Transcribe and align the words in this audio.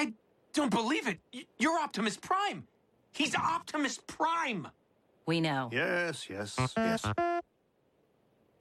I 0.00 0.14
don't 0.54 0.70
believe 0.70 1.06
it. 1.06 1.18
You're 1.58 1.78
Optimus 1.78 2.16
Prime. 2.16 2.66
He's 3.12 3.34
Optimus 3.34 4.00
Prime. 4.06 4.66
We 5.26 5.42
know. 5.42 5.68
Yes, 5.70 6.26
yes, 6.30 6.56
yes. 6.74 7.04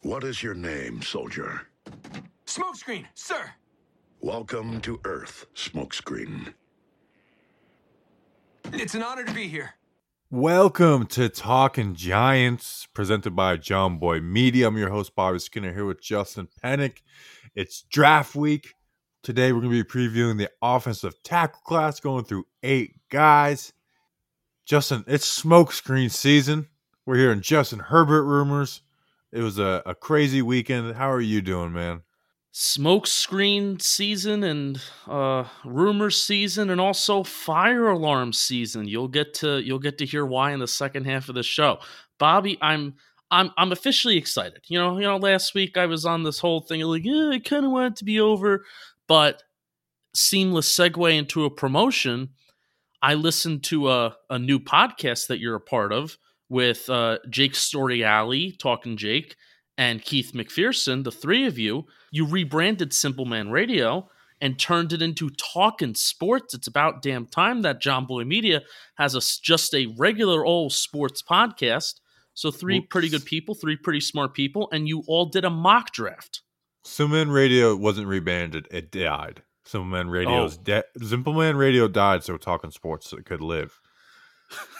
What 0.01 0.25
is 0.25 0.43
your 0.43 0.53
name, 0.53 1.01
soldier? 1.01 1.61
Smokescreen, 2.45 3.05
sir. 3.13 3.51
Welcome 4.19 4.81
to 4.81 4.99
Earth, 5.05 5.45
Smokescreen. 5.55 6.53
It's 8.73 8.95
an 8.95 9.01
honor 9.03 9.23
to 9.23 9.33
be 9.33 9.47
here. 9.47 9.75
Welcome 10.29 11.05
to 11.07 11.29
Talking 11.29 11.95
Giants, 11.95 12.89
presented 12.93 13.33
by 13.33 13.55
John 13.55 13.97
Boy 13.97 14.19
Media. 14.19 14.67
I'm 14.67 14.77
your 14.77 14.89
host, 14.89 15.15
Bobby 15.15 15.39
Skinner, 15.39 15.73
here 15.73 15.85
with 15.85 16.01
Justin 16.01 16.49
Panic. 16.61 17.01
It's 17.55 17.83
draft 17.83 18.35
week. 18.35 18.73
Today, 19.21 19.51
we're 19.51 19.59
going 19.59 19.73
to 19.73 19.83
be 19.83 19.89
previewing 19.89 20.37
the 20.37 20.49
offensive 20.61 21.21
tackle 21.23 21.61
class, 21.65 21.99
going 21.99 22.23
through 22.23 22.45
eight 22.63 22.95
guys. 23.09 23.73
Justin, 24.65 25.03
it's 25.07 25.41
smokescreen 25.41 26.09
season. 26.09 26.67
We're 27.05 27.17
hearing 27.17 27.41
Justin 27.41 27.79
Herbert 27.79 28.23
rumors. 28.23 28.81
It 29.33 29.41
was 29.41 29.59
a, 29.59 29.83
a 29.85 29.93
crazy 29.93 30.41
weekend. 30.41 30.95
How 30.95 31.11
are 31.11 31.19
you 31.19 31.41
doing, 31.41 31.73
man? 31.73 32.03
Smokescreen 32.53 33.81
season 33.81 34.43
and 34.43 34.81
uh, 35.05 35.43
rumor 35.65 36.09
season, 36.09 36.69
and 36.69 36.79
also 36.79 37.23
fire 37.23 37.89
alarm 37.89 38.31
season. 38.31 38.87
You'll 38.87 39.07
get 39.07 39.33
to 39.35 39.59
you'll 39.59 39.79
get 39.79 39.97
to 39.99 40.05
hear 40.05 40.25
why 40.25 40.51
in 40.51 40.59
the 40.59 40.67
second 40.67 41.05
half 41.05 41.29
of 41.29 41.35
the 41.35 41.43
show. 41.43 41.79
Bobby, 42.17 42.57
I'm 42.61 42.95
I'm 43.29 43.51
I'm 43.57 43.71
officially 43.71 44.17
excited. 44.17 44.61
You 44.67 44.79
know, 44.79 44.97
you 44.97 45.03
know, 45.03 45.17
last 45.17 45.53
week 45.53 45.77
I 45.77 45.85
was 45.85 46.05
on 46.05 46.23
this 46.23 46.39
whole 46.39 46.61
thing 46.61 46.81
like, 46.81 47.05
yeah, 47.05 47.29
I 47.33 47.39
kind 47.39 47.65
of 47.65 47.71
want 47.71 47.93
it 47.93 47.97
to 47.97 48.05
be 48.05 48.19
over, 48.19 48.65
but 49.09 49.43
seamless 50.15 50.73
segue 50.73 51.17
into 51.17 51.43
a 51.43 51.49
promotion 51.49 52.29
I 53.01 53.13
listened 53.13 53.63
to 53.65 53.89
a, 53.89 54.15
a 54.29 54.37
new 54.37 54.59
podcast 54.59 55.27
that 55.27 55.39
you're 55.39 55.55
a 55.55 55.61
part 55.61 55.93
of 55.93 56.17
with 56.49 56.89
uh, 56.89 57.19
Jake 57.29 57.55
Alley 58.03 58.51
Talking 58.51 58.97
Jake, 58.97 59.35
and 59.77 60.01
Keith 60.01 60.33
McPherson, 60.33 61.05
the 61.05 61.11
three 61.11 61.45
of 61.45 61.57
you. 61.57 61.85
You 62.11 62.25
rebranded 62.25 62.93
Simple 62.93 63.25
Man 63.25 63.49
Radio 63.49 64.09
and 64.41 64.59
turned 64.59 64.91
it 64.91 65.01
into 65.01 65.29
Talking 65.29 65.95
Sports. 65.95 66.53
It's 66.53 66.67
about 66.67 67.01
damn 67.01 67.25
time 67.25 67.61
that 67.61 67.81
John 67.81 68.05
Boy 68.05 68.25
Media 68.25 68.63
has 68.95 69.15
a, 69.15 69.21
just 69.41 69.73
a 69.73 69.93
regular 69.97 70.45
old 70.45 70.73
sports 70.73 71.21
podcast. 71.21 72.01
So, 72.33 72.51
three 72.51 72.79
Oops. 72.79 72.87
pretty 72.89 73.09
good 73.09 73.25
people, 73.25 73.55
three 73.55 73.77
pretty 73.77 74.01
smart 74.01 74.33
people, 74.33 74.69
and 74.73 74.87
you 74.87 75.03
all 75.07 75.25
did 75.25 75.45
a 75.45 75.49
mock 75.49 75.93
draft. 75.93 76.41
Simple 76.89 77.17
Man 77.17 77.29
Radio 77.29 77.75
wasn't 77.75 78.07
rebranded, 78.07 78.67
it 78.71 78.91
died. 78.91 79.43
Simple 79.63 79.85
Man 79.85 80.09
Radio's 80.09 80.57
oh. 80.57 80.61
dead. 80.63 80.83
Simple 81.01 81.33
Man 81.33 81.55
Radio 81.55 81.87
died, 81.87 82.23
so 82.23 82.35
talking 82.35 82.71
sports 82.71 83.13
could 83.25 83.41
live. 83.41 83.79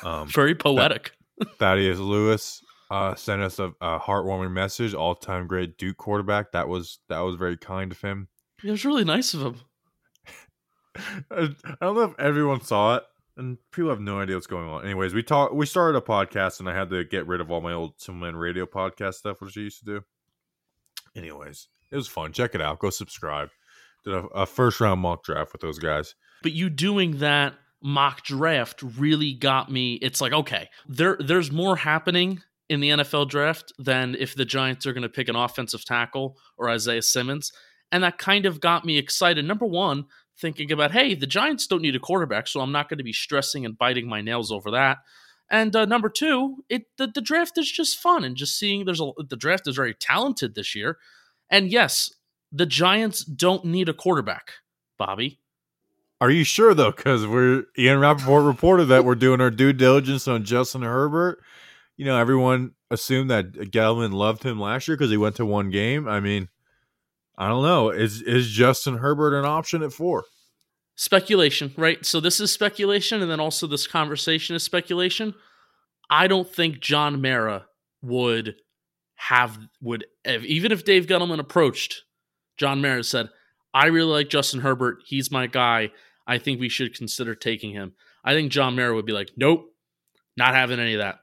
Um, 0.03 0.27
Very 0.33 0.55
poetic. 0.55 1.11
Thaddeus 1.59 1.99
Lewis 1.99 2.63
uh, 2.89 3.13
sent 3.13 3.43
us 3.43 3.59
a, 3.59 3.73
a 3.79 3.99
heartwarming 3.99 4.51
message. 4.51 4.95
All 4.95 5.13
time 5.13 5.45
great 5.45 5.77
Duke 5.77 5.97
quarterback. 5.97 6.51
That 6.51 6.67
was 6.67 6.99
that 7.09 7.19
was 7.19 7.35
very 7.35 7.55
kind 7.55 7.91
of 7.91 8.01
him. 8.01 8.27
It 8.63 8.71
was 8.71 8.83
really 8.83 9.05
nice 9.05 9.33
of 9.35 9.41
him. 9.41 9.55
I 11.31 11.49
don't 11.79 11.95
know 11.95 12.01
if 12.01 12.19
everyone 12.19 12.61
saw 12.61 12.95
it, 12.95 13.03
and 13.37 13.59
people 13.71 13.91
have 13.91 14.01
no 14.01 14.19
idea 14.19 14.35
what's 14.35 14.47
going 14.47 14.67
on. 14.67 14.83
Anyways, 14.83 15.13
we 15.13 15.21
talked. 15.21 15.53
We 15.53 15.67
started 15.67 15.97
a 15.97 16.01
podcast, 16.01 16.59
and 16.59 16.67
I 16.67 16.75
had 16.75 16.89
to 16.89 17.03
get 17.05 17.27
rid 17.27 17.39
of 17.39 17.51
all 17.51 17.61
my 17.61 17.73
old 17.73 18.01
Simple 18.01 18.25
Man 18.25 18.35
Radio 18.35 18.65
podcast 18.65 19.13
stuff, 19.13 19.39
which 19.39 19.57
I 19.57 19.61
used 19.61 19.79
to 19.79 19.85
do. 19.85 20.03
Anyways, 21.15 21.67
it 21.91 21.95
was 21.95 22.07
fun. 22.07 22.31
Check 22.31 22.55
it 22.55 22.61
out. 22.61 22.79
Go 22.79 22.89
subscribe 22.89 23.49
did 24.03 24.13
a, 24.13 24.19
a 24.27 24.45
first 24.45 24.79
round 24.79 25.01
mock 25.01 25.23
draft 25.23 25.53
with 25.53 25.61
those 25.61 25.79
guys. 25.79 26.15
But 26.41 26.53
you 26.53 26.69
doing 26.69 27.19
that 27.19 27.55
mock 27.81 28.23
draft 28.23 28.81
really 28.81 29.33
got 29.33 29.71
me. 29.71 29.95
It's 29.95 30.21
like 30.21 30.33
okay, 30.33 30.69
there 30.87 31.17
there's 31.19 31.51
more 31.51 31.77
happening 31.77 32.41
in 32.69 32.79
the 32.79 32.89
NFL 32.89 33.29
draft 33.29 33.73
than 33.79 34.15
if 34.19 34.35
the 34.35 34.45
Giants 34.45 34.85
are 34.85 34.93
going 34.93 35.03
to 35.03 35.09
pick 35.09 35.27
an 35.27 35.35
offensive 35.35 35.83
tackle 35.85 36.37
or 36.57 36.69
Isaiah 36.69 37.01
Simmons, 37.01 37.51
and 37.91 38.03
that 38.03 38.17
kind 38.17 38.45
of 38.45 38.61
got 38.61 38.85
me 38.85 38.97
excited. 38.97 39.45
Number 39.45 39.65
one, 39.65 40.05
thinking 40.37 40.71
about 40.71 40.91
hey, 40.91 41.15
the 41.15 41.27
Giants 41.27 41.67
don't 41.67 41.81
need 41.81 41.95
a 41.95 41.99
quarterback, 41.99 42.47
so 42.47 42.61
I'm 42.61 42.71
not 42.71 42.89
going 42.89 42.99
to 42.99 43.03
be 43.03 43.13
stressing 43.13 43.65
and 43.65 43.77
biting 43.77 44.07
my 44.07 44.21
nails 44.21 44.51
over 44.51 44.71
that. 44.71 44.99
And 45.51 45.75
uh, 45.75 45.85
number 45.85 46.09
two, 46.09 46.63
it 46.69 46.83
the, 46.97 47.07
the 47.07 47.21
draft 47.21 47.57
is 47.57 47.71
just 47.71 47.97
fun 47.97 48.23
and 48.23 48.35
just 48.35 48.57
seeing 48.57 48.85
there's 48.85 49.01
a 49.01 49.11
the 49.27 49.35
draft 49.35 49.67
is 49.67 49.75
very 49.75 49.95
talented 49.95 50.55
this 50.55 50.75
year. 50.75 50.97
And 51.49 51.71
yes, 51.71 52.13
the 52.51 52.65
Giants 52.65 53.23
don't 53.23 53.65
need 53.65 53.89
a 53.89 53.93
quarterback, 53.93 54.53
Bobby. 54.97 55.39
Are 56.21 56.29
you 56.29 56.43
sure 56.43 56.73
though? 56.73 56.91
Because 56.91 57.25
we're 57.25 57.63
Ian 57.77 57.99
Rapoport 57.99 58.43
reported 58.43 58.85
that 58.85 59.05
we're 59.05 59.15
doing 59.15 59.39
our 59.39 59.51
due 59.51 59.71
diligence 59.71 60.27
on 60.27 60.43
Justin 60.43 60.81
Herbert. 60.81 61.39
You 61.95 62.05
know, 62.05 62.17
everyone 62.17 62.71
assumed 62.91 63.29
that 63.29 63.53
Gettleman 63.53 64.13
loved 64.13 64.43
him 64.43 64.59
last 64.59 64.87
year 64.87 64.97
because 64.97 65.11
he 65.11 65.17
went 65.17 65.37
to 65.37 65.45
one 65.45 65.69
game. 65.69 66.07
I 66.07 66.19
mean, 66.19 66.49
I 67.37 67.47
don't 67.47 67.63
know. 67.63 67.89
Is 67.89 68.21
is 68.21 68.49
Justin 68.49 68.97
Herbert 68.97 69.37
an 69.37 69.45
option 69.45 69.81
at 69.81 69.93
four? 69.93 70.25
Speculation, 70.95 71.73
right? 71.77 72.05
So 72.05 72.19
this 72.19 72.41
is 72.41 72.51
speculation, 72.51 73.21
and 73.21 73.31
then 73.31 73.39
also 73.39 73.65
this 73.65 73.87
conversation 73.87 74.57
is 74.57 74.63
speculation. 74.63 75.33
I 76.09 76.27
don't 76.27 76.49
think 76.49 76.81
John 76.81 77.21
Mara 77.21 77.67
would 78.01 78.55
have 79.19 79.59
would 79.81 80.05
even 80.25 80.71
if 80.71 80.85
Dave 80.85 81.05
Gettleman 81.05 81.39
approached 81.39 82.03
John 82.57 82.81
Mara 82.81 83.03
said, 83.03 83.29
I 83.73 83.87
really 83.87 84.11
like 84.11 84.29
Justin 84.29 84.61
Herbert. 84.61 85.03
He's 85.05 85.29
my 85.29 85.45
guy. 85.45 85.91
I 86.25 86.37
think 86.37 86.59
we 86.59 86.69
should 86.69 86.95
consider 86.95 87.35
taking 87.35 87.71
him. 87.71 87.93
I 88.23 88.33
think 88.33 88.51
John 88.51 88.75
Mara 88.75 88.95
would 88.95 89.05
be 89.05 89.11
like, 89.13 89.31
nope, 89.35 89.73
not 90.37 90.53
having 90.53 90.79
any 90.79 90.93
of 90.93 90.99
that. 90.99 91.19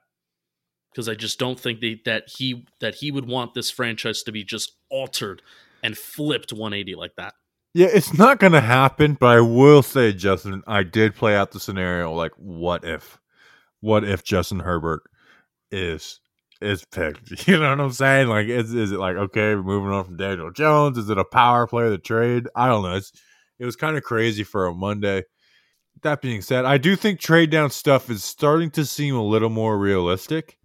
Because 0.92 1.08
I 1.08 1.14
just 1.14 1.38
don't 1.38 1.58
think 1.58 1.80
they, 1.80 2.00
that 2.04 2.24
he 2.28 2.66
that 2.80 2.96
he 2.96 3.10
would 3.10 3.26
want 3.26 3.54
this 3.54 3.70
franchise 3.70 4.22
to 4.24 4.32
be 4.32 4.44
just 4.44 4.72
altered 4.90 5.42
and 5.82 5.96
flipped 5.96 6.52
180 6.52 6.94
like 6.96 7.16
that. 7.16 7.34
Yeah, 7.74 7.88
it's 7.92 8.16
not 8.16 8.38
going 8.40 8.52
to 8.52 8.60
happen, 8.62 9.18
but 9.20 9.36
I 9.36 9.40
will 9.40 9.82
say, 9.82 10.12
Justin, 10.12 10.62
I 10.66 10.82
did 10.82 11.14
play 11.14 11.36
out 11.36 11.52
the 11.52 11.60
scenario 11.60 12.12
like, 12.12 12.32
what 12.36 12.84
if? 12.84 13.18
What 13.80 14.04
if 14.04 14.24
Justin 14.24 14.60
Herbert 14.60 15.02
is 15.70 16.20
is 16.60 16.84
picked. 16.84 17.46
You 17.48 17.58
know 17.58 17.70
what 17.70 17.80
I'm 17.80 17.92
saying? 17.92 18.28
Like, 18.28 18.46
is 18.46 18.74
is 18.74 18.92
it 18.92 18.98
like 18.98 19.16
okay, 19.16 19.54
we're 19.54 19.62
moving 19.62 19.92
on 19.92 20.04
from 20.04 20.16
Daniel 20.16 20.50
Jones? 20.50 20.98
Is 20.98 21.10
it 21.10 21.18
a 21.18 21.24
power 21.24 21.66
player 21.66 21.90
the 21.90 21.98
trade? 21.98 22.48
I 22.54 22.68
don't 22.68 22.82
know. 22.82 22.96
It's 22.96 23.12
it 23.58 23.64
was 23.64 23.76
kind 23.76 23.96
of 23.96 24.02
crazy 24.02 24.44
for 24.44 24.66
a 24.66 24.74
Monday. 24.74 25.24
That 26.02 26.20
being 26.20 26.42
said, 26.42 26.64
I 26.64 26.78
do 26.78 26.94
think 26.94 27.20
trade 27.20 27.50
down 27.50 27.70
stuff 27.70 28.10
is 28.10 28.22
starting 28.22 28.70
to 28.72 28.84
seem 28.84 29.14
a 29.16 29.22
little 29.24 29.48
more 29.48 29.78
realistic. 29.78 30.58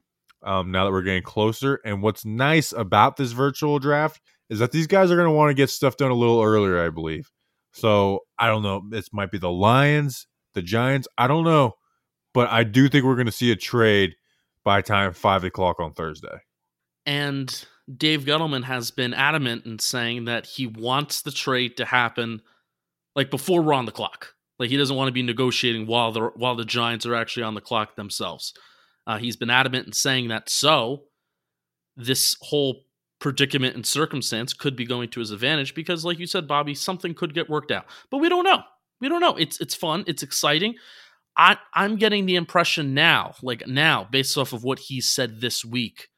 Um, 0.43 0.71
now 0.71 0.85
that 0.85 0.91
we're 0.91 1.03
getting 1.03 1.23
closer, 1.23 1.79
and 1.85 2.01
what's 2.01 2.25
nice 2.25 2.73
about 2.73 3.15
this 3.15 3.31
virtual 3.31 3.77
draft 3.77 4.19
is 4.49 4.59
that 4.59 4.71
these 4.71 4.87
guys 4.87 5.11
are 5.11 5.15
going 5.15 5.27
to 5.27 5.31
want 5.31 5.51
to 5.51 5.53
get 5.53 5.69
stuff 5.69 5.97
done 5.97 6.11
a 6.11 6.15
little 6.15 6.41
earlier, 6.41 6.83
I 6.83 6.89
believe. 6.89 7.29
So 7.73 8.21
I 8.37 8.47
don't 8.47 8.63
know. 8.63 8.81
It 8.91 9.07
might 9.13 9.31
be 9.31 9.37
the 9.37 9.51
Lions, 9.51 10.27
the 10.53 10.61
Giants. 10.61 11.07
I 11.17 11.27
don't 11.27 11.45
know, 11.45 11.73
but 12.33 12.49
I 12.49 12.63
do 12.63 12.89
think 12.89 13.05
we're 13.05 13.15
going 13.15 13.27
to 13.27 13.31
see 13.31 13.51
a 13.51 13.55
trade 13.55 14.15
by 14.63 14.81
time 14.81 15.13
five 15.13 15.43
o'clock 15.43 15.79
on 15.79 15.93
Thursday. 15.93 16.41
And 17.05 17.65
Dave 17.97 18.21
Gettleman 18.21 18.63
has 18.63 18.91
been 18.91 19.13
adamant 19.13 19.65
in 19.65 19.79
saying 19.79 20.25
that 20.25 20.45
he 20.45 20.67
wants 20.67 21.21
the 21.21 21.31
trade 21.31 21.77
to 21.77 21.85
happen 21.85 22.41
like 23.15 23.31
before 23.31 23.61
we're 23.61 23.73
on 23.73 23.85
the 23.85 23.91
clock. 23.91 24.33
Like 24.59 24.69
he 24.69 24.77
doesn't 24.77 24.95
want 24.95 25.07
to 25.07 25.13
be 25.13 25.23
negotiating 25.23 25.87
while 25.87 26.11
the 26.11 26.29
while 26.35 26.55
the 26.55 26.65
Giants 26.65 27.05
are 27.05 27.15
actually 27.15 27.43
on 27.43 27.55
the 27.55 27.61
clock 27.61 27.95
themselves. 27.95 28.53
Uh, 29.07 29.17
he's 29.17 29.35
been 29.35 29.49
adamant 29.49 29.87
in 29.87 29.93
saying 29.93 30.27
that. 30.27 30.49
So 30.49 31.05
this 31.97 32.37
whole 32.41 32.83
predicament 33.19 33.75
and 33.75 33.85
circumstance 33.85 34.53
could 34.53 34.75
be 34.75 34.85
going 34.85 35.09
to 35.09 35.19
his 35.19 35.31
advantage 35.31 35.73
because, 35.73 36.05
like 36.05 36.19
you 36.19 36.27
said, 36.27 36.47
Bobby, 36.47 36.75
something 36.75 37.13
could 37.13 37.33
get 37.33 37.49
worked 37.49 37.71
out. 37.71 37.85
But 38.09 38.17
we 38.17 38.29
don't 38.29 38.43
know. 38.43 38.61
We 38.99 39.09
don't 39.09 39.21
know. 39.21 39.35
It's 39.35 39.59
it's 39.59 39.75
fun. 39.75 40.03
It's 40.07 40.23
exciting. 40.23 40.75
I, 41.37 41.57
I'm 41.73 41.95
getting 41.95 42.25
the 42.25 42.35
impression 42.35 42.93
now, 42.93 43.35
like 43.41 43.67
now, 43.67 44.07
based 44.11 44.37
off 44.37 44.53
of 44.53 44.63
what 44.63 44.79
he 44.79 45.01
said 45.01 45.41
this 45.41 45.63
week. 45.63 46.09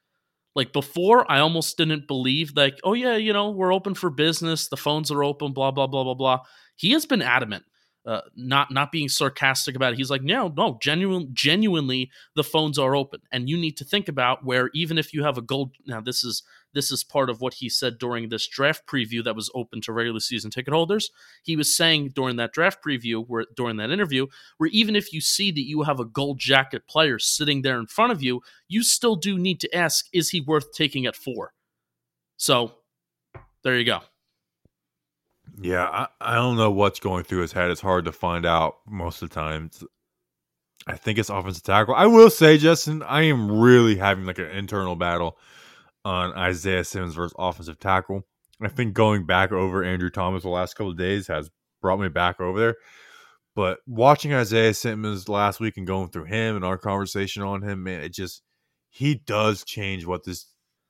Like 0.55 0.73
before, 0.73 1.29
I 1.31 1.39
almost 1.39 1.77
didn't 1.77 2.07
believe, 2.07 2.53
like, 2.55 2.79
oh 2.83 2.93
yeah, 2.93 3.15
you 3.15 3.33
know, 3.33 3.49
we're 3.49 3.73
open 3.73 3.95
for 3.95 4.09
business, 4.09 4.67
the 4.67 4.77
phones 4.77 5.11
are 5.11 5.23
open, 5.23 5.53
blah 5.53 5.71
blah 5.71 5.87
blah 5.87 6.03
blah 6.03 6.13
blah. 6.13 6.39
He 6.75 6.91
has 6.91 7.05
been 7.05 7.21
adamant 7.21 7.63
uh, 8.05 8.21
not 8.35 8.71
not 8.71 8.91
being 8.91 9.07
sarcastic 9.07 9.75
about 9.75 9.93
it. 9.93 9.97
He's 9.97 10.09
like, 10.09 10.23
no, 10.23 10.53
no, 10.55 10.77
genuine, 10.81 11.29
genuinely, 11.33 12.11
the 12.35 12.43
phones 12.43 12.77
are 12.77 12.95
open, 12.95 13.21
and 13.31 13.49
you 13.49 13.57
need 13.57 13.77
to 13.77 13.85
think 13.85 14.07
about 14.07 14.43
where 14.43 14.69
even 14.73 14.97
if 14.97 15.13
you 15.13 15.23
have 15.23 15.37
a 15.37 15.41
gold. 15.41 15.75
Now, 15.85 16.01
this 16.01 16.23
is 16.23 16.43
this 16.73 16.91
is 16.91 17.03
part 17.03 17.29
of 17.29 17.41
what 17.41 17.55
he 17.55 17.69
said 17.69 17.97
during 17.97 18.29
this 18.29 18.47
draft 18.47 18.85
preview 18.87 19.23
that 19.23 19.35
was 19.35 19.51
open 19.53 19.81
to 19.81 19.93
regular 19.93 20.19
season 20.19 20.51
ticket 20.51 20.73
holders. 20.73 21.11
He 21.43 21.55
was 21.55 21.75
saying 21.75 22.09
during 22.15 22.35
that 22.37 22.53
draft 22.53 22.83
preview, 22.83 23.25
where 23.27 23.45
during 23.55 23.77
that 23.77 23.91
interview, 23.91 24.27
where 24.57 24.69
even 24.73 24.95
if 24.95 25.13
you 25.13 25.21
see 25.21 25.51
that 25.51 25.67
you 25.67 25.83
have 25.83 25.99
a 25.99 26.05
gold 26.05 26.39
jacket 26.39 26.87
player 26.87 27.19
sitting 27.19 27.61
there 27.61 27.79
in 27.79 27.87
front 27.87 28.11
of 28.11 28.23
you, 28.23 28.41
you 28.67 28.83
still 28.83 29.15
do 29.15 29.37
need 29.37 29.59
to 29.61 29.75
ask, 29.75 30.07
is 30.13 30.29
he 30.29 30.41
worth 30.41 30.73
taking 30.73 31.05
at 31.05 31.15
four? 31.15 31.53
So, 32.37 32.73
there 33.63 33.77
you 33.77 33.85
go. 33.85 33.99
Yeah, 35.61 35.85
I, 35.85 36.07
I 36.19 36.35
don't 36.35 36.57
know 36.57 36.71
what's 36.71 36.99
going 36.99 37.23
through 37.25 37.41
his 37.41 37.51
head. 37.51 37.69
It's 37.69 37.81
hard 37.81 38.05
to 38.05 38.11
find 38.11 38.45
out 38.45 38.77
most 38.87 39.21
of 39.21 39.29
the 39.29 39.35
time. 39.35 39.65
It's- 39.65 39.83
I 40.85 40.97
think 40.97 41.17
it's 41.17 41.29
offensive 41.29 41.63
tackle. 41.63 41.95
I 41.95 42.07
will 42.07 42.29
say, 42.29 42.57
Justin, 42.57 43.03
I 43.03 43.21
am 43.21 43.49
really 43.49 43.95
having 43.95 44.25
like 44.25 44.39
an 44.39 44.47
internal 44.47 44.97
battle 44.97 45.37
on 46.05 46.33
Isaiah 46.33 46.83
Simmons 46.83 47.15
versus 47.15 47.35
offensive 47.37 47.79
tackle. 47.79 48.23
I 48.61 48.69
think 48.69 48.93
going 48.93 49.25
back 49.25 49.51
over 49.51 49.83
Andrew 49.83 50.09
Thomas 50.09 50.43
the 50.43 50.49
last 50.49 50.75
couple 50.75 50.91
of 50.91 50.97
days 50.97 51.27
has 51.27 51.49
brought 51.81 51.99
me 51.99 52.09
back 52.09 52.39
over 52.39 52.59
there. 52.59 52.75
But 53.55 53.79
watching 53.85 54.33
Isaiah 54.33 54.73
Simmons 54.73 55.29
last 55.29 55.59
week 55.59 55.77
and 55.77 55.85
going 55.85 56.09
through 56.09 56.25
him 56.25 56.55
and 56.55 56.65
our 56.65 56.77
conversation 56.77 57.43
on 57.43 57.61
him, 57.61 57.83
man, 57.83 58.01
it 58.01 58.13
just 58.13 58.41
he 58.89 59.15
does 59.15 59.63
change 59.63 60.05
what 60.05 60.23
this 60.23 60.47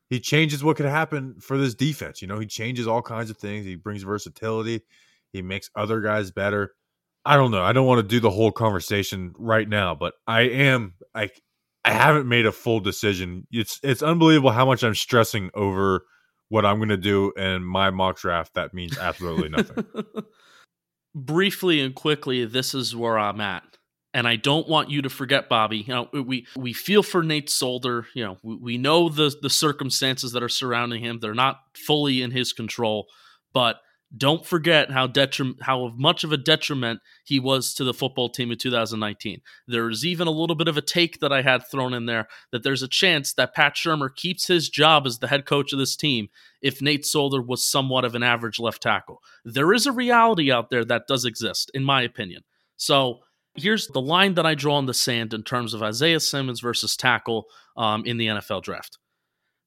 he 0.10 0.20
changes 0.20 0.64
what 0.64 0.78
could 0.78 0.86
happen 0.86 1.36
for 1.42 1.58
this 1.58 1.74
defense. 1.74 2.22
You 2.22 2.28
know, 2.28 2.40
he 2.40 2.46
changes 2.46 2.88
all 2.88 3.02
kinds 3.02 3.30
of 3.30 3.38
things. 3.38 3.66
He 3.66 3.76
brings 3.76 4.04
versatility. 4.04 4.82
He 5.32 5.42
makes 5.42 5.70
other 5.76 6.02
guys 6.02 6.32
better. 6.32 6.74
I 7.26 7.36
don't 7.36 7.52
know. 7.52 7.64
I 7.64 7.74
don't 7.74 7.88
want 7.88 8.00
to 8.00 8.08
do 8.08 8.20
the 8.20 8.30
whole 8.30 8.52
conversation 8.52 9.34
right 9.38 9.68
now, 9.68 9.96
but 9.96 10.14
I 10.28 10.42
am 10.42 10.94
like 11.16 11.42
I 11.86 11.92
haven't 11.92 12.28
made 12.28 12.46
a 12.46 12.52
full 12.52 12.80
decision. 12.80 13.48
It's 13.52 13.80
it's 13.84 14.02
unbelievable 14.02 14.52
how 14.52 14.66
much 14.66 14.84
I'm 14.84 14.96
stressing 14.96 15.50
over 15.54 16.06
what 16.50 16.66
I'm 16.66 16.78
going 16.78 16.90
to 16.90 16.98
do 16.98 17.32
in 17.36 17.64
my 17.64 17.90
mock 17.90 18.18
draft. 18.18 18.54
That 18.54 18.74
means 18.74 18.98
absolutely 18.98 19.50
nothing. 19.50 19.86
Briefly 21.16 21.82
and 21.82 21.94
quickly, 21.94 22.46
this 22.46 22.74
is 22.74 22.96
where 22.96 23.18
I'm 23.18 23.42
at. 23.42 23.64
And 24.14 24.28
I 24.28 24.36
don't 24.36 24.70
want 24.70 24.92
you 24.92 25.02
to 25.02 25.10
forget, 25.10 25.50
Bobby. 25.50 25.80
You 25.80 25.94
know, 25.94 26.10
we 26.14 26.46
we 26.56 26.72
feel 26.72 27.04
for 27.04 27.24
Nate 27.24 27.50
Solder. 27.50 28.06
You 28.14 28.24
know, 28.24 28.38
we, 28.44 28.56
we 28.56 28.78
know 28.78 29.10
the 29.10 29.36
the 29.42 29.50
circumstances 29.50 30.32
that 30.32 30.44
are 30.44 30.50
surrounding 30.50 31.04
him. 31.04 31.20
They're 31.20 31.34
not 31.34 31.60
fully 31.76 32.22
in 32.22 32.32
his 32.32 32.54
control, 32.54 33.08
but 33.54 33.78
don't 34.16 34.46
forget 34.46 34.92
how 34.92 35.08
detrim- 35.08 35.62
how 35.62 35.92
much 35.96 36.24
of 36.24 36.32
a 36.32 36.38
detriment 36.38 37.00
he 37.24 37.40
was 37.40 37.74
to 37.74 37.84
the 37.84 37.94
football 37.94 38.30
team 38.30 38.52
in 38.52 38.58
2019. 38.58 39.42
There's 39.68 40.06
even 40.06 40.28
a 40.28 40.32
little 40.32 40.56
bit 40.56 40.68
of 40.68 40.78
a 40.78 40.82
take 40.82 41.20
that 41.20 41.34
I 41.34 41.42
had 41.42 41.64
thrown 41.70 41.94
in 41.94 42.06
there 42.06 42.28
that 42.52 42.64
there's 42.64 42.84
a 42.84 42.88
chance 42.88 43.34
that 43.34 43.56
Pat 43.56 43.76
Shurmur 43.76 44.16
keeps 44.16 44.48
his 44.48 44.70
job 44.70 45.08
as 45.08 45.20
the 45.20 45.28
head 45.28 45.46
coach 45.46 45.74
of 45.74 45.80
this 45.80 45.96
team 45.96 46.30
if 46.62 46.82
Nate 46.82 47.06
Solder 47.06 47.42
was 47.42 47.64
somewhat 47.64 48.06
of 48.06 48.14
an 48.14 48.24
average 48.24 48.60
left 48.60 48.84
tackle. 48.84 49.20
There 49.44 49.74
is 49.74 49.88
a 49.88 49.92
reality 49.92 50.52
out 50.52 50.70
there 50.70 50.86
that 50.86 51.08
does 51.08 51.26
exist, 51.26 51.72
in 51.74 51.84
my 51.84 52.04
opinion. 52.04 52.44
So 52.78 53.20
here's 53.56 53.88
the 53.88 54.02
line 54.02 54.36
that 54.36 54.46
I 54.46 54.56
draw 54.56 54.78
in 54.80 54.86
the 54.86 54.94
sand 54.94 55.34
in 55.34 55.44
terms 55.44 55.74
of 55.74 55.82
Isaiah 55.82 56.20
Simmons 56.20 56.60
versus 56.60 56.96
tackle 56.96 57.46
um, 57.76 58.06
in 58.06 58.18
the 58.18 58.28
NFL 58.28 58.64
draft. 58.64 59.00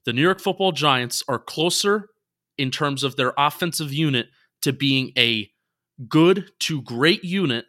The 0.04 0.12
New 0.12 0.22
York 0.22 0.40
Football 0.40 0.70
Giants 0.70 1.24
are 1.26 1.38
closer 1.40 2.10
in 2.58 2.70
terms 2.70 3.04
of 3.04 3.16
their 3.16 3.32
offensive 3.36 3.92
unit 3.92 4.26
to 4.62 4.72
being 4.72 5.12
a 5.16 5.50
good 6.08 6.50
to 6.60 6.82
great 6.82 7.24
unit 7.24 7.64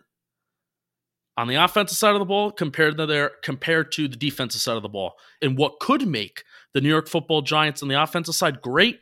on 1.37 1.47
the 1.47 1.55
offensive 1.55 1.97
side 1.97 2.15
of 2.15 2.19
the 2.19 2.25
ball 2.25 2.51
compared 2.51 2.97
to 2.97 3.05
their 3.05 3.31
compared 3.43 3.91
to 3.93 4.07
the 4.07 4.17
defensive 4.17 4.61
side 4.61 4.75
of 4.75 4.83
the 4.83 4.89
ball. 4.89 5.13
And 5.41 5.57
what 5.57 5.79
could 5.79 6.07
make 6.07 6.43
the 6.73 6.81
New 6.81 6.89
York 6.89 7.07
Football 7.07 7.41
Giants 7.41 7.81
on 7.81 7.89
the 7.89 8.01
offensive 8.01 8.35
side 8.35 8.61
great 8.61 8.99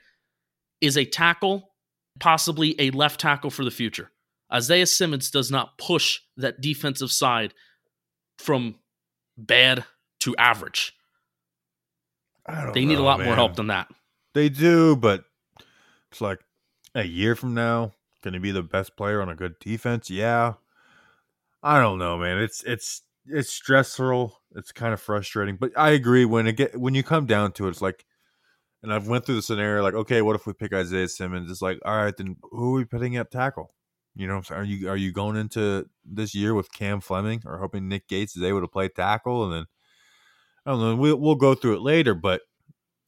is 0.82 0.98
a 0.98 1.06
tackle, 1.06 1.72
possibly 2.20 2.76
a 2.80 2.92
left 2.92 3.20
tackle 3.20 3.50
for 3.50 3.64
the 3.64 3.72
future. 3.72 4.12
Isaiah 4.54 4.86
Simmons 4.86 5.32
does 5.32 5.50
not 5.50 5.78
push 5.78 6.20
that 6.38 6.62
defensive 6.62 7.12
side 7.12 7.54
from 8.38 8.76
bad 9.38 9.86
to 10.20 10.36
average. 10.38 10.94
I 12.46 12.64
don't 12.64 12.74
They 12.74 12.86
need 12.86 13.00
a 13.00 13.04
lot 13.04 13.22
more 13.24 13.36
help 13.36 13.56
than 13.56 13.68
that. 13.68 13.88
They 14.34 14.50
do, 14.50 14.96
but 14.96 15.24
it's 16.16 16.22
like 16.22 16.40
a 16.96 17.04
year 17.04 17.36
from 17.36 17.54
now, 17.54 17.92
going 18.24 18.34
to 18.34 18.40
be 18.40 18.52
the 18.52 18.64
best 18.64 18.96
player 18.96 19.22
on 19.22 19.28
a 19.28 19.36
good 19.36 19.60
defense. 19.60 20.10
Yeah, 20.10 20.54
I 21.62 21.78
don't 21.82 22.00
know, 22.00 22.18
man. 22.18 22.38
It's 22.38 22.64
it's 22.64 23.02
it's 23.28 23.50
stressful. 23.50 24.40
It's 24.56 24.72
kind 24.72 24.94
of 24.94 25.02
frustrating, 25.02 25.58
but 25.58 25.78
I 25.78 25.90
agree 25.90 26.24
when 26.24 26.48
it 26.48 26.54
get 26.54 26.80
when 26.80 26.96
you 26.96 27.04
come 27.04 27.26
down 27.26 27.52
to 27.54 27.68
it, 27.68 27.72
it's 27.72 27.82
like, 27.82 28.06
and 28.82 28.94
I've 28.94 29.10
went 29.10 29.26
through 29.26 29.36
the 29.36 29.42
scenario 29.42 29.84
like, 29.84 29.94
okay, 29.94 30.22
what 30.22 30.38
if 30.38 30.48
we 30.48 30.54
pick 30.54 30.72
Isaiah 30.74 31.10
Simmons? 31.10 31.52
It's 31.52 31.62
like, 31.62 31.80
all 31.84 31.98
right, 31.98 32.16
then 32.16 32.38
who 32.44 32.76
are 32.76 32.78
we 32.78 32.86
putting 32.86 33.18
at 33.18 33.30
tackle? 33.30 33.76
You 34.16 34.28
know, 34.28 34.42
are 34.52 34.64
you 34.64 34.90
are 34.90 34.96
you 34.96 35.12
going 35.12 35.36
into 35.36 35.90
this 36.06 36.34
year 36.34 36.54
with 36.54 36.72
Cam 36.72 37.02
Fleming 37.02 37.42
or 37.46 37.58
hoping 37.58 37.90
Nick 37.90 38.08
Gates 38.08 38.38
is 38.38 38.44
able 38.44 38.62
to 38.62 38.70
play 38.70 38.88
tackle, 38.88 39.44
and 39.44 39.54
then 39.54 39.66
I 40.66 40.72
don't 40.72 40.80
know. 40.80 40.96
We'll 40.96 41.18
we'll 41.18 41.36
go 41.36 41.56
through 41.56 41.76
it 41.76 41.82
later, 41.82 42.14
but 42.14 42.40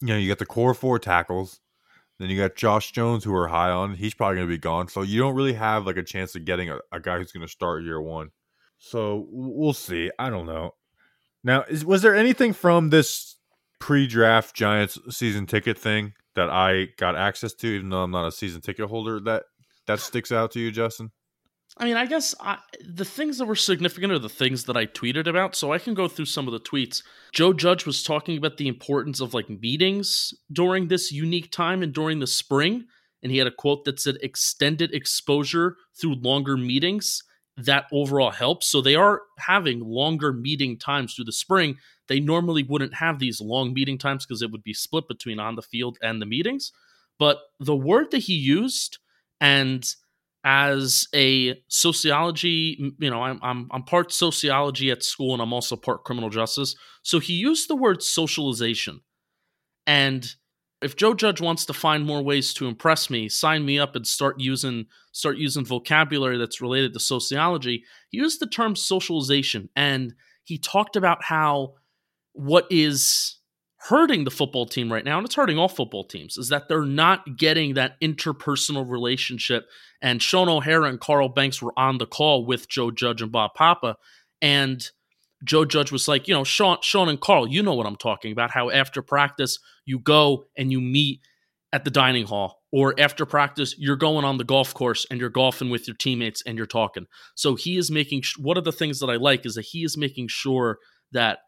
you 0.02 0.08
know, 0.08 0.18
you 0.18 0.28
got 0.28 0.38
the 0.38 0.44
core 0.44 0.74
four 0.74 0.98
tackles. 0.98 1.60
Then 2.18 2.30
you 2.30 2.36
got 2.36 2.56
Josh 2.56 2.90
Jones, 2.90 3.22
who 3.22 3.34
are 3.34 3.48
high 3.48 3.70
on. 3.70 3.94
He's 3.94 4.14
probably 4.14 4.36
going 4.36 4.48
to 4.48 4.54
be 4.54 4.58
gone. 4.58 4.88
So 4.88 5.02
you 5.02 5.20
don't 5.20 5.36
really 5.36 5.52
have 5.52 5.86
like 5.86 5.96
a 5.96 6.02
chance 6.02 6.34
of 6.34 6.44
getting 6.44 6.68
a, 6.70 6.78
a 6.90 6.98
guy 6.98 7.18
who's 7.18 7.32
going 7.32 7.46
to 7.46 7.52
start 7.52 7.84
year 7.84 8.00
one. 8.00 8.30
So 8.78 9.26
we'll 9.30 9.72
see. 9.72 10.10
I 10.18 10.30
don't 10.30 10.46
know. 10.46 10.74
Now, 11.44 11.62
is, 11.68 11.84
was 11.84 12.02
there 12.02 12.16
anything 12.16 12.52
from 12.52 12.90
this 12.90 13.36
pre-draft 13.80 14.56
Giants 14.56 14.98
season 15.10 15.46
ticket 15.46 15.78
thing 15.78 16.14
that 16.34 16.50
I 16.50 16.88
got 16.96 17.16
access 17.16 17.52
to, 17.54 17.68
even 17.68 17.90
though 17.90 18.02
I'm 18.02 18.10
not 18.10 18.26
a 18.26 18.32
season 18.32 18.60
ticket 18.60 18.88
holder, 18.88 19.20
that 19.20 19.44
that 19.86 20.00
sticks 20.00 20.32
out 20.32 20.50
to 20.52 20.60
you, 20.60 20.70
Justin? 20.70 21.12
I 21.80 21.84
mean, 21.84 21.96
I 21.96 22.06
guess 22.06 22.34
I, 22.40 22.58
the 22.84 23.04
things 23.04 23.38
that 23.38 23.46
were 23.46 23.54
significant 23.54 24.12
are 24.12 24.18
the 24.18 24.28
things 24.28 24.64
that 24.64 24.76
I 24.76 24.86
tweeted 24.86 25.28
about. 25.28 25.54
So 25.54 25.72
I 25.72 25.78
can 25.78 25.94
go 25.94 26.08
through 26.08 26.24
some 26.24 26.48
of 26.48 26.52
the 26.52 26.60
tweets. 26.60 27.02
Joe 27.32 27.52
Judge 27.52 27.86
was 27.86 28.02
talking 28.02 28.36
about 28.36 28.56
the 28.56 28.66
importance 28.66 29.20
of 29.20 29.32
like 29.32 29.48
meetings 29.48 30.34
during 30.52 30.88
this 30.88 31.12
unique 31.12 31.52
time 31.52 31.82
and 31.82 31.92
during 31.92 32.18
the 32.18 32.26
spring. 32.26 32.86
And 33.22 33.30
he 33.30 33.38
had 33.38 33.46
a 33.46 33.52
quote 33.52 33.84
that 33.84 34.00
said, 34.00 34.16
extended 34.22 34.92
exposure 34.92 35.76
through 36.00 36.16
longer 36.16 36.56
meetings. 36.56 37.22
That 37.56 37.86
overall 37.92 38.30
helps. 38.30 38.68
So 38.68 38.80
they 38.80 38.94
are 38.94 39.22
having 39.38 39.80
longer 39.80 40.32
meeting 40.32 40.78
times 40.78 41.14
through 41.14 41.24
the 41.24 41.32
spring. 41.32 41.76
They 42.06 42.20
normally 42.20 42.62
wouldn't 42.62 42.94
have 42.94 43.18
these 43.18 43.40
long 43.40 43.72
meeting 43.72 43.98
times 43.98 44.24
because 44.24 44.42
it 44.42 44.50
would 44.50 44.62
be 44.62 44.74
split 44.74 45.08
between 45.08 45.40
on 45.40 45.56
the 45.56 45.62
field 45.62 45.98
and 46.00 46.22
the 46.22 46.26
meetings. 46.26 46.72
But 47.18 47.38
the 47.58 47.76
word 47.76 48.12
that 48.12 48.18
he 48.18 48.34
used, 48.34 48.98
and 49.40 49.84
as 50.44 51.06
a 51.14 51.60
sociology, 51.68 52.94
you 52.98 53.10
know, 53.10 53.22
I'm 53.22 53.38
I'm 53.42 53.68
I'm 53.70 53.82
part 53.82 54.12
sociology 54.12 54.90
at 54.90 55.02
school 55.02 55.32
and 55.32 55.42
I'm 55.42 55.52
also 55.52 55.76
part 55.76 56.04
criminal 56.04 56.30
justice. 56.30 56.76
So 57.02 57.18
he 57.18 57.34
used 57.34 57.68
the 57.68 57.76
word 57.76 58.02
socialization. 58.02 59.00
And 59.86 60.30
if 60.80 60.94
Joe 60.94 61.14
Judge 61.14 61.40
wants 61.40 61.64
to 61.66 61.72
find 61.72 62.06
more 62.06 62.22
ways 62.22 62.54
to 62.54 62.68
impress 62.68 63.10
me, 63.10 63.28
sign 63.28 63.64
me 63.64 63.78
up 63.78 63.96
and 63.96 64.06
start 64.06 64.38
using 64.38 64.86
start 65.12 65.38
using 65.38 65.64
vocabulary 65.64 66.38
that's 66.38 66.60
related 66.60 66.92
to 66.92 67.00
sociology. 67.00 67.84
He 68.10 68.18
used 68.18 68.40
the 68.40 68.46
term 68.46 68.76
socialization 68.76 69.68
and 69.74 70.14
he 70.44 70.58
talked 70.58 70.94
about 70.94 71.24
how 71.24 71.74
what 72.32 72.66
is 72.70 73.37
hurting 73.82 74.24
the 74.24 74.30
football 74.30 74.66
team 74.66 74.92
right 74.92 75.04
now, 75.04 75.18
and 75.18 75.24
it's 75.24 75.36
hurting 75.36 75.58
all 75.58 75.68
football 75.68 76.04
teams, 76.04 76.36
is 76.36 76.48
that 76.48 76.68
they're 76.68 76.82
not 76.82 77.36
getting 77.36 77.74
that 77.74 78.00
interpersonal 78.00 78.88
relationship. 78.88 79.66
And 80.02 80.22
Shaun 80.22 80.48
O'Hara 80.48 80.88
and 80.88 81.00
Carl 81.00 81.28
Banks 81.28 81.62
were 81.62 81.78
on 81.78 81.98
the 81.98 82.06
call 82.06 82.44
with 82.44 82.68
Joe 82.68 82.90
Judge 82.90 83.22
and 83.22 83.32
Bob 83.32 83.54
Papa. 83.54 83.96
And 84.42 84.88
Joe 85.44 85.64
Judge 85.64 85.92
was 85.92 86.08
like, 86.08 86.26
you 86.26 86.34
know, 86.34 86.44
Shaun, 86.44 86.78
Shaun 86.82 87.08
and 87.08 87.20
Carl, 87.20 87.48
you 87.48 87.62
know 87.62 87.74
what 87.74 87.86
I'm 87.86 87.96
talking 87.96 88.32
about. 88.32 88.50
How 88.50 88.70
after 88.70 89.02
practice, 89.02 89.58
you 89.84 90.00
go 90.00 90.46
and 90.56 90.72
you 90.72 90.80
meet 90.80 91.20
at 91.72 91.84
the 91.84 91.90
dining 91.90 92.26
hall, 92.26 92.62
or 92.72 92.98
after 92.98 93.26
practice, 93.26 93.74
you're 93.78 93.94
going 93.94 94.24
on 94.24 94.38
the 94.38 94.44
golf 94.44 94.72
course 94.72 95.06
and 95.10 95.20
you're 95.20 95.28
golfing 95.28 95.68
with 95.68 95.86
your 95.86 95.96
teammates 95.96 96.42
and 96.46 96.56
you're 96.56 96.66
talking. 96.66 97.06
So 97.34 97.56
he 97.56 97.76
is 97.76 97.90
making, 97.90 98.22
Sh- 98.22 98.38
one 98.38 98.56
of 98.56 98.64
the 98.64 98.72
things 98.72 99.00
that 99.00 99.10
I 99.10 99.16
like 99.16 99.44
is 99.44 99.54
that 99.54 99.66
he 99.66 99.84
is 99.84 99.96
making 99.96 100.28
sure 100.28 100.78
that 101.12 101.40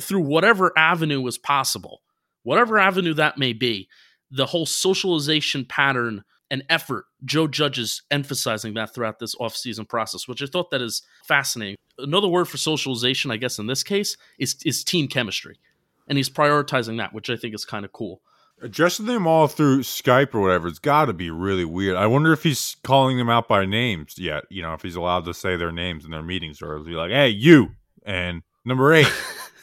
through 0.00 0.20
whatever 0.20 0.72
avenue 0.76 1.26
is 1.26 1.38
possible, 1.38 2.02
whatever 2.42 2.78
avenue 2.78 3.14
that 3.14 3.38
may 3.38 3.52
be, 3.52 3.88
the 4.30 4.46
whole 4.46 4.66
socialization 4.66 5.64
pattern 5.64 6.24
and 6.50 6.64
effort, 6.68 7.06
Joe 7.24 7.46
Judge 7.46 7.78
is 7.78 8.02
emphasizing 8.10 8.74
that 8.74 8.94
throughout 8.94 9.18
this 9.18 9.34
offseason 9.36 9.88
process, 9.88 10.28
which 10.28 10.42
I 10.42 10.46
thought 10.46 10.70
that 10.70 10.82
is 10.82 11.02
fascinating. 11.24 11.76
Another 11.98 12.28
word 12.28 12.46
for 12.46 12.58
socialization, 12.58 13.30
I 13.30 13.36
guess 13.36 13.58
in 13.58 13.66
this 13.66 13.82
case, 13.82 14.16
is 14.38 14.56
is 14.64 14.84
team 14.84 15.08
chemistry. 15.08 15.58
And 16.06 16.18
he's 16.18 16.28
prioritizing 16.28 16.98
that, 16.98 17.14
which 17.14 17.30
I 17.30 17.36
think 17.36 17.54
is 17.54 17.64
kind 17.64 17.84
of 17.84 17.92
cool. 17.92 18.20
Addressing 18.62 19.06
them 19.06 19.26
all 19.26 19.48
through 19.48 19.80
Skype 19.80 20.34
or 20.34 20.40
whatever, 20.40 20.68
it's 20.68 20.78
got 20.78 21.06
to 21.06 21.12
be 21.12 21.30
really 21.30 21.64
weird. 21.64 21.96
I 21.96 22.06
wonder 22.06 22.32
if 22.32 22.42
he's 22.42 22.76
calling 22.84 23.16
them 23.16 23.30
out 23.30 23.48
by 23.48 23.64
names 23.64 24.16
yet. 24.18 24.44
You 24.50 24.62
know, 24.62 24.74
if 24.74 24.82
he's 24.82 24.96
allowed 24.96 25.24
to 25.24 25.34
say 25.34 25.56
their 25.56 25.72
names 25.72 26.04
in 26.04 26.10
their 26.10 26.22
meetings, 26.22 26.60
or 26.60 26.78
he 26.84 26.92
like, 26.92 27.10
"Hey, 27.10 27.28
you," 27.28 27.70
and 28.04 28.42
number 28.64 28.92
eight. 28.92 29.12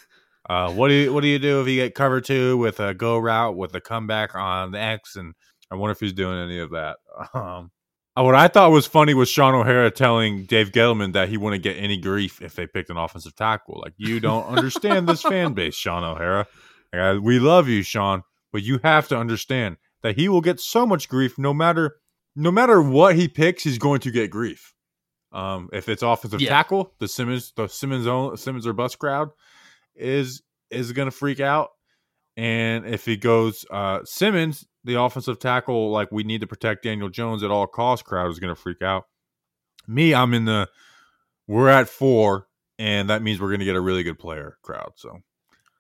uh, 0.52 0.70
what 0.74 0.90
do 0.90 0.96
you 0.96 1.14
what 1.14 1.22
do 1.22 1.28
you 1.30 1.40
do 1.40 1.62
if 1.62 1.68
you 1.70 1.76
get 1.76 1.96
cover 1.96 2.20
two 2.20 2.58
with 2.58 2.82
a 2.82 2.94
go 2.94 3.18
route 3.18 3.56
with 3.56 3.74
a 3.74 3.80
comeback 3.80 4.36
on 4.36 4.72
the 4.72 4.80
X? 4.80 5.16
And 5.16 5.34
I 5.72 5.76
wonder 5.76 5.94
if 5.94 6.02
he's 6.02 6.12
doing 6.12 6.38
any 6.38 6.60
of 6.60 6.72
that. 6.72 6.98
Um, 7.34 7.72
uh, 8.18 8.24
what 8.24 8.36
I 8.36 8.50
thought 8.50 8.72
was 8.72 8.86
funny 8.86 9.14
was 9.14 9.30
Shaun 9.30 9.56
O'Hara 9.56 9.90
telling 9.90 10.44
Dave 10.44 10.74
Gettleman 10.74 11.14
that 11.14 11.30
he 11.30 11.38
wouldn't 11.38 11.64
get 11.64 11.78
any 11.78 11.96
grief 11.96 12.42
if 12.42 12.56
they 12.56 12.68
picked 12.68 12.90
an 12.90 12.98
offensive 12.98 13.34
tackle. 13.38 13.80
Like, 13.82 13.94
you 13.96 14.20
don't 14.20 14.46
understand 14.48 15.08
this 15.08 15.22
fan 15.22 15.54
base, 15.60 15.76
Shaun 15.76 16.04
O'Hara. 16.04 16.46
Like, 16.92 17.22
we 17.22 17.40
love 17.40 17.70
you, 17.70 17.84
Shaun, 17.84 18.24
but 18.52 18.64
you 18.64 18.82
have 18.84 19.08
to 19.08 19.18
understand 19.18 19.78
that 20.04 20.18
he 20.18 20.28
will 20.28 20.42
get 20.42 20.60
so 20.60 20.86
much 20.86 21.08
grief 21.08 21.38
no 21.38 21.54
matter 21.54 21.96
no 22.36 22.52
matter 22.52 22.82
what 22.82 23.16
he 23.16 23.30
picks, 23.30 23.64
he's 23.64 23.78
going 23.78 24.02
to 24.02 24.12
get 24.12 24.30
grief. 24.30 24.74
Um, 25.32 25.70
if 25.72 25.88
it's 25.88 26.04
offensive 26.04 26.42
Yeah. 26.42 26.50
tackle, 26.50 26.94
the 27.00 27.08
Simmons, 27.08 27.54
the 27.56 27.68
Simmons 27.70 28.08
own 28.08 28.36
Simmons 28.36 28.68
or 28.68 28.74
bus 28.74 28.98
crowd 28.98 29.30
is 30.02 30.42
is 30.70 30.92
going 30.92 31.08
to 31.08 31.12
freak 31.12 31.40
out. 31.40 31.70
And 32.38 32.86
if 32.86 33.06
he 33.06 33.18
goes 33.18 33.66
uh, 33.70 34.00
Simmons, 34.04 34.66
the 34.84 35.00
offensive 35.00 35.40
tackle, 35.40 35.92
like 35.92 36.12
we 36.12 36.24
need 36.24 36.42
to 36.42 36.48
protect 36.48 36.84
Daniel 36.84 37.10
Jones 37.10 37.44
at 37.44 37.52
all 37.52 37.68
costs, 37.68 38.04
crowd 38.04 38.30
is 38.30 38.40
going 38.40 38.54
to 38.54 38.60
freak 38.60 38.82
out. 38.82 39.04
Me, 39.88 40.14
I'm 40.14 40.34
in 40.34 40.46
the 40.46 40.70
we're 41.48 41.70
at 41.70 41.90
four, 41.90 42.48
and 42.80 43.10
that 43.10 43.22
means 43.22 43.40
we're 43.42 43.50
going 43.50 43.60
to 43.60 43.66
get 43.66 43.76
a 43.76 43.82
really 43.82 44.04
good 44.04 44.20
player 44.20 44.58
crowd. 44.64 44.92
So 44.96 45.20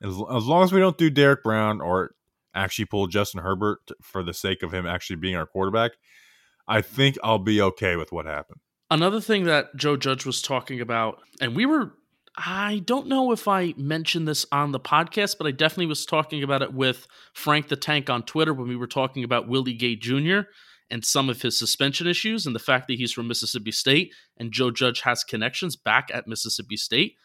as, 0.02 0.10
as 0.10 0.46
long 0.46 0.64
as 0.64 0.74
we 0.74 0.80
don't 0.80 0.98
do 0.98 1.10
Derrick 1.10 1.44
Brown 1.44 1.80
or 1.80 2.12
actually 2.54 2.86
pull 2.86 3.08
Justin 3.08 3.42
Herbert 3.42 3.80
for 4.02 4.24
the 4.24 4.34
sake 4.34 4.64
of 4.64 4.74
him 4.74 4.86
actually 4.86 5.16
being 5.16 5.36
our 5.36 5.46
quarterback, 5.46 5.92
I 6.68 6.82
think 6.82 7.18
I'll 7.24 7.40
be 7.40 7.62
okay 7.62 7.96
with 7.96 8.12
what 8.12 8.26
happened. 8.26 8.60
Another 8.90 9.22
thing 9.22 9.46
that 9.46 9.76
Joe 9.76 9.96
Judge 9.96 10.26
was 10.26 10.42
talking 10.42 10.82
about, 10.82 11.22
and 11.40 11.56
we 11.56 11.66
were, 11.66 11.94
I 12.38 12.82
don't 12.86 13.08
know 13.08 13.32
if 13.32 13.48
I 13.48 13.74
mentioned 13.76 14.28
this 14.28 14.46
on 14.52 14.72
the 14.72 14.80
podcast, 14.80 15.38
but 15.38 15.48
I 15.48 15.52
definitely 15.52 15.88
was 15.88 16.06
talking 16.06 16.44
about 16.44 16.62
it 16.62 16.74
with 16.74 17.06
Frank 17.34 17.68
the 17.68 17.76
Tank 17.76 18.10
on 18.10 18.24
Twitter 18.24 18.54
when 18.54 18.70
we 18.70 18.78
were 18.78 18.88
talking 18.88 19.24
about 19.24 19.50
Willie 19.50 19.74
Gay 19.74 19.98
Jr. 19.98 20.42
and 20.90 21.04
some 21.04 21.30
of 21.30 21.42
his 21.42 21.60
suspension 21.60 22.08
issues 22.08 22.46
and 22.46 22.56
the 22.56 22.60
fact 22.60 22.88
that 22.88 22.98
he's 22.98 23.12
from 23.12 23.28
Mississippi 23.28 23.72
State 23.72 24.14
and 24.38 24.54
Joe 24.54 24.72
Judge 24.72 25.02
has 25.02 25.26
connections 25.26 25.76
back 25.76 26.10
at 26.14 26.28
Mississippi 26.28 26.78
State. 26.78 27.16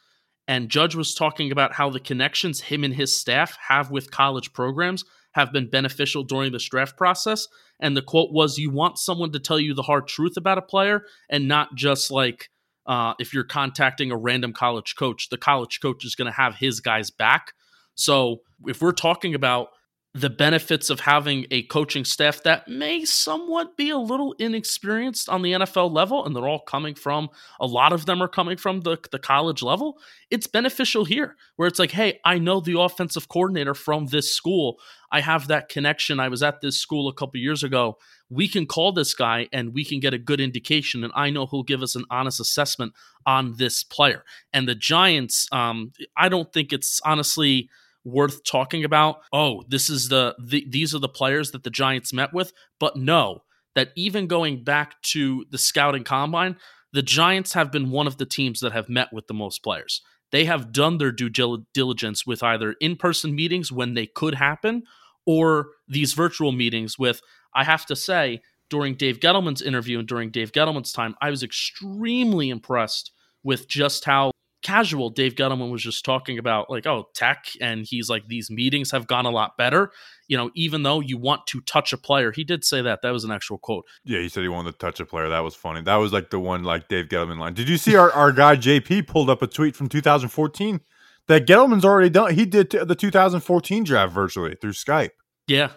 And 0.49 0.69
Judge 0.69 0.95
was 0.95 1.15
talking 1.15 1.53
about 1.53 1.73
how 1.73 1.91
the 1.91 2.01
connections 2.01 2.61
him 2.61 2.83
and 2.85 2.95
his 2.95 3.17
staff 3.17 3.57
have 3.69 3.91
with 3.91 4.11
college 4.11 4.53
programs 4.53 5.05
have 5.33 5.53
been 5.53 5.69
beneficial 5.69 6.25
during 6.25 6.51
this 6.51 6.69
draft 6.69 6.97
process. 6.97 7.47
And 7.81 7.97
the 7.97 8.03
quote 8.03 8.33
was, 8.33 8.59
You 8.59 8.71
want 8.71 8.99
someone 8.99 9.33
to 9.33 9.41
tell 9.41 9.61
you 9.61 9.75
the 9.75 9.83
hard 9.83 10.09
truth 10.09 10.37
about 10.37 10.59
a 10.59 10.63
player 10.63 11.05
and 11.29 11.47
not 11.47 11.75
just 11.75 12.11
like, 12.11 12.49
uh, 12.87 13.15
if 13.19 13.35
you're 13.35 13.45
contacting 13.45 14.11
a 14.11 14.17
random 14.17 14.53
college 14.53 14.95
coach, 14.97 15.29
the 15.29 15.37
college 15.37 15.81
coach 15.81 16.05
is 16.05 16.15
going 16.15 16.27
to 16.27 16.37
have 16.37 16.57
his 16.57 16.81
guys 16.81 17.11
back. 17.11 17.53
So 17.95 18.39
if 18.67 18.81
we're 18.81 18.93
talking 18.93 19.35
about 19.35 19.69
the 20.17 20.31
benefits 20.31 20.89
of 20.89 21.01
having 21.01 21.45
a 21.51 21.63
coaching 21.65 22.03
staff 22.03 22.43
that 22.43 22.67
may 22.67 23.05
somewhat 23.05 23.77
be 23.77 23.91
a 23.91 23.99
little 23.99 24.35
inexperienced 24.39 25.29
on 25.29 25.43
the 25.43 25.53
NFL 25.53 25.93
level, 25.93 26.25
and 26.25 26.35
they're 26.35 26.49
all 26.49 26.61
coming 26.61 26.95
from 26.95 27.29
a 27.61 27.67
lot 27.67 27.93
of 27.93 28.07
them 28.07 28.23
are 28.23 28.29
coming 28.29 28.57
from 28.57 28.81
the, 28.81 28.97
the 29.13 29.19
college 29.19 29.63
level, 29.63 29.99
it's 30.31 30.47
beneficial 30.47 31.05
here 31.05 31.37
where 31.57 31.69
it's 31.69 31.79
like, 31.79 31.91
hey, 31.91 32.19
I 32.25 32.39
know 32.39 32.61
the 32.61 32.81
offensive 32.81 33.29
coordinator 33.29 33.75
from 33.75 34.07
this 34.07 34.33
school. 34.33 34.79
I 35.13 35.21
have 35.21 35.49
that 35.49 35.69
connection. 35.69 36.19
I 36.19 36.29
was 36.29 36.43
at 36.43 36.63
this 36.63 36.79
school 36.79 37.09
a 37.09 37.15
couple 37.15 37.39
years 37.39 37.63
ago. 37.63 37.99
We 38.29 38.49
can 38.49 38.67
call 38.67 38.93
this 38.93 39.15
guy 39.15 39.49
and 39.53 39.73
we 39.73 39.85
can 39.85 40.01
get 40.01 40.15
a 40.15 40.19
good 40.19 40.41
indication, 40.41 41.05
and 41.05 41.13
I 41.15 41.31
know 41.31 41.47
he'll 41.47 41.63
give 41.63 41.83
us 41.83 41.95
an 41.95 42.05
honest 42.11 42.41
assessment 42.41 42.93
on 43.25 43.57
this 43.57 43.83
player. 43.83 44.25
And 44.53 44.69
the 44.69 44.75
Giants, 44.75 45.49
um, 45.53 45.93
I 46.17 46.29
don't 46.29 46.53
think 46.53 46.73
it's 46.73 47.01
honestly 47.05 47.69
worth 48.05 48.45
talking 48.45 48.85
about. 48.85 49.19
Oh, 49.33 49.65
this 49.69 49.91
is 49.91 50.09
the, 50.09 50.35
the 50.43 50.67
these 50.69 50.95
are 50.95 51.01
the 51.01 51.09
players 51.09 51.51
that 51.51 51.65
the 51.65 51.71
Giants 51.71 52.13
met 52.13 52.33
with, 52.33 52.53
but 52.79 52.97
no, 52.97 53.43
that 53.75 53.91
even 53.97 54.27
going 54.27 54.65
back 54.65 55.01
to 55.03 55.45
the 55.51 55.59
scouting 55.59 56.05
combine, 56.05 56.57
the 56.93 57.03
Giants 57.03 57.53
have 57.53 57.71
been 57.71 57.91
one 57.91 58.07
of 58.07 58.17
the 58.17 58.27
teams 58.27 58.61
that 58.61 58.73
have 58.73 58.89
met 58.89 59.13
with 59.13 59.27
the 59.27 59.35
most 59.35 59.63
players. 59.63 60.03
They 60.33 60.47
have 60.47 60.73
done 60.73 60.99
their 60.99 61.13
due 61.13 61.29
diligence 61.29 62.27
with 62.27 62.43
either 62.43 62.75
in-person 62.81 63.35
meetings 63.35 63.71
when 63.71 63.95
they 63.95 64.07
could 64.07 64.35
happen 64.35 64.83
or 65.25 65.69
these 65.89 66.15
virtual 66.15 66.53
meetings 66.53 66.99
with 66.99 67.21
I 67.57 67.65
have 67.65 67.87
to 67.87 67.97
say 67.97 68.43
during 68.71 68.95
Dave 68.95 69.21
Gettleman's 69.21 69.63
interview 69.63 69.99
and 69.99 70.09
during 70.09 70.31
Dave 70.31 70.53
Gettleman's 70.53 70.93
time, 70.93 71.15
I 71.21 71.31
was 71.31 71.43
extremely 71.43 72.51
impressed 72.51 73.13
with 73.43 73.69
just 73.69 74.05
how 74.05 74.33
casual 74.63 75.11
Dave 75.11 75.37
Gettleman 75.37 75.71
was 75.71 75.83
just 75.83 76.05
talking 76.05 76.39
about 76.39 76.69
like 76.69 76.87
oh 76.87 77.07
tech 77.15 77.45
and 77.61 77.87
he's 77.89 78.11
like 78.11 78.27
these 78.27 78.51
meetings 78.51 78.91
have 78.91 79.07
gone 79.07 79.25
a 79.25 79.31
lot 79.31 79.57
better 79.57 79.93
you 80.27 80.37
know 80.37 80.51
even 80.57 80.83
though 80.83 80.99
you 80.99 81.17
want 81.17 81.47
to 81.47 81.61
touch 81.61 81.93
a 81.93 81.97
player 81.97 82.33
he 82.33 82.43
did 82.43 82.65
say 82.65 82.83
that 82.83 83.01
that 83.03 83.11
was 83.11 83.23
an 83.23 83.31
actual 83.31 83.59
quote 83.59 83.85
Yeah, 84.05 84.19
he 84.19 84.29
said 84.29 84.43
he 84.43 84.49
wanted 84.49 84.73
to 84.73 84.79
touch 84.79 84.99
a 84.99 85.05
player. 85.05 85.29
That 85.29 85.41
was 85.41 85.55
funny. 85.55 85.83
That 85.83 85.97
was 85.97 86.13
like 86.13 86.31
the 86.31 86.41
one 86.41 86.65
like 86.65 86.89
Dave 86.89 87.07
Gettleman 87.07 87.39
line. 87.39 87.55
Did 87.55 87.69
you 87.69 87.77
see 87.77 87.95
our, 87.95 88.11
our 88.11 88.33
guy 88.33 88.57
JP 88.57 89.07
pulled 89.07 89.31
up 89.31 89.41
a 89.41 89.47
tweet 89.47 89.77
from 89.77 89.89
2014 89.89 90.81
that 91.29 91.47
Gettleman's 91.47 91.85
already 91.85 92.11
done? 92.11 92.35
He 92.35 92.45
did 92.45 92.71
t- 92.71 92.83
the 92.83 92.97
2014 92.97 93.85
draft 93.85 94.13
virtually 94.13 94.57
through 94.61 94.73
Skype. 94.73 95.11
yeah 95.47 95.71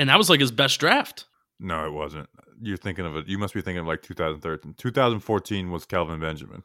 and 0.00 0.08
that 0.08 0.18
was 0.18 0.28
like 0.30 0.40
his 0.40 0.50
best 0.50 0.80
draft 0.80 1.26
No, 1.60 1.86
it 1.86 1.92
wasn't. 1.92 2.28
You're 2.62 2.76
thinking 2.76 3.06
of 3.06 3.16
it. 3.16 3.28
You 3.28 3.38
must 3.38 3.54
be 3.54 3.60
thinking 3.62 3.80
of 3.80 3.86
like 3.86 4.02
2013. 4.02 4.74
2014 4.76 5.70
was 5.70 5.84
Kelvin 5.86 6.20
Benjamin. 6.20 6.62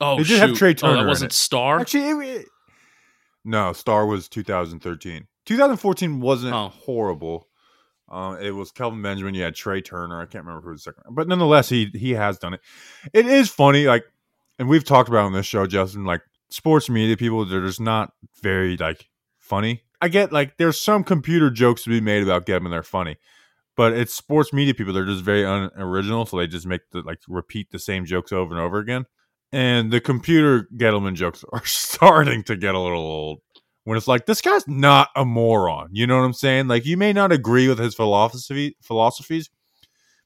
oh 0.00 0.16
They 0.18 0.24
did 0.24 0.38
have 0.38 0.50
shoot. 0.56 0.58
Trai 0.58 0.70
oh, 0.70 0.72
Turner 0.90 1.02
that 1.02 1.08
wasn't 1.08 1.32
it. 1.32 1.34
Star 1.34 1.80
Actually, 1.80 2.28
it, 2.30 2.40
it- 2.42 2.48
no, 3.44 3.72
Star 3.72 4.06
was 4.06 4.28
2013. 4.28 5.26
2014 5.46 6.20
wasn't 6.20 6.54
Oh. 6.54 6.68
horrible. 6.68 7.48
Uh, 8.10 8.36
it 8.40 8.50
was 8.52 8.70
Kelvin 8.72 9.02
Benjamin. 9.02 9.34
You 9.34 9.42
had 9.42 9.54
Trai 9.54 9.84
Turner. 9.84 10.20
I 10.20 10.26
can't 10.26 10.44
remember 10.44 10.64
who 10.64 10.70
was 10.72 10.84
second, 10.84 11.02
but 11.10 11.26
nonetheless, 11.28 11.68
he 11.68 11.86
he 11.94 12.12
has 12.12 12.38
done 12.38 12.54
it. 12.54 12.60
It 13.12 13.26
is 13.26 13.48
funny, 13.50 13.86
like, 13.86 14.04
and 14.58 14.68
we've 14.68 14.84
talked 14.84 15.08
about 15.08 15.24
on 15.26 15.32
this 15.32 15.46
show, 15.46 15.66
Justin. 15.66 16.04
Like, 16.04 16.22
sports 16.50 16.88
media 16.88 17.16
people, 17.16 17.44
they're 17.44 17.60
just 17.66 17.80
not 17.80 18.12
very 18.42 18.76
like 18.76 19.08
funny. 19.46 19.82
I 20.00 20.08
get 20.08 20.32
like 20.32 20.56
there's 20.58 20.80
some 20.80 21.04
computer 21.04 21.50
jokes 21.50 21.84
to 21.84 21.90
be 21.90 22.00
made 22.00 22.22
about 22.22 22.46
Getman. 22.46 22.70
They're 22.70 22.82
funny, 22.82 23.16
but 23.76 23.92
it's 23.92 24.14
sports 24.14 24.52
media 24.52 24.74
people. 24.74 24.92
They're 24.92 25.06
just 25.06 25.24
very 25.24 25.44
unoriginal, 25.44 26.26
so 26.26 26.36
they 26.36 26.46
just 26.46 26.66
make 26.66 26.82
the 26.90 27.00
like 27.02 27.20
repeat 27.28 27.70
the 27.70 27.78
same 27.78 28.04
jokes 28.04 28.32
over 28.32 28.54
and 28.54 28.62
over 28.62 28.78
again. 28.78 29.06
And 29.52 29.90
the 29.90 30.00
computer 30.00 30.68
Gettleman 30.76 31.14
jokes 31.14 31.44
are 31.52 31.64
starting 31.64 32.42
to 32.44 32.56
get 32.56 32.74
a 32.74 32.80
little 32.80 33.00
old. 33.00 33.38
When 33.84 33.96
it's 33.96 34.08
like 34.08 34.26
this 34.26 34.40
guy's 34.40 34.66
not 34.66 35.10
a 35.14 35.24
moron, 35.24 35.90
you 35.92 36.08
know 36.08 36.18
what 36.18 36.24
I'm 36.24 36.32
saying? 36.32 36.66
Like 36.66 36.84
you 36.84 36.96
may 36.96 37.12
not 37.12 37.30
agree 37.30 37.68
with 37.68 37.78
his 37.78 37.94
philosophy 37.94 38.76
philosophies, 38.82 39.48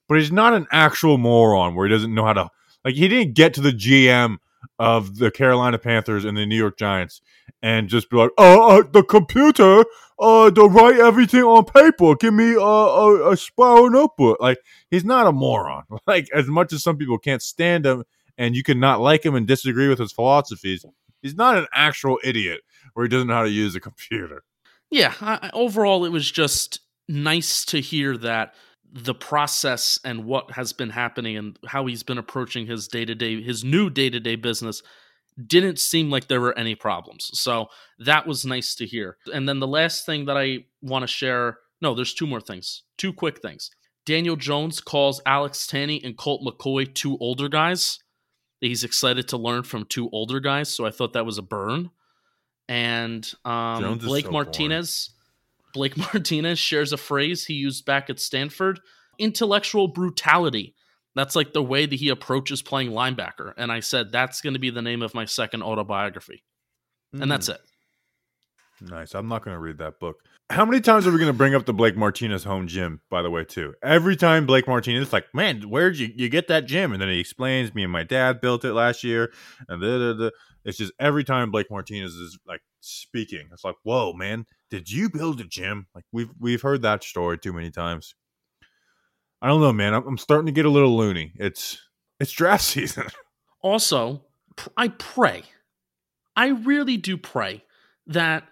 but 0.08 0.18
he's 0.18 0.32
not 0.32 0.54
an 0.54 0.66
actual 0.72 1.18
moron 1.18 1.74
where 1.74 1.86
he 1.86 1.92
doesn't 1.92 2.14
know 2.14 2.24
how 2.24 2.32
to 2.32 2.48
like 2.86 2.94
he 2.94 3.06
didn't 3.06 3.34
get 3.34 3.52
to 3.54 3.60
the 3.60 3.72
GM 3.72 4.38
of 4.78 5.16
the 5.18 5.30
Carolina 5.30 5.78
Panthers 5.78 6.24
and 6.24 6.36
the 6.36 6.46
New 6.46 6.56
York 6.56 6.78
Giants 6.78 7.20
and 7.62 7.88
just 7.88 8.08
be 8.10 8.16
like, 8.16 8.30
"Oh, 8.38 8.78
uh, 8.80 8.82
the 8.90 9.02
computer, 9.02 9.84
uh, 10.18 10.50
to 10.50 10.64
write 10.66 10.98
everything 10.98 11.42
on 11.42 11.64
paper. 11.64 12.14
Give 12.16 12.32
me 12.34 12.54
a 12.54 12.58
a, 12.60 13.32
a 13.32 13.36
spiral 13.36 13.90
notebook." 13.90 14.38
Like 14.40 14.58
he's 14.90 15.04
not 15.04 15.26
a 15.26 15.32
moron. 15.32 15.84
Like 16.06 16.28
as 16.34 16.46
much 16.48 16.72
as 16.72 16.82
some 16.82 16.96
people 16.96 17.18
can't 17.18 17.42
stand 17.42 17.84
him 17.86 18.04
and 18.38 18.54
you 18.56 18.62
can 18.62 18.80
not 18.80 19.00
like 19.00 19.24
him 19.24 19.34
and 19.34 19.46
disagree 19.46 19.88
with 19.88 19.98
his 19.98 20.12
philosophies, 20.12 20.84
he's 21.22 21.34
not 21.34 21.56
an 21.58 21.66
actual 21.74 22.18
idiot 22.24 22.60
where 22.94 23.04
he 23.04 23.08
doesn't 23.10 23.28
know 23.28 23.34
how 23.34 23.42
to 23.44 23.50
use 23.50 23.74
a 23.74 23.80
computer. 23.88 24.42
yeah 24.90 25.14
I- 25.20 25.50
overall 25.52 26.04
it 26.04 26.10
was 26.10 26.30
just 26.30 26.80
nice 27.08 27.64
to 27.66 27.80
hear 27.80 28.16
that 28.18 28.54
the 28.92 29.14
process 29.14 29.98
and 30.04 30.24
what 30.24 30.50
has 30.52 30.72
been 30.72 30.90
happening 30.90 31.36
and 31.36 31.58
how 31.66 31.86
he's 31.86 32.02
been 32.02 32.18
approaching 32.18 32.66
his 32.66 32.88
day-to-day 32.88 33.40
his 33.42 33.62
new 33.62 33.88
day-to-day 33.88 34.36
business 34.36 34.82
didn't 35.46 35.78
seem 35.78 36.10
like 36.10 36.26
there 36.26 36.40
were 36.40 36.58
any 36.58 36.74
problems. 36.74 37.30
So 37.34 37.68
that 38.00 38.26
was 38.26 38.44
nice 38.44 38.74
to 38.74 38.86
hear. 38.86 39.16
And 39.32 39.48
then 39.48 39.60
the 39.60 39.66
last 39.66 40.04
thing 40.04 40.26
that 40.26 40.36
i 40.36 40.58
want 40.82 41.02
to 41.02 41.06
share 41.06 41.58
no 41.80 41.94
there's 41.94 42.14
two 42.14 42.26
more 42.26 42.40
things 42.40 42.82
two 42.98 43.12
quick 43.12 43.40
things. 43.40 43.70
Daniel 44.06 44.36
jones 44.36 44.80
calls 44.80 45.20
alex 45.26 45.66
Tanney 45.66 46.00
and 46.04 46.16
colt 46.16 46.42
mccoy 46.42 46.92
two 46.92 47.16
older 47.20 47.48
guys. 47.48 47.98
He's 48.60 48.84
excited 48.84 49.28
to 49.28 49.38
learn 49.38 49.62
from 49.62 49.84
two 49.84 50.10
older 50.10 50.40
guys 50.40 50.74
so 50.74 50.84
i 50.84 50.90
thought 50.90 51.12
that 51.12 51.26
was 51.26 51.38
a 51.38 51.42
burn. 51.42 51.90
And 52.68 53.28
um, 53.44 53.98
blake 53.98 54.26
so 54.26 54.30
boring. 54.30 54.52
Blake 55.72 55.96
Martinez 56.14 56.58
shares 56.58 56.92
a 56.92 56.96
phrase 56.96 57.46
he 57.46 57.54
used 57.54 57.84
back 57.84 58.10
at 58.10 58.20
Stanford 58.20 58.80
intellectual 59.20 59.86
brutality. 59.86 60.74
That's 61.14 61.36
like 61.36 61.52
the 61.52 61.62
way 61.62 61.86
that 61.86 61.96
he 61.96 62.08
approaches 62.08 62.62
playing 62.62 62.90
linebacker. 62.90 63.52
And 63.56 63.70
I 63.70 63.80
said, 63.80 64.10
that's 64.10 64.40
going 64.40 64.54
to 64.54 64.60
be 64.60 64.70
the 64.70 64.82
name 64.82 65.02
of 65.02 65.14
my 65.14 65.26
second 65.26 65.62
autobiography. 65.62 66.42
And 67.12 67.30
that's 67.30 67.48
hmm. 67.48 67.54
it. 67.54 67.60
Nice. 68.82 69.14
I'm 69.14 69.28
not 69.28 69.44
going 69.44 69.54
to 69.54 69.60
read 69.60 69.78
that 69.78 70.00
book. 70.00 70.16
How 70.48 70.64
many 70.64 70.80
times 70.80 71.06
are 71.06 71.12
we 71.12 71.18
going 71.18 71.30
to 71.30 71.36
bring 71.36 71.54
up 71.54 71.66
the 71.66 71.74
Blake 71.74 71.96
Martinez 71.96 72.44
home 72.44 72.66
gym, 72.66 73.02
by 73.10 73.20
the 73.22 73.30
way, 73.30 73.44
too? 73.44 73.74
Every 73.82 74.16
time 74.16 74.46
Blake 74.46 74.66
Martinez 74.66 75.08
is 75.08 75.12
like, 75.12 75.26
man, 75.34 75.62
where'd 75.62 75.98
you, 75.98 76.10
you 76.14 76.28
get 76.28 76.48
that 76.48 76.64
gym? 76.64 76.92
And 76.92 77.02
then 77.02 77.08
he 77.08 77.20
explains, 77.20 77.74
me 77.74 77.82
and 77.82 77.92
my 77.92 78.04
dad 78.04 78.40
built 78.40 78.64
it 78.64 78.72
last 78.72 79.04
year. 79.04 79.32
And 79.68 79.82
da, 79.82 79.98
da, 79.98 80.12
da. 80.14 80.30
it's 80.64 80.78
just 80.78 80.92
every 80.98 81.24
time 81.24 81.50
Blake 81.50 81.70
Martinez 81.70 82.14
is 82.14 82.38
like 82.46 82.62
speaking, 82.80 83.48
it's 83.52 83.64
like, 83.64 83.76
whoa, 83.82 84.12
man, 84.12 84.46
did 84.70 84.90
you 84.90 85.10
build 85.10 85.40
a 85.40 85.44
gym? 85.44 85.86
Like 85.94 86.04
we've 86.12 86.30
we've 86.38 86.62
heard 86.62 86.82
that 86.82 87.04
story 87.04 87.38
too 87.38 87.52
many 87.52 87.70
times. 87.70 88.14
I 89.42 89.48
don't 89.48 89.60
know, 89.60 89.72
man. 89.72 89.94
I'm, 89.94 90.06
I'm 90.06 90.18
starting 90.18 90.46
to 90.46 90.52
get 90.52 90.66
a 90.66 90.70
little 90.70 90.96
loony. 90.96 91.32
It's 91.36 91.78
it's 92.18 92.32
draft 92.32 92.64
season. 92.64 93.06
Also, 93.62 94.24
I 94.76 94.88
pray, 94.88 95.42
I 96.36 96.48
really 96.48 96.96
do 96.96 97.16
pray 97.16 97.64
that 98.06 98.44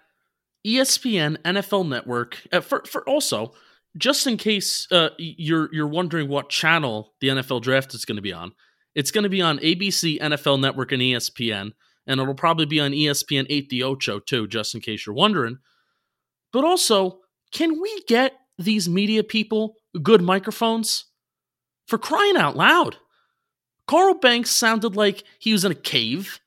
ESPN, 0.65 1.37
NFL 1.43 1.87
Network, 1.87 2.41
uh, 2.51 2.59
for, 2.61 2.83
for 2.85 3.07
also, 3.07 3.53
just 3.97 4.27
in 4.27 4.37
case 4.37 4.87
uh, 4.91 5.09
you're 5.17 5.73
you're 5.73 5.87
wondering 5.87 6.29
what 6.29 6.49
channel 6.49 7.13
the 7.21 7.29
NFL 7.29 7.61
draft 7.61 7.93
is 7.93 8.05
going 8.05 8.17
to 8.17 8.21
be 8.21 8.33
on, 8.33 8.51
it's 8.95 9.11
going 9.11 9.23
to 9.23 9.29
be 9.29 9.41
on 9.41 9.59
ABC, 9.59 10.19
NFL 10.19 10.59
Network, 10.59 10.91
and 10.91 11.01
ESPN, 11.01 11.71
and 12.09 12.19
it'll 12.19 12.33
probably 12.33 12.65
be 12.65 12.79
on 12.79 12.91
ESPN 12.91 13.45
eight 13.49 13.69
the 13.69 13.83
Ocho 13.83 14.19
too, 14.19 14.47
just 14.47 14.73
in 14.73 14.81
case 14.81 15.05
you're 15.05 15.15
wondering. 15.15 15.59
But 16.51 16.65
also, 16.65 17.19
can 17.51 17.79
we 17.79 18.03
get 18.07 18.33
these 18.57 18.89
media 18.89 19.23
people 19.23 19.75
good 20.01 20.21
microphones? 20.21 21.05
For 21.87 21.97
crying 21.97 22.35
out 22.35 22.57
loud. 22.57 22.97
Carl 23.87 24.15
Banks 24.15 24.51
sounded 24.51 24.95
like 24.95 25.23
he 25.39 25.53
was 25.53 25.65
in 25.65 25.71
a 25.71 25.75
cave. 25.75 26.39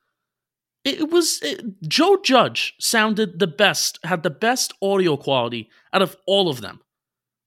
It 0.84 1.10
was 1.10 1.40
it, 1.42 1.80
Joe 1.88 2.18
Judge 2.22 2.74
sounded 2.80 3.38
the 3.38 3.46
best, 3.46 4.00
had 4.04 4.24
the 4.24 4.30
best 4.30 4.74
audio 4.82 5.16
quality 5.16 5.70
out 5.92 6.02
of 6.02 6.16
all 6.26 6.48
of 6.48 6.60
them. 6.60 6.80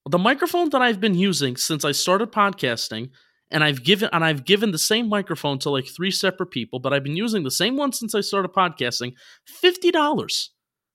The 0.10 0.18
microphone 0.18 0.70
that 0.70 0.82
I've 0.82 1.02
been 1.02 1.16
using 1.16 1.58
since 1.58 1.84
I 1.84 1.92
started 1.92 2.32
podcasting, 2.32 3.10
and 3.52 3.64
I've 3.64 3.84
given 3.84 4.10
and 4.12 4.24
I've 4.24 4.46
given 4.46 4.72
the 4.72 4.78
same 4.78 5.10
microphone 5.10 5.60
to 5.60 5.70
like 5.70 5.88
three 5.88 6.12
separate 6.12 6.52
people, 6.52 6.80
but 6.80 6.94
I've 6.94 7.04
been 7.04 7.18
using 7.18 7.44
the 7.44 7.52
same 7.52 7.78
one 7.78 7.92
since 7.92 8.16
I 8.16 8.22
started 8.22 8.50
podcasting. 8.50 9.14
Fifty 9.46 9.92
dollars, 9.92 10.52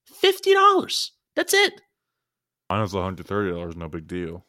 fifty 0.07 0.52
dollars. 0.52 1.12
That's 1.37 1.54
it. 1.54 1.80
Mine 2.69 2.83
was 2.83 2.95
one 2.95 3.04
hundred 3.04 3.26
thirty 3.26 3.50
dollars. 3.50 3.76
No 3.76 3.88
big 3.88 4.07
deal. 4.07 4.47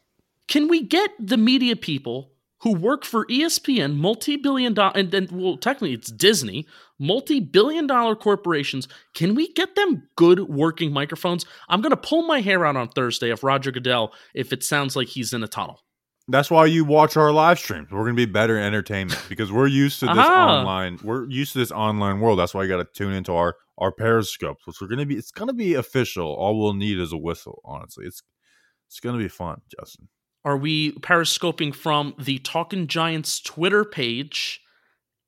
Can 0.48 0.68
we 0.68 0.82
get 0.82 1.10
the 1.18 1.36
media 1.36 1.76
people 1.76 2.32
who 2.60 2.74
work 2.74 3.04
for 3.04 3.26
ESPN, 3.26 3.96
multi-billion 3.96 4.74
dollar, 4.74 4.92
and 4.94 5.10
then 5.10 5.28
well, 5.32 5.56
technically 5.56 5.94
it's 5.94 6.12
Disney, 6.12 6.66
multi-billion 6.98 7.86
dollar 7.86 8.14
corporations? 8.14 8.88
Can 9.14 9.34
we 9.34 9.52
get 9.52 9.74
them 9.74 10.08
good 10.16 10.40
working 10.48 10.92
microphones? 10.92 11.46
I'm 11.68 11.80
gonna 11.80 11.96
pull 11.96 12.22
my 12.22 12.40
hair 12.40 12.66
out 12.66 12.76
on 12.76 12.88
Thursday 12.88 13.30
if 13.30 13.44
Roger 13.44 13.70
Goodell 13.70 14.12
if 14.34 14.52
it 14.52 14.64
sounds 14.64 14.96
like 14.96 15.08
he's 15.08 15.32
in 15.32 15.42
a 15.42 15.48
tunnel. 15.48 15.80
That's 16.28 16.50
why 16.50 16.66
you 16.66 16.84
watch 16.84 17.16
our 17.16 17.32
live 17.32 17.58
streams. 17.58 17.90
We're 17.90 18.04
going 18.04 18.14
to 18.16 18.26
be 18.26 18.30
better 18.30 18.56
entertainment 18.58 19.20
because 19.28 19.50
we're 19.50 19.66
used 19.66 20.00
to 20.00 20.06
this 20.06 20.16
Aha. 20.18 20.58
online. 20.60 20.98
We're 21.02 21.28
used 21.28 21.52
to 21.54 21.58
this 21.58 21.72
online 21.72 22.20
world. 22.20 22.38
That's 22.38 22.54
why 22.54 22.62
you 22.62 22.68
got 22.68 22.76
to 22.78 22.86
tune 22.94 23.12
into 23.12 23.32
our 23.32 23.56
our 23.78 23.90
Periscopes, 23.92 24.64
which 24.66 24.80
we're 24.80 24.86
going 24.86 25.00
to 25.00 25.06
be. 25.06 25.16
It's 25.16 25.32
going 25.32 25.48
to 25.48 25.54
be 25.54 25.74
official. 25.74 26.26
All 26.32 26.58
we'll 26.60 26.74
need 26.74 26.98
is 27.00 27.12
a 27.12 27.16
whistle. 27.18 27.60
Honestly, 27.64 28.06
it's 28.06 28.22
it's 28.88 29.00
going 29.00 29.16
to 29.18 29.22
be 29.22 29.28
fun, 29.28 29.62
Justin. 29.78 30.08
Are 30.44 30.56
we 30.56 30.92
periscoping 30.92 31.72
from 31.74 32.14
the 32.18 32.38
Talking 32.38 32.86
Giants 32.88 33.40
Twitter 33.40 33.84
page 33.84 34.60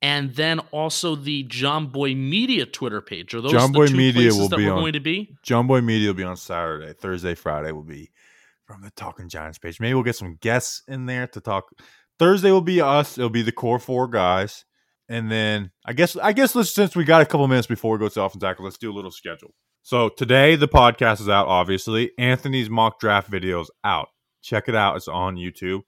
and 0.01 0.35
then 0.35 0.59
also 0.71 1.15
the 1.15 1.43
John 1.43 1.87
Boy 1.87 2.15
Media 2.15 2.65
Twitter 2.65 3.01
page? 3.01 3.33
Are 3.33 3.41
those 3.41 3.51
John 3.51 3.71
the 3.71 3.79
Boy 3.79 3.87
two 3.87 3.95
Media 3.95 4.23
places 4.29 4.39
will 4.39 4.49
that 4.49 4.57
be 4.57 4.65
we're 4.65 4.73
on- 4.73 4.79
going 4.81 4.93
to 4.93 4.99
be? 4.99 5.35
John 5.41 5.67
Boy 5.67 5.81
Media 5.81 6.09
will 6.09 6.15
be 6.15 6.23
on 6.23 6.37
Saturday. 6.37 6.93
Thursday, 6.93 7.33
Friday 7.35 7.71
will 7.71 7.83
be 7.83 8.11
from 8.65 8.81
the 8.81 8.91
Talking 8.91 9.29
Giants 9.29 9.57
page. 9.57 9.79
Maybe 9.79 9.93
we'll 9.93 10.03
get 10.03 10.15
some 10.15 10.37
guests 10.41 10.81
in 10.87 11.05
there 11.05 11.27
to 11.27 11.41
talk. 11.41 11.65
Thursday 12.19 12.51
will 12.51 12.61
be 12.61 12.81
us. 12.81 13.17
It'll 13.17 13.29
be 13.29 13.41
the 13.41 13.51
core 13.51 13.79
four 13.79 14.07
guys, 14.07 14.65
and 15.09 15.31
then 15.31 15.71
I 15.85 15.93
guess 15.93 16.15
I 16.15 16.33
guess 16.33 16.55
let's 16.55 16.73
since 16.73 16.95
we 16.95 17.03
got 17.03 17.21
a 17.21 17.25
couple 17.25 17.47
minutes 17.47 17.67
before 17.67 17.93
we 17.93 17.99
go 17.99 18.09
to 18.09 18.21
off 18.21 18.33
and 18.33 18.41
tackle, 18.41 18.65
let's 18.65 18.77
do 18.77 18.91
a 18.91 18.95
little 18.95 19.11
schedule. 19.11 19.53
So 19.83 20.09
today 20.09 20.55
the 20.55 20.67
podcast 20.67 21.21
is 21.21 21.29
out. 21.29 21.47
Obviously, 21.47 22.11
Anthony's 22.17 22.69
mock 22.69 22.99
draft 22.99 23.29
video 23.29 23.61
is 23.61 23.69
out. 23.83 24.07
Check 24.41 24.67
it 24.67 24.75
out. 24.75 24.95
It's 24.95 25.07
on 25.07 25.35
YouTube. 25.35 25.81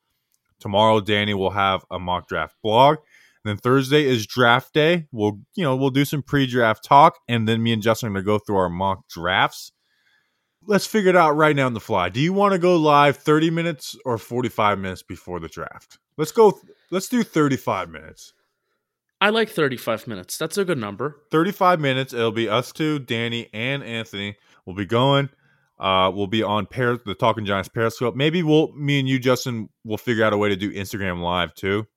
Tomorrow, 0.60 1.02
Danny 1.02 1.34
will 1.34 1.52
have 1.52 1.86
a 1.92 2.00
mock 2.00 2.28
draft 2.28 2.56
blog. 2.64 2.98
Then 3.46 3.58
Thursday 3.58 4.06
is 4.06 4.28
draft 4.28 4.74
day. 4.74 5.08
We'll, 5.12 5.40
you 5.56 5.64
know, 5.64 5.76
we'll 5.76 5.90
do 5.90 6.04
some 6.04 6.22
pre-draft 6.22 6.84
talk, 6.84 7.18
and 7.30 7.48
then 7.48 7.64
me 7.64 7.72
and 7.72 7.82
Justin 7.82 8.10
are 8.10 8.12
gonna 8.12 8.26
go 8.26 8.40
through 8.40 8.58
our 8.58 8.70
mock 8.70 9.08
drafts. 9.08 9.72
Let's 10.68 10.86
figure 10.86 11.10
it 11.10 11.16
out 11.16 11.38
right 11.38 11.56
now 11.56 11.66
on 11.66 11.74
the 11.74 11.80
fly. 11.80 12.10
Do 12.10 12.20
you 12.20 12.34
want 12.34 12.52
to 12.52 12.60
go 12.60 12.76
live 12.76 13.18
30 13.18 13.50
minutes 13.50 13.96
or 14.04 14.18
45 14.18 14.78
minutes 14.78 15.02
before 15.02 15.40
the 15.40 15.48
draft? 15.48 15.98
Let's 16.18 16.32
go. 16.32 16.60
Let's 16.92 17.08
do 17.08 17.24
35 17.24 17.90
minutes. 17.90 18.34
I 19.22 19.30
like 19.30 19.50
35 19.50 20.08
minutes. 20.08 20.38
That's 20.38 20.58
a 20.58 20.66
good 20.66 20.78
number. 20.78 21.22
35 21.32 21.80
minutes. 21.80 22.14
It'll 22.14 22.32
be 22.32 22.50
us 22.50 22.72
two, 22.72 23.00
Danny 23.00 23.50
and 23.54 23.82
Anthony. 23.82 24.36
We'll 24.66 24.76
be 24.76 24.86
going. 24.86 25.30
Uh, 25.80 26.12
we'll 26.14 26.28
be 26.28 26.44
on 26.44 26.66
Par- 26.66 27.00
the 27.06 27.16
Talking 27.16 27.46
Giants 27.46 27.70
Periscope. 27.70 28.16
Maybe 28.16 28.44
we'll, 28.44 28.74
me 28.74 29.00
and 29.00 29.08
you, 29.08 29.20
Justin, 29.20 29.70
will 29.86 29.98
figure 29.98 30.24
out 30.24 30.34
a 30.34 30.38
way 30.38 30.50
to 30.50 30.56
do 30.56 30.72
Instagram 30.72 31.22
Live 31.22 31.54
too. 31.54 31.88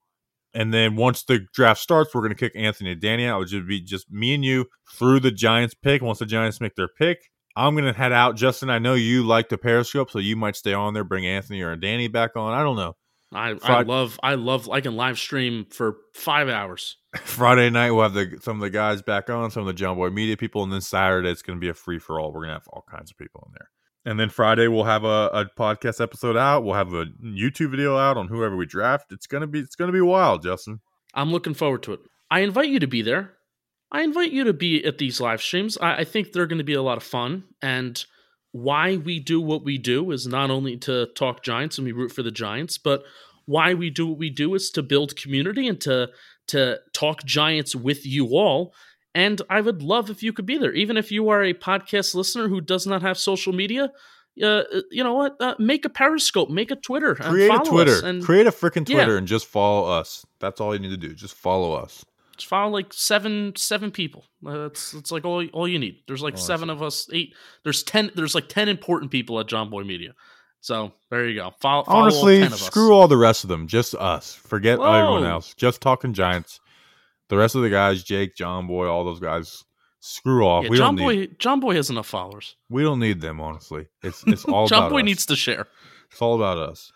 And 0.54 0.72
then 0.72 0.96
once 0.96 1.24
the 1.24 1.46
draft 1.54 1.80
starts, 1.80 2.14
we're 2.14 2.22
going 2.22 2.35
to 2.35 2.37
kick 2.37 2.52
Anthony 2.54 2.92
and 2.92 3.00
Danny 3.00 3.26
out, 3.26 3.42
It'll 3.42 3.44
just 3.46 3.68
be 3.68 3.80
just 3.80 4.11
me 4.11 4.35
and 4.35 4.44
you 4.44 4.66
through 4.90 5.20
the 5.20 5.30
Giants 5.30 5.74
pick. 5.74 6.02
Once 6.02 6.18
the 6.18 6.26
Giants 6.26 6.61
make 6.61 6.74
their 6.74 6.88
pick, 6.88 7.30
I'm 7.60 7.74
going 7.74 7.84
to 7.84 7.92
head 7.92 8.12
out. 8.12 8.36
Justin, 8.36 8.70
I 8.70 8.78
know 8.78 8.94
you 8.94 9.22
like 9.22 9.50
the 9.50 9.58
Periscope, 9.58 10.10
so 10.10 10.18
you 10.18 10.34
might 10.34 10.56
stay 10.56 10.72
on 10.72 10.94
there, 10.94 11.04
bring 11.04 11.26
Anthony 11.26 11.60
or 11.60 11.76
Danny 11.76 12.08
back 12.08 12.34
on. 12.34 12.54
I 12.54 12.62
don't 12.62 12.76
know. 12.76 12.96
I, 13.32 13.56
I 13.62 13.82
love 13.82 14.18
I 14.24 14.34
love 14.34 14.68
I 14.68 14.80
can 14.80 14.96
live 14.96 15.16
stream 15.16 15.66
for 15.70 15.98
five 16.14 16.48
hours. 16.48 16.96
Friday 17.22 17.70
night 17.70 17.92
we'll 17.92 18.02
have 18.02 18.14
the 18.14 18.38
some 18.42 18.56
of 18.56 18.62
the 18.62 18.70
guys 18.70 19.02
back 19.02 19.30
on, 19.30 19.52
some 19.52 19.60
of 19.60 19.66
the 19.68 19.72
John 19.72 19.96
Boy 19.96 20.10
Media 20.10 20.36
people, 20.36 20.64
and 20.64 20.72
then 20.72 20.80
Saturday 20.80 21.30
it's 21.30 21.42
going 21.42 21.56
to 21.56 21.60
be 21.60 21.68
a 21.68 21.74
free 21.74 22.00
for 22.00 22.18
all. 22.18 22.32
We're 22.32 22.40
going 22.40 22.48
to 22.48 22.54
have 22.54 22.68
all 22.68 22.84
kinds 22.90 23.12
of 23.12 23.18
people 23.18 23.44
in 23.46 23.52
there, 23.52 23.70
and 24.04 24.18
then 24.18 24.30
Friday 24.30 24.66
we'll 24.66 24.82
have 24.82 25.04
a, 25.04 25.30
a 25.32 25.46
podcast 25.56 26.00
episode 26.00 26.36
out. 26.36 26.64
We'll 26.64 26.74
have 26.74 26.92
a 26.92 27.06
YouTube 27.22 27.70
video 27.70 27.96
out 27.96 28.16
on 28.16 28.26
whoever 28.26 28.56
we 28.56 28.66
draft. 28.66 29.12
It's 29.12 29.28
gonna 29.28 29.46
be 29.46 29.60
it's 29.60 29.76
gonna 29.76 29.92
be 29.92 30.00
wild, 30.00 30.42
Justin. 30.42 30.80
I'm 31.14 31.30
looking 31.30 31.54
forward 31.54 31.84
to 31.84 31.92
it. 31.92 32.00
I 32.32 32.40
invite 32.40 32.70
you 32.70 32.80
to 32.80 32.88
be 32.88 33.02
there. 33.02 33.34
I 33.92 34.03
invite 34.03 34.33
you 34.33 34.44
to 34.44 34.53
be 34.53 34.85
at 34.85 34.98
these 34.98 35.20
live 35.20 35.42
streams. 35.42 35.76
I, 35.79 35.98
I 35.98 36.05
think 36.05 36.33
they're 36.33 36.46
going 36.46 36.59
to 36.59 36.64
be 36.64 36.74
a 36.74 36.83
lot 36.83 36.96
of 36.96 37.03
fun. 37.03 37.44
And 37.61 38.03
why 38.53 38.96
we 38.96 39.20
do 39.20 39.40
what 39.40 39.64
we 39.64 39.79
do 39.79 40.11
is 40.11 40.26
not 40.26 40.50
only 40.50 40.76
to 40.79 41.07
talk 41.14 41.42
Giants 41.42 41.79
and 41.79 41.85
we 41.85 41.92
root 41.92 42.12
for 42.12 42.22
the 42.22 42.31
Giants, 42.31 42.79
but 42.79 43.03
why 43.46 43.74
we 43.74 43.90
do 43.90 44.07
what 44.07 44.18
we 44.18 44.31
do 44.31 44.55
is 44.55 44.70
to 44.72 44.83
build 44.83 45.16
community 45.16 45.66
and 45.66 45.81
to 45.83 46.11
to 46.48 46.79
talk 46.92 47.24
Giants 47.24 47.76
with 47.76 48.05
you 48.05 48.26
all. 48.29 48.74
And 49.14 49.40
I 49.50 49.61
would 49.61 49.83
love 49.83 50.11
if 50.11 50.22
you 50.22 50.33
could 50.33 50.46
be 50.46 50.59
there, 50.59 50.72
even 50.72 50.96
if 50.96 51.11
you 51.11 51.29
are 51.29 51.42
a 51.42 51.55
podcast 51.55 52.14
listener 52.14 52.48
who 52.48 52.61
does 52.61 52.87
not 52.87 53.03
have 53.03 53.18
social 53.18 53.53
media. 53.53 53.92
Uh, 54.40 54.62
you 54.90 55.03
know 55.03 55.14
what? 55.14 55.37
Uh, 55.40 55.55
make 55.59 55.85
a 55.85 55.88
Periscope, 55.88 56.48
make 56.48 56.70
a 56.70 56.76
Twitter, 56.76 57.14
Create 57.16 57.53
a 57.53 57.59
Twitter, 57.59 57.92
us 57.92 58.03
and 58.03 58.24
create 58.24 58.46
a 58.46 58.50
freaking 58.50 58.88
Yeah. 58.88 58.96
Twitter, 58.96 59.16
and 59.16 59.26
just 59.26 59.46
follow 59.46 59.90
us. 59.90 60.24
That's 60.38 60.61
all 60.61 60.72
you 60.72 60.81
need 60.81 60.90
to 60.90 60.96
do. 60.96 61.14
Just 61.14 61.35
follow 61.35 61.72
us. 61.74 62.05
Just 62.40 62.48
follow 62.48 62.70
like 62.72 62.92
seven 62.92 63.53
seven 63.55 63.90
people. 63.90 64.24
Uh, 64.46 64.59
That's 64.68 64.92
that's 64.92 65.12
like 65.12 65.24
all 65.26 65.46
all 65.48 65.68
you 65.68 65.79
need. 65.79 65.98
There's 66.07 66.22
like 66.22 66.35
Oh, 66.35 66.38
I 66.38 66.40
seven 66.40 66.70
of 66.70 66.83
us, 66.83 67.07
eight. 67.12 67.35
There's 67.64 67.83
ten. 67.83 68.11
There's 68.14 68.35
like 68.35 68.48
ten 68.48 68.68
important 68.68 69.11
people 69.11 69.38
at 69.40 69.46
John 69.46 69.68
Boy 69.70 69.83
Media. 69.85 70.12
So 70.62 70.92
there 71.11 71.26
you 71.29 71.37
go. 71.40 71.53
Follow, 71.61 71.85
follow 71.85 72.03
Honestly, 72.03 72.37
all 72.37 72.44
10 72.44 72.46
of 72.48 72.53
us. 72.55 72.62
screw 72.62 72.92
all 72.92 73.09
the 73.09 73.16
rest 73.16 73.44
of 73.44 73.48
them. 73.48 73.66
Just 73.66 73.94
us. 73.94 74.35
Forget 74.35 74.79
everyone 74.81 75.24
else. 75.24 75.55
Just 75.55 75.81
talking 75.81 76.12
Giants. 76.12 76.61
The 77.29 77.37
rest 77.37 77.55
of 77.55 77.62
the 77.62 77.70
guys, 77.70 78.03
Jake, 78.03 78.35
John 78.37 78.66
Boy, 78.66 78.87
all 78.88 79.05
those 79.05 79.20
guys, 79.20 79.64
screw 80.00 80.44
off. 80.46 80.64
Yeah, 80.64 80.70
we 80.70 80.76
John 80.79 80.96
don't 80.96 81.07
need. 81.16 81.29
Boy. 81.31 81.35
John 81.38 81.61
Boy 81.61 81.74
has 81.76 81.88
enough 81.90 82.07
followers. 82.09 82.57
We 82.68 82.83
don't 82.83 82.98
need 83.00 83.20
them, 83.20 83.40
honestly. 83.40 83.87
It's 84.03 84.22
it's 84.26 84.44
all 84.46 84.66
John 84.68 84.90
Boy 84.90 85.00
us. 85.00 85.05
needs 85.05 85.26
to 85.26 85.37
share. 85.37 85.66
It's 86.11 86.20
all 86.20 86.35
about 86.37 86.57
us. 86.59 86.90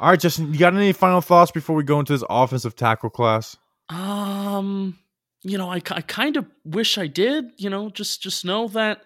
All 0.00 0.10
right, 0.10 0.20
Justin, 0.20 0.52
you 0.52 0.58
got 0.60 0.74
any 0.74 0.92
final 0.92 1.20
thoughts 1.20 1.50
before 1.50 1.74
we 1.74 1.82
go 1.84 1.98
into 1.98 2.12
this 2.12 2.22
offensive 2.30 2.76
tackle 2.76 3.10
class? 3.10 3.56
Um, 3.88 4.98
you 5.42 5.58
know, 5.58 5.70
I, 5.70 5.76
I 5.76 6.00
kind 6.00 6.36
of 6.36 6.46
wish 6.64 6.98
I 6.98 7.06
did. 7.06 7.46
You 7.56 7.70
know, 7.70 7.90
just 7.90 8.22
just 8.22 8.44
know 8.44 8.68
that 8.68 9.02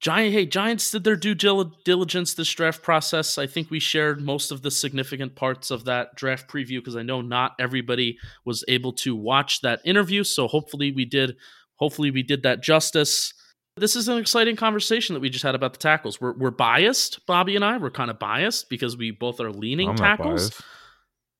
Giant. 0.00 0.32
Hey, 0.32 0.46
Giants 0.46 0.90
did 0.90 1.04
their 1.04 1.16
due 1.16 1.34
dil- 1.34 1.72
diligence 1.84 2.34
this 2.34 2.50
draft 2.50 2.82
process. 2.82 3.36
I 3.36 3.46
think 3.46 3.70
we 3.70 3.80
shared 3.80 4.20
most 4.20 4.52
of 4.52 4.62
the 4.62 4.70
significant 4.70 5.34
parts 5.34 5.70
of 5.70 5.84
that 5.84 6.14
draft 6.14 6.48
preview 6.48 6.78
because 6.78 6.96
I 6.96 7.02
know 7.02 7.20
not 7.20 7.54
everybody 7.58 8.18
was 8.44 8.64
able 8.68 8.92
to 8.94 9.16
watch 9.16 9.60
that 9.62 9.80
interview. 9.84 10.22
So 10.24 10.46
hopefully 10.46 10.92
we 10.92 11.04
did. 11.04 11.36
Hopefully 11.76 12.10
we 12.10 12.22
did 12.22 12.42
that 12.44 12.62
justice. 12.62 13.34
This 13.76 13.94
is 13.94 14.08
an 14.08 14.18
exciting 14.18 14.56
conversation 14.56 15.14
that 15.14 15.20
we 15.20 15.30
just 15.30 15.44
had 15.44 15.54
about 15.54 15.72
the 15.72 15.78
tackles. 15.78 16.20
We're 16.20 16.36
we're 16.36 16.50
biased, 16.50 17.24
Bobby 17.26 17.56
and 17.56 17.64
I. 17.64 17.76
We're 17.78 17.90
kind 17.90 18.10
of 18.10 18.18
biased 18.18 18.68
because 18.70 18.96
we 18.96 19.10
both 19.10 19.40
are 19.40 19.52
leaning 19.52 19.90
I'm 19.90 19.96
tackles. 19.96 20.60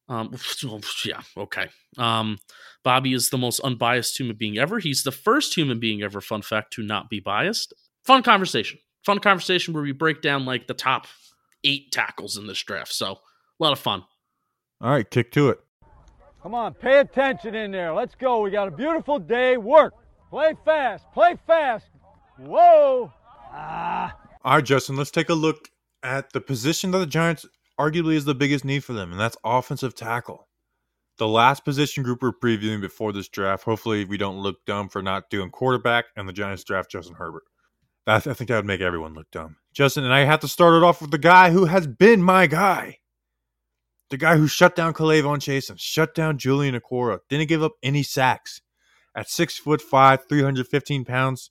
Um, 0.08 0.34
yeah, 1.04 1.20
okay. 1.36 1.68
Um, 1.96 2.38
Bobby 2.84 3.12
is 3.12 3.30
the 3.30 3.38
most 3.38 3.60
unbiased 3.60 4.18
human 4.18 4.36
being 4.36 4.58
ever. 4.58 4.78
He's 4.78 5.02
the 5.02 5.12
first 5.12 5.54
human 5.54 5.80
being 5.80 6.02
ever, 6.02 6.20
fun 6.20 6.42
fact, 6.42 6.72
to 6.74 6.82
not 6.82 7.10
be 7.10 7.20
biased. 7.20 7.74
Fun 8.04 8.22
conversation. 8.22 8.78
Fun 9.04 9.18
conversation 9.18 9.74
where 9.74 9.82
we 9.82 9.92
break 9.92 10.22
down 10.22 10.44
like 10.44 10.66
the 10.66 10.74
top 10.74 11.06
eight 11.64 11.92
tackles 11.92 12.36
in 12.36 12.46
this 12.46 12.62
draft. 12.62 12.92
So 12.92 13.12
a 13.12 13.18
lot 13.58 13.72
of 13.72 13.78
fun. 13.78 14.04
All 14.80 14.90
right, 14.90 15.08
kick 15.08 15.32
to 15.32 15.50
it. 15.50 15.60
Come 16.42 16.54
on, 16.54 16.74
pay 16.74 17.00
attention 17.00 17.54
in 17.54 17.72
there. 17.72 17.92
Let's 17.92 18.14
go. 18.14 18.40
We 18.40 18.50
got 18.50 18.68
a 18.68 18.70
beautiful 18.70 19.18
day. 19.18 19.56
Work. 19.56 19.94
Play 20.30 20.54
fast. 20.64 21.04
Play 21.12 21.36
fast. 21.46 21.86
Whoa. 22.38 23.12
Ah. 23.52 24.16
All 24.44 24.54
right, 24.54 24.64
Justin, 24.64 24.96
let's 24.96 25.10
take 25.10 25.30
a 25.30 25.34
look 25.34 25.68
at 26.02 26.32
the 26.32 26.40
position 26.40 26.92
that 26.92 26.98
the 26.98 27.06
Giants 27.06 27.44
arguably 27.78 28.14
is 28.14 28.24
the 28.24 28.34
biggest 28.34 28.64
need 28.64 28.84
for 28.84 28.92
them, 28.92 29.10
and 29.10 29.20
that's 29.20 29.36
offensive 29.44 29.94
tackle. 29.94 30.47
The 31.18 31.28
last 31.28 31.64
position 31.64 32.04
group 32.04 32.22
we're 32.22 32.33
previewing 32.33 32.81
before 32.81 33.12
this 33.12 33.28
draft. 33.28 33.64
Hopefully, 33.64 34.04
we 34.04 34.16
don't 34.16 34.38
look 34.38 34.64
dumb 34.66 34.88
for 34.88 35.02
not 35.02 35.31
doing 35.31 35.50
quarterback, 35.50 36.07
and 36.16 36.28
the 36.28 36.33
Giants 36.33 36.64
draft 36.64 36.90
Justin 36.90 37.16
Herbert. 37.16 37.42
That, 38.07 38.26
I 38.26 38.35
think 38.35 38.48
that 38.48 38.57
would 38.57 38.64
make 38.64 38.81
everyone 38.81 39.14
look 39.14 39.31
dumb. 39.31 39.57
Justin, 39.74 40.04
and 40.04 40.14
I 40.14 40.20
have 40.20 40.40
to 40.40 40.48
start 40.48 40.74
it 40.74 40.85
off 40.85 41.02
with 41.02 41.11
the 41.11 41.18
guy 41.18 41.50
who 41.50 41.66
has 41.66 41.87
been 41.87 42.22
my 42.22 42.46
guy. 42.46 42.98
The 44.11 44.16
guy 44.16 44.37
who 44.37 44.46
shut 44.46 44.74
down 44.74 44.94
K'Lavon 44.94 45.38
Chaisson 45.38 45.70
and 45.70 45.81
shut 45.81 46.14
down 46.14 46.38
Julian 46.38 46.78
Okwara, 46.78 47.18
didn't 47.28 47.48
give 47.48 47.62
up 47.62 47.72
any 47.83 48.02
sacks. 48.02 48.62
At 49.14 49.28
six 49.28 49.59
foot 49.59 49.83
five, 49.83 50.20
315 50.28 51.04
pounds, 51.04 51.50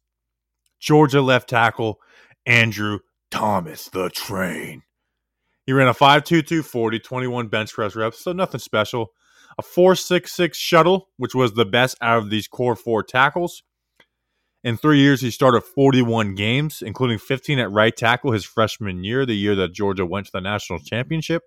Georgia 0.79 1.21
left 1.21 1.49
tackle, 1.49 1.99
Andrew 2.45 2.99
Thomas, 3.29 3.89
the 3.89 4.09
train. 4.09 4.83
He 5.65 5.73
ran 5.73 5.89
a 5.89 5.93
5.22 5.93 6.63
40, 6.63 6.99
21 6.99 7.47
bench 7.49 7.73
press 7.73 7.95
reps, 7.95 8.23
so 8.23 8.31
nothing 8.31 8.59
special. 8.59 9.11
A 9.59 9.63
4.66 9.63 10.53
shuttle, 10.53 11.09
which 11.17 11.33
was 11.33 11.53
the 11.53 11.65
best 11.65 11.97
out 12.01 12.19
of 12.19 12.29
these 12.29 12.47
core 12.47 12.75
four 12.75 13.01
tackles. 13.01 13.63
In 14.63 14.77
three 14.77 14.99
years, 14.99 15.21
he 15.21 15.31
started 15.31 15.61
41 15.61 16.35
games, 16.35 16.81
including 16.81 17.19
15 17.19 17.59
at 17.59 17.71
right 17.71 17.95
tackle 17.95 18.31
his 18.31 18.43
freshman 18.43 19.03
year, 19.03 19.25
the 19.25 19.35
year 19.35 19.55
that 19.55 19.73
Georgia 19.73 20.05
went 20.05 20.25
to 20.27 20.31
the 20.31 20.41
national 20.41 20.79
championship. 20.79 21.43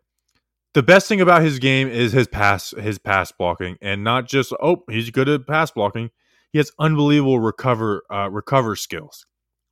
The 0.72 0.82
best 0.82 1.08
thing 1.08 1.20
about 1.20 1.42
his 1.42 1.58
game 1.58 1.88
is 1.88 2.12
his 2.12 2.28
pass, 2.28 2.70
his 2.70 2.98
pass 2.98 3.32
blocking, 3.32 3.76
and 3.82 4.04
not 4.04 4.28
just 4.28 4.52
oh 4.62 4.84
he's 4.88 5.10
good 5.10 5.28
at 5.28 5.46
pass 5.46 5.72
blocking. 5.72 6.10
He 6.52 6.58
has 6.58 6.70
unbelievable 6.78 7.40
recover 7.40 8.04
uh, 8.08 8.30
recover 8.30 8.76
skills. 8.76 9.26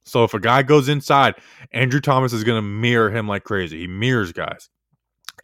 So 0.04 0.24
if 0.24 0.34
a 0.34 0.40
guy 0.40 0.62
goes 0.62 0.88
inside, 0.88 1.36
Andrew 1.72 2.00
Thomas 2.00 2.32
is 2.32 2.42
going 2.42 2.58
to 2.58 2.68
mirror 2.68 3.10
him 3.10 3.28
like 3.28 3.44
crazy. 3.44 3.80
He 3.80 3.86
mirrors 3.86 4.32
guys, 4.32 4.70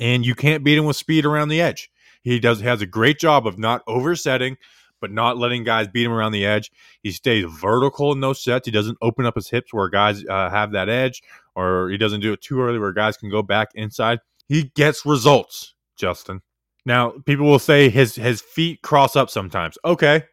and 0.00 0.26
you 0.26 0.34
can't 0.34 0.64
beat 0.64 0.76
him 0.76 0.86
with 0.86 0.96
speed 0.96 1.24
around 1.24 1.50
the 1.50 1.60
edge. 1.60 1.88
He 2.24 2.40
does 2.40 2.60
has 2.60 2.82
a 2.82 2.86
great 2.86 3.18
job 3.18 3.46
of 3.46 3.58
not 3.58 3.82
oversetting, 3.86 4.56
but 5.00 5.12
not 5.12 5.36
letting 5.36 5.62
guys 5.62 5.86
beat 5.86 6.06
him 6.06 6.12
around 6.12 6.32
the 6.32 6.46
edge. 6.46 6.70
He 7.02 7.12
stays 7.12 7.44
vertical 7.44 8.10
in 8.12 8.20
those 8.20 8.42
sets. 8.42 8.66
He 8.66 8.72
doesn't 8.72 8.98
open 9.02 9.26
up 9.26 9.36
his 9.36 9.50
hips 9.50 9.72
where 9.72 9.88
guys 9.88 10.24
uh, 10.24 10.50
have 10.50 10.72
that 10.72 10.88
edge, 10.88 11.22
or 11.54 11.90
he 11.90 11.98
doesn't 11.98 12.20
do 12.20 12.32
it 12.32 12.40
too 12.40 12.60
early 12.60 12.78
where 12.78 12.92
guys 12.92 13.16
can 13.16 13.30
go 13.30 13.42
back 13.42 13.68
inside. 13.74 14.20
He 14.48 14.72
gets 14.74 15.06
results, 15.06 15.74
Justin. 15.96 16.40
Now, 16.86 17.14
people 17.26 17.46
will 17.46 17.58
say 17.58 17.88
his 17.90 18.14
his 18.14 18.40
feet 18.40 18.82
cross 18.82 19.16
up 19.16 19.30
sometimes. 19.30 19.78
Okay. 19.84 20.24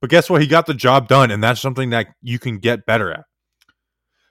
But 0.00 0.10
guess 0.10 0.28
what? 0.28 0.42
He 0.42 0.46
got 0.46 0.66
the 0.66 0.74
job 0.74 1.08
done, 1.08 1.30
and 1.30 1.42
that's 1.42 1.60
something 1.60 1.90
that 1.90 2.08
you 2.20 2.38
can 2.38 2.58
get 2.58 2.86
better 2.86 3.12
at. 3.12 3.24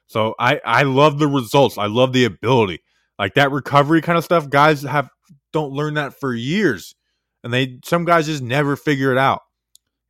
So 0.06 0.34
I 0.38 0.60
I 0.64 0.82
love 0.84 1.18
the 1.18 1.26
results. 1.26 1.78
I 1.78 1.86
love 1.86 2.12
the 2.12 2.24
ability. 2.24 2.82
Like 3.18 3.34
that 3.34 3.50
recovery 3.50 4.02
kind 4.02 4.18
of 4.18 4.24
stuff, 4.24 4.48
guys 4.48 4.82
have 4.82 5.08
don't 5.52 5.72
learn 5.72 5.94
that 5.94 6.18
for 6.18 6.34
years. 6.34 6.94
And 7.46 7.54
they 7.54 7.78
some 7.84 8.04
guys 8.04 8.26
just 8.26 8.42
never 8.42 8.74
figure 8.74 9.12
it 9.12 9.18
out. 9.18 9.42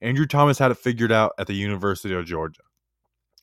Andrew 0.01 0.25
Thomas 0.25 0.59
had 0.59 0.71
it 0.71 0.79
figured 0.79 1.13
out 1.13 1.33
at 1.39 1.47
the 1.47 1.53
University 1.53 2.15
of 2.15 2.25
Georgia. 2.25 2.63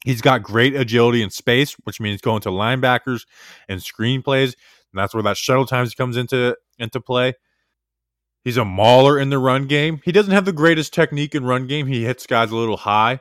He's 0.04 0.20
got 0.20 0.42
great 0.42 0.76
agility 0.76 1.22
in 1.22 1.30
space, 1.30 1.74
which 1.84 2.02
means 2.02 2.20
going 2.20 2.42
to 2.42 2.50
linebackers 2.50 3.28
and 3.70 3.84
screen 3.84 4.24
plays. 4.24 4.56
And 4.92 4.98
that's 4.98 5.14
where 5.14 5.22
that 5.22 5.38
shuttle 5.38 5.68
times 5.68 5.94
comes 5.94 6.18
into 6.18 6.58
into 6.80 7.00
play. 7.00 7.36
He's 8.44 8.58
a 8.58 8.66
mauler 8.66 9.20
in 9.20 9.30
the 9.30 9.38
run 9.38 9.68
game. 9.68 10.02
He 10.04 10.12
doesn't 10.12 10.34
have 10.34 10.46
the 10.46 10.54
greatest 10.54 10.92
technique 10.92 11.36
in 11.36 11.46
run 11.46 11.68
game. 11.68 11.86
He 11.86 12.04
hits 12.04 12.26
guys 12.26 12.50
a 12.50 12.56
little 12.56 12.78
high, 12.78 13.20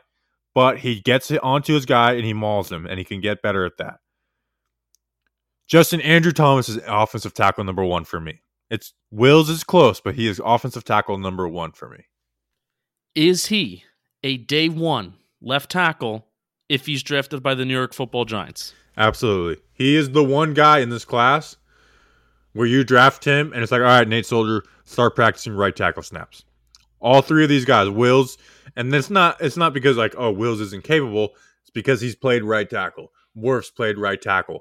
but 0.55 0.79
he 0.79 1.01
gets 1.01 1.31
it 1.31 1.45
onto 1.45 1.75
his 1.75 1.85
guy 1.85 2.13
and 2.13 2.25
he 2.25 2.33
mauls 2.33 2.73
him, 2.73 2.87
and 2.87 2.99
he 2.99 3.05
can 3.05 3.21
get 3.21 3.43
better 3.43 3.67
at 3.67 3.77
that. 3.77 3.99
Justin 5.69 6.01
Andrew 6.01 6.33
Thomas 6.33 6.71
is 6.71 6.81
offensive 6.87 7.35
tackle 7.35 7.65
number 7.65 7.85
one 7.85 8.05
for 8.05 8.21
me. 8.21 8.41
It's 8.73 8.95
Wills 9.11 9.51
is 9.51 9.65
close, 9.65 10.01
but 10.01 10.15
he 10.15 10.27
is 10.27 10.41
offensive 10.43 10.83
tackle 10.83 11.19
number 11.19 11.47
one 11.47 11.73
for 11.73 11.91
me. 11.91 12.07
Is 13.15 13.47
he 13.47 13.85
a 14.25 14.39
day 14.39 14.71
one 14.71 15.13
left 15.43 15.71
tackle 15.71 16.27
if 16.71 16.87
he's 16.87 17.03
drafted 17.03 17.43
by 17.43 17.55
the 17.55 17.67
New 17.67 17.75
York 17.75 17.93
Football 17.93 18.25
Giants? 18.25 18.73
Absolutely. 18.97 19.63
He 19.75 19.95
is 19.95 20.13
the 20.13 20.25
one 20.25 20.55
guy 20.55 20.79
in 20.79 20.89
this 20.89 21.05
class 21.05 21.59
where 22.55 22.67
you 22.67 22.83
draft 22.83 23.27
him 23.27 23.53
and 23.53 23.63
it's 23.63 23.71
like, 23.71 23.83
all 23.83 23.89
right, 23.89 24.09
Nate 24.09 24.25
Solder, 24.25 24.65
start 24.87 25.15
practicing 25.15 25.53
right 25.53 25.77
tackle 25.77 26.03
snaps. 26.03 26.43
All 26.99 27.21
three 27.21 27.43
of 27.43 27.51
these 27.51 27.67
guys, 27.67 27.91
Wills, 27.91 28.39
and 28.75 28.95
it's 28.95 29.11
not 29.11 29.39
it's 29.43 29.59
not 29.59 29.75
because 29.75 29.99
like, 29.99 30.15
oh, 30.17 30.31
Wills 30.31 30.63
isn't 30.63 30.85
capable. 30.85 31.35
It's 31.61 31.71
because 31.71 32.01
he's 32.01 32.17
played 32.17 32.43
right 32.43 32.71
tackle. 32.71 33.13
Wirfs 33.37 33.75
played 33.75 33.99
right 33.99 34.21
tackle. 34.21 34.61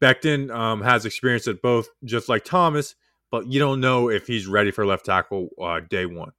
Becton 0.00 0.50
um, 0.50 0.80
has 0.80 1.04
experience 1.04 1.46
at 1.48 1.60
both, 1.60 1.90
just 2.04 2.30
like 2.30 2.44
Thomas, 2.44 2.94
but 3.32 3.50
you 3.50 3.58
don't 3.58 3.80
know 3.80 4.08
if 4.08 4.28
he's 4.28 4.46
ready 4.46 4.70
for 4.70 4.86
left 4.86 5.06
tackle 5.06 5.48
uh, 5.60 5.80
day 5.80 6.06
one. 6.06 6.30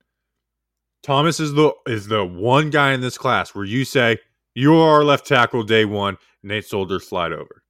Thomas 1.02 1.42
is 1.42 1.54
the 1.54 1.74
is 1.86 2.08
the 2.08 2.24
one 2.24 2.70
guy 2.70 2.94
in 2.94 3.02
this 3.02 3.18
class 3.18 3.54
where 3.54 3.66
you 3.66 3.84
say 3.84 4.20
you 4.56 4.76
are 4.76 5.04
left 5.04 5.28
tackle 5.28 5.64
day 5.64 5.84
one. 5.84 6.18
Nate 6.44 6.66
Solder 6.66 7.00
slide 7.00 7.34
over. 7.34 7.64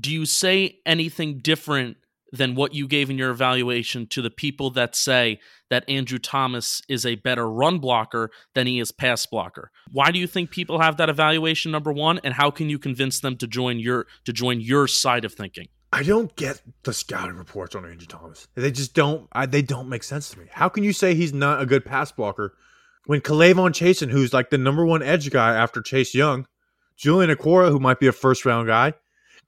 Do 0.00 0.10
you 0.10 0.24
say 0.24 0.78
anything 0.86 1.40
different 1.40 1.98
than 2.32 2.54
what 2.54 2.74
you 2.74 2.86
gave 2.86 3.10
in 3.10 3.18
your 3.18 3.30
evaluation 3.30 4.06
to 4.06 4.22
the 4.22 4.30
people 4.30 4.70
that 4.70 4.94
say 4.94 5.40
that 5.70 5.88
Andrew 5.88 6.18
Thomas 6.18 6.82
is 6.88 7.06
a 7.06 7.14
better 7.16 7.50
run 7.50 7.78
blocker 7.78 8.30
than 8.54 8.66
he 8.66 8.80
is 8.80 8.92
pass 8.92 9.24
blocker. 9.24 9.70
Why 9.90 10.10
do 10.10 10.18
you 10.18 10.26
think 10.26 10.50
people 10.50 10.80
have 10.80 10.98
that 10.98 11.08
evaluation 11.08 11.72
number 11.72 11.92
1 11.92 12.20
and 12.24 12.34
how 12.34 12.50
can 12.50 12.68
you 12.68 12.78
convince 12.78 13.20
them 13.20 13.36
to 13.38 13.46
join 13.46 13.78
your 13.78 14.06
to 14.24 14.32
join 14.32 14.60
your 14.60 14.86
side 14.86 15.24
of 15.24 15.32
thinking? 15.32 15.68
I 15.92 16.02
don't 16.02 16.34
get 16.36 16.60
the 16.82 16.92
scouting 16.92 17.36
reports 17.36 17.74
on 17.74 17.84
Andrew 17.84 18.06
Thomas. 18.06 18.46
They 18.54 18.70
just 18.70 18.94
don't. 18.94 19.26
I, 19.32 19.46
they 19.46 19.62
don't 19.62 19.88
make 19.88 20.02
sense 20.02 20.30
to 20.30 20.38
me. 20.38 20.46
How 20.50 20.68
can 20.68 20.84
you 20.84 20.92
say 20.92 21.14
he's 21.14 21.32
not 21.32 21.62
a 21.62 21.66
good 21.66 21.84
pass 21.84 22.12
blocker 22.12 22.54
when 23.06 23.22
K'Lavon 23.22 23.70
Chaisson, 23.70 24.10
who's 24.10 24.34
like 24.34 24.50
the 24.50 24.58
number 24.58 24.84
one 24.84 25.02
edge 25.02 25.30
guy 25.30 25.54
after 25.54 25.80
Chase 25.80 26.14
Young, 26.14 26.46
Julian 26.96 27.34
Okwara, 27.34 27.70
who 27.70 27.80
might 27.80 28.00
be 28.00 28.06
a 28.06 28.12
first 28.12 28.44
round 28.44 28.66
guy, 28.66 28.92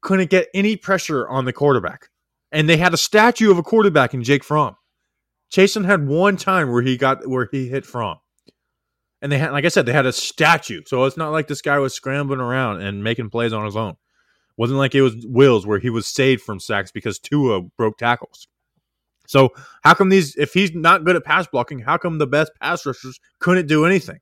couldn't 0.01 0.31
get 0.31 0.49
any 0.55 0.77
pressure 0.77 1.29
on 1.29 1.45
the 1.45 1.53
quarterback, 1.53 2.09
and 2.51 2.69
they 2.69 2.79
had 2.79 2.95
a 2.95 2.99
statue 2.99 3.51
of 3.51 3.59
a 3.59 3.63
quarterback 3.63 4.15
in 4.15 4.25
Jake 4.25 4.45
Fromm. 4.45 4.77
Chaisson 5.53 5.85
had 5.85 6.07
one 6.07 6.39
time 6.39 6.71
where 6.71 6.81
he 6.81 6.97
got 6.97 7.29
where 7.29 7.49
he 7.53 7.69
hit 7.69 7.85
Fromm, 7.85 8.19
and 9.21 9.31
they 9.31 9.37
had, 9.37 9.53
like 9.53 9.67
I 9.67 9.69
said, 9.69 9.85
they 9.85 9.93
had 9.93 10.07
a 10.07 10.13
statue. 10.13 10.81
So 10.87 11.05
it's 11.05 11.19
not 11.19 11.33
like 11.33 11.49
this 11.49 11.61
guy 11.61 11.79
was 11.79 11.93
scrambling 11.93 12.41
around 12.41 12.81
and 12.81 13.05
making 13.05 13.29
plays 13.29 13.53
on 13.53 13.67
his 13.67 13.77
own. 13.77 13.97
Wasn't 14.61 14.79
like 14.79 14.95
it 14.95 15.01
was 15.01 15.25
Wills 15.27 15.67
where 15.67 15.79
he 15.79 15.89
was 15.89 16.07
saved 16.07 16.43
from 16.43 16.61
sacks 16.61 16.93
because 16.93 17.19
Tua 17.19 17.63
broke 17.63 17.97
tackles. 17.97 18.47
So 19.27 19.55
how 19.83 19.95
come 19.95 20.11
these 20.11 20.37
if 20.37 20.53
he's 20.53 20.75
not 20.75 21.03
good 21.03 21.17
at 21.17 21.25
pass 21.25 21.47
blocking, 21.47 21.79
how 21.79 21.97
come 21.97 22.19
the 22.19 22.27
best 22.27 22.53
pass 22.61 22.85
rushers 22.85 23.19
couldn't 23.39 23.69
do 23.69 23.87
anything? 23.87 24.19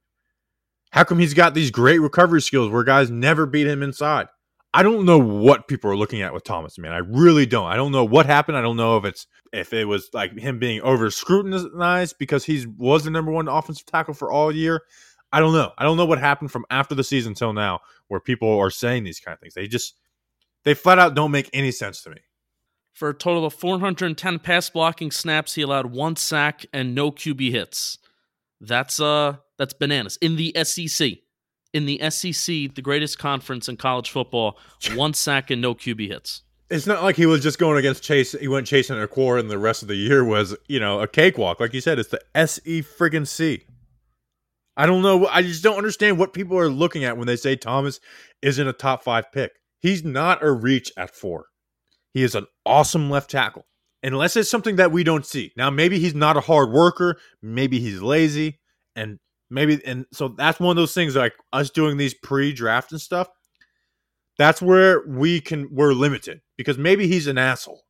How 0.92 1.02
come 1.02 1.18
he's 1.18 1.34
got 1.34 1.54
these 1.54 1.72
great 1.72 1.98
recovery 1.98 2.40
skills 2.40 2.70
where 2.70 2.84
guys 2.84 3.10
never 3.10 3.46
beat 3.46 3.66
him 3.66 3.82
inside? 3.82 4.28
I 4.72 4.84
don't 4.84 5.04
know 5.04 5.18
what 5.18 5.66
people 5.66 5.90
are 5.90 5.96
looking 5.96 6.22
at 6.22 6.32
with 6.32 6.44
Thomas, 6.44 6.78
man. 6.78 6.92
I 6.92 6.98
really 6.98 7.44
don't. 7.44 7.66
I 7.66 7.74
don't 7.74 7.90
know 7.90 8.04
what 8.04 8.26
happened. 8.26 8.56
I 8.56 8.62
don't 8.62 8.76
know 8.76 8.96
if 8.96 9.04
it's 9.04 9.26
if 9.52 9.72
it 9.72 9.86
was 9.86 10.08
like 10.12 10.38
him 10.38 10.60
being 10.60 10.80
over 10.82 11.10
scrutinized 11.10 12.14
because 12.16 12.44
he 12.44 12.64
was 12.76 13.02
the 13.02 13.10
number 13.10 13.32
one 13.32 13.48
offensive 13.48 13.86
tackle 13.86 14.14
for 14.14 14.30
all 14.30 14.54
year. 14.54 14.82
I 15.32 15.40
don't 15.40 15.52
know. 15.52 15.72
I 15.76 15.82
don't 15.82 15.96
know 15.96 16.06
what 16.06 16.20
happened 16.20 16.52
from 16.52 16.64
after 16.70 16.94
the 16.94 17.02
season 17.02 17.34
till 17.34 17.52
now 17.52 17.80
where 18.06 18.20
people 18.20 18.56
are 18.56 18.70
saying 18.70 19.02
these 19.02 19.18
kind 19.18 19.34
of 19.34 19.40
things. 19.40 19.54
They 19.54 19.66
just 19.66 19.96
they 20.64 20.74
flat 20.74 20.98
out 20.98 21.14
don't 21.14 21.30
make 21.30 21.50
any 21.52 21.70
sense 21.70 22.02
to 22.02 22.10
me. 22.10 22.18
For 22.92 23.10
a 23.10 23.14
total 23.14 23.44
of 23.44 23.54
410 23.54 24.40
pass 24.40 24.70
blocking 24.70 25.10
snaps, 25.10 25.54
he 25.54 25.62
allowed 25.62 25.86
one 25.86 26.16
sack 26.16 26.66
and 26.72 26.94
no 26.94 27.12
QB 27.12 27.50
hits. 27.52 27.98
That's 28.60 28.98
uh 29.00 29.36
that's 29.56 29.72
bananas. 29.72 30.18
In 30.20 30.36
the 30.36 30.54
SEC. 30.64 31.18
In 31.74 31.84
the 31.84 32.00
SEC, 32.10 32.74
the 32.74 32.82
greatest 32.82 33.18
conference 33.18 33.68
in 33.68 33.76
college 33.76 34.10
football, 34.10 34.58
one 34.94 35.12
sack 35.12 35.50
and 35.50 35.60
no 35.60 35.74
QB 35.74 36.08
hits. 36.08 36.42
It's 36.70 36.86
not 36.86 37.02
like 37.02 37.16
he 37.16 37.26
was 37.26 37.42
just 37.42 37.58
going 37.58 37.78
against 37.78 38.02
Chase. 38.02 38.32
He 38.32 38.48
went 38.48 38.66
chasing 38.66 38.98
a 38.98 39.06
core, 39.06 39.38
and 39.38 39.50
the 39.50 39.58
rest 39.58 39.82
of 39.82 39.88
the 39.88 39.94
year 39.94 40.24
was, 40.24 40.56
you 40.66 40.80
know, 40.80 41.00
a 41.00 41.06
cakewalk. 41.06 41.60
Like 41.60 41.72
you 41.72 41.80
said, 41.80 41.98
it's 41.98 42.10
the 42.10 42.20
SE 42.34 42.82
friggin' 42.82 43.26
C. 43.26 43.64
I 44.76 44.86
don't 44.86 45.02
know. 45.02 45.26
I 45.26 45.42
just 45.42 45.62
don't 45.62 45.76
understand 45.76 46.18
what 46.18 46.32
people 46.32 46.58
are 46.58 46.68
looking 46.68 47.04
at 47.04 47.16
when 47.16 47.26
they 47.26 47.36
say 47.36 47.56
Thomas 47.56 48.00
isn't 48.42 48.68
a 48.68 48.72
top 48.72 49.02
five 49.02 49.32
pick. 49.32 49.52
He's 49.80 50.04
not 50.04 50.42
a 50.42 50.50
reach 50.50 50.92
at 50.96 51.14
four. 51.14 51.46
He 52.12 52.22
is 52.22 52.34
an 52.34 52.46
awesome 52.66 53.10
left 53.10 53.30
tackle. 53.30 53.66
Unless 54.02 54.36
it's 54.36 54.50
something 54.50 54.76
that 54.76 54.92
we 54.92 55.02
don't 55.02 55.26
see. 55.26 55.52
Now, 55.56 55.70
maybe 55.70 55.98
he's 55.98 56.14
not 56.14 56.36
a 56.36 56.40
hard 56.40 56.70
worker. 56.70 57.18
Maybe 57.42 57.80
he's 57.80 58.00
lazy. 58.00 58.60
And 58.94 59.18
maybe, 59.50 59.84
and 59.84 60.06
so 60.12 60.28
that's 60.28 60.60
one 60.60 60.70
of 60.70 60.76
those 60.76 60.94
things 60.94 61.16
like 61.16 61.34
us 61.52 61.70
doing 61.70 61.96
these 61.96 62.14
pre 62.14 62.52
draft 62.52 62.92
and 62.92 63.00
stuff. 63.00 63.28
That's 64.38 64.62
where 64.62 65.02
we 65.08 65.40
can, 65.40 65.68
we're 65.72 65.94
limited 65.94 66.40
because 66.56 66.78
maybe 66.78 67.08
he's 67.08 67.26
an 67.26 67.38
asshole. 67.38 67.82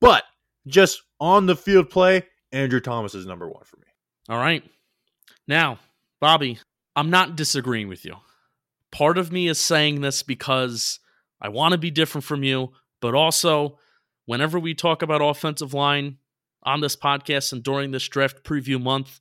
But 0.00 0.24
just 0.66 1.02
on 1.20 1.46
the 1.46 1.56
field 1.56 1.90
play, 1.90 2.22
Andrew 2.52 2.80
Thomas 2.80 3.14
is 3.14 3.26
number 3.26 3.48
one 3.48 3.64
for 3.64 3.76
me. 3.76 3.86
All 4.30 4.38
right. 4.38 4.64
Now, 5.46 5.78
Bobby, 6.20 6.58
I'm 6.96 7.10
not 7.10 7.36
disagreeing 7.36 7.88
with 7.88 8.04
you. 8.04 8.14
Part 8.90 9.18
of 9.18 9.32
me 9.32 9.48
is 9.48 9.58
saying 9.58 10.00
this 10.00 10.22
because 10.22 11.00
I 11.40 11.48
want 11.48 11.72
to 11.72 11.78
be 11.78 11.90
different 11.90 12.24
from 12.24 12.42
you, 12.42 12.72
but 13.00 13.14
also 13.14 13.78
whenever 14.26 14.58
we 14.58 14.74
talk 14.74 15.02
about 15.02 15.22
offensive 15.22 15.74
line 15.74 16.18
on 16.62 16.80
this 16.80 16.96
podcast 16.96 17.52
and 17.52 17.62
during 17.62 17.90
this 17.90 18.08
draft 18.08 18.42
preview 18.44 18.80
month, 18.80 19.20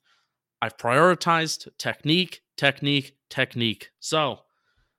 I've 0.61 0.77
prioritized 0.77 1.67
technique, 1.77 2.41
technique, 2.55 3.15
technique. 3.29 3.91
So, 3.99 4.39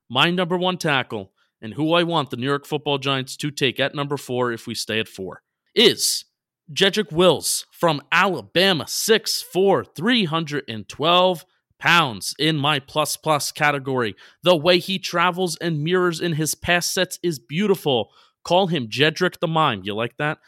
my 0.08 0.30
number 0.30 0.56
one 0.56 0.78
tackle 0.78 1.32
and 1.60 1.74
who 1.74 1.92
I 1.92 2.04
want 2.04 2.30
the 2.30 2.36
New 2.36 2.46
York 2.46 2.66
football 2.66 2.98
Giants 2.98 3.36
to 3.38 3.50
take 3.50 3.80
at 3.80 3.94
number 3.94 4.16
four 4.16 4.52
if 4.52 4.66
we 4.66 4.74
stay 4.74 5.00
at 5.00 5.08
four 5.08 5.42
is 5.74 6.24
Jedrick 6.72 7.12
Wills 7.12 7.66
from 7.70 8.02
Alabama, 8.12 8.84
6'4, 8.84 9.94
312 9.94 11.44
pounds 11.78 12.34
in 12.38 12.56
my 12.56 12.78
plus 12.78 13.16
plus 13.16 13.52
category. 13.52 14.14
The 14.42 14.56
way 14.56 14.78
he 14.78 14.98
travels 14.98 15.56
and 15.56 15.82
mirrors 15.82 16.20
in 16.20 16.34
his 16.34 16.54
pass 16.54 16.92
sets 16.92 17.18
is 17.22 17.38
beautiful. 17.38 18.10
Call 18.44 18.68
him 18.68 18.88
Jedrick 18.88 19.40
the 19.40 19.48
Mime. 19.48 19.82
You 19.84 19.94
like 19.94 20.16
that? 20.18 20.38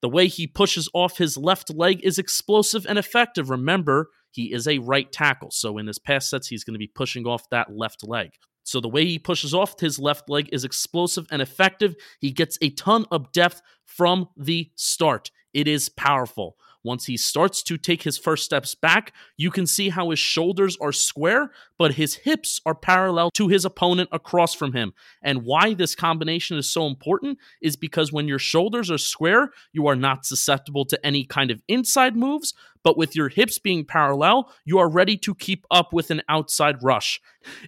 The 0.00 0.08
way 0.08 0.28
he 0.28 0.46
pushes 0.46 0.88
off 0.94 1.18
his 1.18 1.36
left 1.36 1.70
leg 1.70 2.00
is 2.04 2.18
explosive 2.18 2.86
and 2.86 2.98
effective. 2.98 3.50
Remember, 3.50 4.10
he 4.30 4.52
is 4.52 4.68
a 4.68 4.78
right 4.78 5.10
tackle. 5.10 5.50
So 5.50 5.78
in 5.78 5.86
his 5.86 5.98
pass 5.98 6.30
sets, 6.30 6.48
he's 6.48 6.64
going 6.64 6.74
to 6.74 6.78
be 6.78 6.92
pushing 6.94 7.26
off 7.26 7.50
that 7.50 7.74
left 7.74 8.06
leg. 8.06 8.30
So 8.62 8.80
the 8.80 8.88
way 8.88 9.06
he 9.06 9.18
pushes 9.18 9.54
off 9.54 9.80
his 9.80 9.98
left 9.98 10.28
leg 10.28 10.50
is 10.52 10.64
explosive 10.64 11.26
and 11.30 11.40
effective. 11.40 11.96
He 12.20 12.30
gets 12.30 12.58
a 12.60 12.70
ton 12.70 13.06
of 13.10 13.32
depth 13.32 13.62
from 13.86 14.28
the 14.36 14.70
start. 14.76 15.30
It 15.54 15.66
is 15.66 15.88
powerful. 15.88 16.56
Once 16.84 17.06
he 17.06 17.16
starts 17.16 17.62
to 17.62 17.76
take 17.76 18.02
his 18.02 18.16
first 18.16 18.44
steps 18.44 18.74
back, 18.74 19.12
you 19.36 19.50
can 19.50 19.66
see 19.66 19.88
how 19.88 20.10
his 20.10 20.18
shoulders 20.18 20.76
are 20.80 20.92
square, 20.92 21.50
but 21.78 21.94
his 21.94 22.14
hips 22.14 22.60
are 22.64 22.74
parallel 22.74 23.30
to 23.32 23.48
his 23.48 23.64
opponent 23.64 24.08
across 24.12 24.54
from 24.54 24.72
him. 24.72 24.92
And 25.22 25.42
why 25.42 25.74
this 25.74 25.94
combination 25.94 26.56
is 26.56 26.70
so 26.70 26.86
important 26.86 27.38
is 27.60 27.76
because 27.76 28.12
when 28.12 28.28
your 28.28 28.38
shoulders 28.38 28.90
are 28.90 28.98
square, 28.98 29.50
you 29.72 29.86
are 29.86 29.96
not 29.96 30.24
susceptible 30.24 30.84
to 30.86 31.06
any 31.06 31.24
kind 31.24 31.50
of 31.50 31.62
inside 31.68 32.16
moves, 32.16 32.54
but 32.82 32.96
with 32.96 33.14
your 33.16 33.28
hips 33.28 33.58
being 33.58 33.84
parallel, 33.84 34.52
you 34.64 34.78
are 34.78 34.88
ready 34.88 35.16
to 35.18 35.34
keep 35.34 35.64
up 35.70 35.92
with 35.92 36.10
an 36.10 36.22
outside 36.28 36.82
rush. 36.82 37.20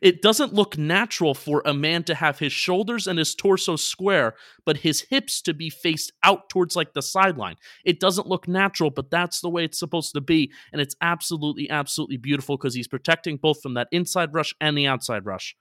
It 0.02 0.22
doesn't 0.22 0.54
look 0.54 0.76
natural 0.76 1.34
for 1.34 1.62
a 1.64 1.74
man 1.74 2.04
to 2.04 2.14
have 2.14 2.38
his 2.38 2.52
shoulders 2.52 3.06
and 3.06 3.18
his 3.18 3.34
torso 3.34 3.76
square, 3.76 4.34
but 4.64 4.78
his 4.78 5.02
hips 5.02 5.40
to 5.42 5.54
be 5.54 5.70
faced 5.70 6.12
out 6.22 6.48
towards 6.48 6.76
like 6.76 6.92
the 6.92 7.02
sideline. 7.02 7.56
It 7.84 8.00
doesn't 8.00 8.26
look 8.26 8.48
natural, 8.48 8.90
but 8.90 9.10
that's 9.10 9.40
the 9.40 9.50
way 9.50 9.64
it's 9.64 9.78
supposed 9.78 10.14
to 10.14 10.20
be. 10.20 10.52
And 10.72 10.80
it's 10.80 10.96
absolutely, 11.00 11.70
absolutely 11.70 12.16
beautiful 12.16 12.56
because 12.56 12.74
he's 12.74 12.88
protecting 12.88 13.36
both 13.36 13.62
from 13.62 13.74
that 13.74 13.88
inside 13.92 14.34
rush 14.34 14.54
and 14.60 14.76
the 14.76 14.86
outside 14.86 15.24
rush. 15.26 15.56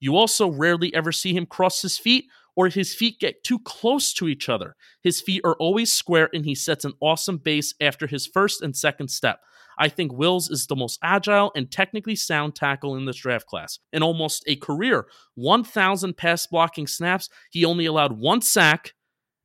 You 0.00 0.16
also 0.16 0.50
rarely 0.50 0.94
ever 0.94 1.12
see 1.12 1.34
him 1.34 1.46
cross 1.46 1.82
his 1.82 1.98
feet 1.98 2.24
or 2.56 2.68
his 2.68 2.94
feet 2.94 3.20
get 3.20 3.42
too 3.44 3.58
close 3.60 4.12
to 4.14 4.28
each 4.28 4.48
other. 4.48 4.76
His 5.02 5.20
feet 5.20 5.42
are 5.44 5.56
always 5.56 5.92
square 5.92 6.28
and 6.32 6.44
he 6.44 6.54
sets 6.54 6.84
an 6.84 6.94
awesome 7.00 7.38
base 7.38 7.74
after 7.80 8.06
his 8.06 8.26
first 8.26 8.62
and 8.62 8.76
second 8.76 9.08
step. 9.08 9.40
I 9.78 9.88
think 9.88 10.12
Wills 10.12 10.50
is 10.50 10.66
the 10.66 10.76
most 10.76 10.98
agile 11.02 11.52
and 11.56 11.70
technically 11.70 12.14
sound 12.14 12.54
tackle 12.54 12.96
in 12.96 13.06
this 13.06 13.16
draft 13.16 13.46
class. 13.46 13.78
In 13.92 14.02
almost 14.02 14.44
a 14.46 14.56
career 14.56 15.06
1,000 15.36 16.16
pass 16.16 16.46
blocking 16.46 16.86
snaps, 16.86 17.30
he 17.50 17.64
only 17.64 17.86
allowed 17.86 18.18
one 18.18 18.42
sack 18.42 18.92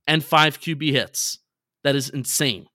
and 0.07 0.23
five 0.23 0.59
QB 0.59 0.91
hits. 0.91 1.39
That 1.83 1.95
is 1.95 2.09
insane. 2.09 2.67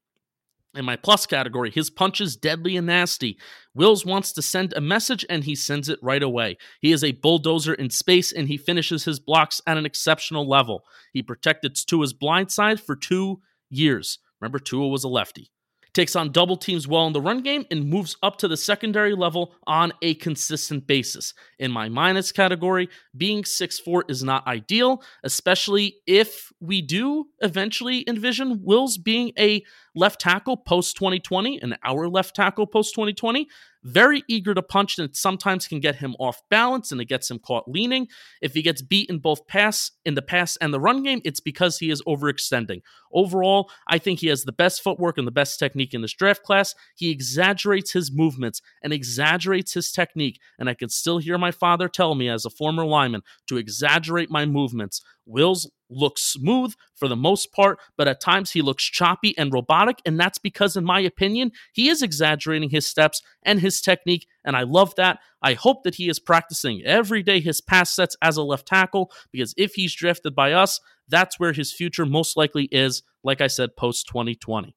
In 0.74 0.84
my 0.84 0.94
plus 0.94 1.26
category, 1.26 1.70
his 1.70 1.90
punch 1.90 2.20
is 2.20 2.36
deadly 2.36 2.76
and 2.76 2.86
nasty. 2.86 3.36
Wills 3.74 4.06
wants 4.06 4.32
to 4.32 4.42
send 4.42 4.72
a 4.72 4.80
message 4.80 5.26
and 5.28 5.42
he 5.42 5.56
sends 5.56 5.88
it 5.88 5.98
right 6.00 6.22
away. 6.22 6.58
He 6.80 6.92
is 6.92 7.02
a 7.02 7.10
bulldozer 7.10 7.74
in 7.74 7.90
space 7.90 8.30
and 8.30 8.46
he 8.46 8.56
finishes 8.56 9.04
his 9.04 9.18
blocks 9.18 9.60
at 9.66 9.76
an 9.76 9.84
exceptional 9.84 10.48
level. 10.48 10.84
He 11.12 11.22
protected 11.22 11.74
Tua's 11.74 12.12
blind 12.12 12.52
side 12.52 12.80
for 12.80 12.94
two 12.94 13.40
years. 13.68 14.20
Remember, 14.40 14.60
Tua 14.60 14.86
was 14.86 15.02
a 15.02 15.08
lefty 15.08 15.50
takes 15.92 16.14
on 16.14 16.32
double 16.32 16.56
teams 16.56 16.86
well 16.86 17.06
in 17.06 17.12
the 17.12 17.20
run 17.20 17.42
game, 17.42 17.64
and 17.70 17.88
moves 17.88 18.16
up 18.22 18.38
to 18.38 18.48
the 18.48 18.56
secondary 18.56 19.14
level 19.14 19.54
on 19.66 19.92
a 20.02 20.14
consistent 20.14 20.86
basis. 20.86 21.34
In 21.58 21.70
my 21.70 21.88
minus 21.88 22.32
category, 22.32 22.88
being 23.16 23.42
6'4 23.42 24.02
is 24.08 24.22
not 24.22 24.46
ideal, 24.46 25.02
especially 25.24 25.96
if 26.06 26.52
we 26.60 26.82
do 26.82 27.26
eventually 27.40 28.04
envision 28.08 28.60
Wills 28.62 28.98
being 28.98 29.32
a 29.38 29.62
left 29.94 30.20
tackle 30.20 30.56
post 30.56 30.96
2020 30.96 31.60
and 31.60 31.76
our 31.84 32.08
left 32.08 32.34
tackle 32.36 32.66
post 32.66 32.94
2020 32.94 33.48
very 33.82 34.22
eager 34.28 34.54
to 34.54 34.62
punch 34.62 34.98
and 34.98 35.08
it 35.08 35.16
sometimes 35.16 35.66
can 35.66 35.80
get 35.80 35.96
him 35.96 36.14
off 36.18 36.42
balance 36.50 36.92
and 36.92 37.00
it 37.00 37.06
gets 37.06 37.30
him 37.30 37.38
caught 37.38 37.66
leaning. 37.66 38.08
If 38.42 38.52
he 38.52 38.62
gets 38.62 38.82
beat 38.82 39.08
in 39.08 39.18
both 39.18 39.46
pass 39.46 39.90
in 40.04 40.14
the 40.14 40.22
pass 40.22 40.56
and 40.58 40.72
the 40.72 40.80
run 40.80 41.02
game 41.02 41.20
it's 41.24 41.40
because 41.40 41.78
he 41.78 41.90
is 41.90 42.02
overextending. 42.02 42.82
Overall 43.12 43.70
i 43.88 43.98
think 43.98 44.20
he 44.20 44.28
has 44.28 44.44
the 44.44 44.52
best 44.52 44.82
footwork 44.82 45.18
and 45.18 45.26
the 45.26 45.32
best 45.32 45.58
technique 45.58 45.94
in 45.94 46.02
this 46.02 46.12
draft 46.12 46.42
class. 46.42 46.74
He 46.96 47.10
exaggerates 47.10 47.92
his 47.92 48.12
movements 48.12 48.60
and 48.82 48.92
exaggerates 48.92 49.72
his 49.74 49.90
technique 49.92 50.40
and 50.58 50.68
i 50.68 50.74
can 50.74 50.88
still 50.88 51.18
hear 51.18 51.38
my 51.38 51.50
father 51.50 51.88
tell 51.88 52.14
me 52.14 52.28
as 52.28 52.44
a 52.44 52.50
former 52.50 52.84
lineman 52.84 53.22
to 53.48 53.56
exaggerate 53.56 54.30
my 54.30 54.46
movements. 54.46 55.00
Wills 55.26 55.70
looks 55.90 56.22
smooth 56.22 56.74
for 56.94 57.08
the 57.08 57.16
most 57.16 57.52
part, 57.52 57.78
but 57.96 58.08
at 58.08 58.20
times 58.20 58.52
he 58.52 58.62
looks 58.62 58.84
choppy 58.84 59.36
and 59.36 59.52
robotic. 59.52 60.00
And 60.06 60.18
that's 60.18 60.38
because, 60.38 60.76
in 60.76 60.84
my 60.84 61.00
opinion, 61.00 61.52
he 61.72 61.88
is 61.88 62.02
exaggerating 62.02 62.70
his 62.70 62.86
steps 62.86 63.22
and 63.42 63.60
his 63.60 63.80
technique. 63.80 64.26
And 64.44 64.56
I 64.56 64.62
love 64.62 64.94
that. 64.96 65.18
I 65.42 65.54
hope 65.54 65.82
that 65.84 65.96
he 65.96 66.08
is 66.08 66.18
practicing 66.18 66.82
every 66.84 67.22
day 67.22 67.40
his 67.40 67.60
pass 67.60 67.90
sets 67.90 68.16
as 68.22 68.36
a 68.36 68.42
left 68.42 68.66
tackle, 68.66 69.10
because 69.32 69.54
if 69.56 69.74
he's 69.74 69.94
drafted 69.94 70.34
by 70.34 70.52
us, 70.52 70.80
that's 71.08 71.40
where 71.40 71.52
his 71.52 71.72
future 71.72 72.06
most 72.06 72.36
likely 72.36 72.64
is, 72.70 73.02
like 73.24 73.40
I 73.40 73.48
said, 73.48 73.76
post 73.76 74.06
2020. 74.08 74.76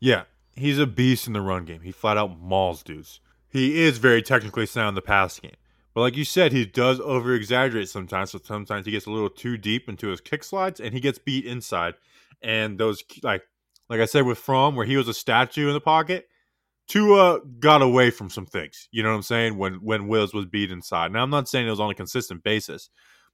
Yeah, 0.00 0.24
he's 0.54 0.78
a 0.78 0.86
beast 0.86 1.26
in 1.26 1.32
the 1.32 1.40
run 1.40 1.64
game. 1.64 1.80
He 1.80 1.92
flat 1.92 2.16
out 2.16 2.38
mauls 2.38 2.82
dudes. 2.82 3.20
He 3.48 3.82
is 3.82 3.98
very 3.98 4.22
technically 4.22 4.66
sound 4.66 4.90
in 4.90 4.94
the 4.94 5.02
pass 5.02 5.38
game. 5.38 5.52
But 5.94 6.00
like 6.00 6.16
you 6.16 6.24
said, 6.24 6.52
he 6.52 6.64
does 6.64 7.00
over 7.00 7.34
exaggerate 7.34 7.88
sometimes. 7.88 8.30
So 8.30 8.40
sometimes 8.42 8.86
he 8.86 8.92
gets 8.92 9.06
a 9.06 9.10
little 9.10 9.28
too 9.28 9.58
deep 9.58 9.88
into 9.88 10.08
his 10.08 10.20
kick 10.20 10.42
slides 10.42 10.80
and 10.80 10.94
he 10.94 11.00
gets 11.00 11.18
beat 11.18 11.44
inside. 11.44 11.94
And 12.42 12.78
those 12.78 13.04
like 13.22 13.42
like 13.88 14.00
I 14.00 14.06
said 14.06 14.24
with 14.24 14.38
Fromm, 14.38 14.74
where 14.74 14.86
he 14.86 14.96
was 14.96 15.08
a 15.08 15.14
statue 15.14 15.68
in 15.68 15.74
the 15.74 15.80
pocket, 15.80 16.28
Tua 16.88 17.40
got 17.60 17.82
away 17.82 18.10
from 18.10 18.30
some 18.30 18.46
things. 18.46 18.88
You 18.90 19.02
know 19.02 19.10
what 19.10 19.16
I'm 19.16 19.22
saying? 19.22 19.58
When 19.58 19.74
when 19.74 20.08
Wills 20.08 20.32
was 20.32 20.46
beat 20.46 20.70
inside. 20.70 21.12
Now 21.12 21.22
I'm 21.22 21.30
not 21.30 21.48
saying 21.48 21.66
it 21.66 21.70
was 21.70 21.80
on 21.80 21.90
a 21.90 21.94
consistent 21.94 22.42
basis, 22.42 22.88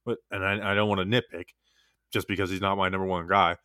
but 0.05 0.17
and 0.31 0.43
I, 0.45 0.71
I 0.71 0.75
don't 0.75 0.89
want 0.89 0.99
to 0.99 1.05
nitpick 1.05 1.45
just 2.11 2.27
because 2.27 2.49
he's 2.49 2.61
not 2.61 2.77
my 2.77 2.89
number 2.89 3.07
one 3.07 3.27
guy. 3.27 3.55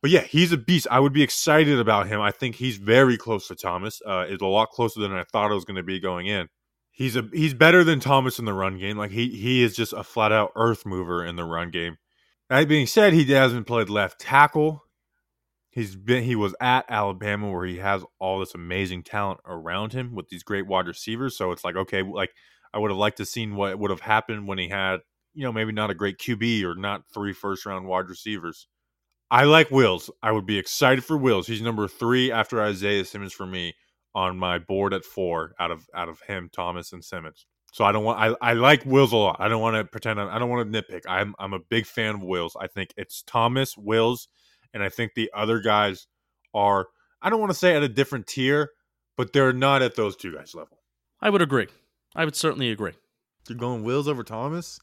But 0.00 0.10
yeah, 0.12 0.20
he's 0.20 0.52
a 0.52 0.56
beast. 0.56 0.86
I 0.90 1.00
would 1.00 1.14
be 1.14 1.22
excited 1.22 1.80
about 1.80 2.06
him. 2.06 2.20
I 2.20 2.30
think 2.30 2.54
he's 2.54 2.76
very 2.76 3.16
close 3.16 3.48
to 3.48 3.56
Thomas. 3.56 4.00
Uh, 4.06 4.26
it's 4.28 4.42
a 4.42 4.46
lot 4.46 4.68
closer 4.70 5.00
than 5.00 5.12
I 5.12 5.24
thought 5.24 5.50
it 5.50 5.54
was 5.54 5.64
going 5.64 5.78
to 5.78 5.82
be 5.82 5.98
going 5.98 6.26
in 6.26 6.48
he's 6.96 7.14
a 7.14 7.28
he's 7.32 7.54
better 7.54 7.84
than 7.84 8.00
Thomas 8.00 8.40
in 8.40 8.46
the 8.46 8.54
run 8.54 8.78
game. 8.78 8.96
Like 8.96 9.12
he 9.12 9.28
he 9.28 9.62
is 9.62 9.76
just 9.76 9.92
a 9.92 10.02
flat 10.02 10.32
out 10.32 10.50
earth 10.56 10.84
mover 10.84 11.24
in 11.24 11.36
the 11.36 11.44
run 11.44 11.70
game. 11.70 11.98
That 12.48 12.68
being 12.68 12.86
said, 12.86 13.12
he 13.12 13.24
hasn't 13.30 13.66
played 13.66 13.88
left 13.88 14.20
tackle. 14.20 14.82
He's 15.70 15.94
been 15.94 16.24
he 16.24 16.34
was 16.34 16.54
at 16.60 16.86
Alabama 16.88 17.50
where 17.50 17.66
he 17.66 17.76
has 17.78 18.02
all 18.18 18.40
this 18.40 18.54
amazing 18.54 19.02
talent 19.02 19.40
around 19.44 19.92
him 19.92 20.14
with 20.14 20.28
these 20.30 20.42
great 20.42 20.66
wide 20.66 20.88
receivers. 20.88 21.36
So 21.36 21.52
it's 21.52 21.64
like 21.64 21.76
okay, 21.76 22.02
like 22.02 22.30
I 22.74 22.78
would 22.78 22.90
have 22.90 22.98
liked 22.98 23.18
to 23.18 23.26
seen 23.26 23.54
what 23.54 23.78
would 23.78 23.90
have 23.90 24.00
happened 24.00 24.48
when 24.48 24.58
he 24.58 24.68
had 24.68 25.00
you 25.34 25.44
know 25.44 25.52
maybe 25.52 25.72
not 25.72 25.90
a 25.90 25.94
great 25.94 26.18
QB 26.18 26.64
or 26.64 26.74
not 26.74 27.02
three 27.12 27.34
first 27.34 27.66
round 27.66 27.86
wide 27.86 28.08
receivers. 28.08 28.66
I 29.28 29.42
like 29.44 29.72
Wills. 29.72 30.08
I 30.22 30.30
would 30.30 30.46
be 30.46 30.56
excited 30.56 31.04
for 31.04 31.16
Wills. 31.16 31.48
He's 31.48 31.60
number 31.60 31.88
three 31.88 32.30
after 32.30 32.62
Isaiah 32.62 33.04
Simmons 33.04 33.32
for 33.32 33.44
me 33.44 33.74
on 34.16 34.38
my 34.38 34.58
board 34.58 34.94
at 34.94 35.04
four 35.04 35.52
out 35.60 35.70
of 35.70 35.86
out 35.94 36.08
of 36.08 36.20
him, 36.22 36.48
Thomas, 36.50 36.92
and 36.92 37.04
Simmons. 37.04 37.46
So 37.72 37.84
I 37.84 37.92
don't 37.92 38.02
want 38.02 38.18
I, 38.18 38.50
I 38.50 38.52
like 38.54 38.86
Wills 38.86 39.12
a 39.12 39.16
lot. 39.16 39.36
I 39.38 39.48
don't 39.48 39.60
want 39.60 39.76
to 39.76 39.84
pretend 39.84 40.18
I'm, 40.18 40.28
I 40.28 40.34
do 40.34 40.40
not 40.40 40.48
want 40.48 40.72
to 40.72 40.82
nitpick. 40.82 41.02
I'm 41.06 41.34
I'm 41.38 41.52
a 41.52 41.58
big 41.58 41.84
fan 41.84 42.14
of 42.14 42.22
Wills. 42.22 42.56
I 42.58 42.66
think 42.66 42.94
it's 42.96 43.22
Thomas, 43.22 43.76
Wills, 43.76 44.28
and 44.72 44.82
I 44.82 44.88
think 44.88 45.12
the 45.14 45.30
other 45.34 45.60
guys 45.60 46.06
are 46.54 46.86
I 47.20 47.28
don't 47.28 47.40
want 47.40 47.52
to 47.52 47.58
say 47.58 47.76
at 47.76 47.82
a 47.82 47.88
different 47.88 48.26
tier, 48.26 48.70
but 49.18 49.34
they're 49.34 49.52
not 49.52 49.82
at 49.82 49.96
those 49.96 50.16
two 50.16 50.34
guys 50.34 50.54
level. 50.54 50.78
I 51.20 51.28
would 51.28 51.42
agree. 51.42 51.66
I 52.14 52.24
would 52.24 52.36
certainly 52.36 52.70
agree. 52.70 52.92
You're 53.48 53.58
going 53.58 53.84
Wills 53.84 54.08
over 54.08 54.24
Thomas? 54.24 54.80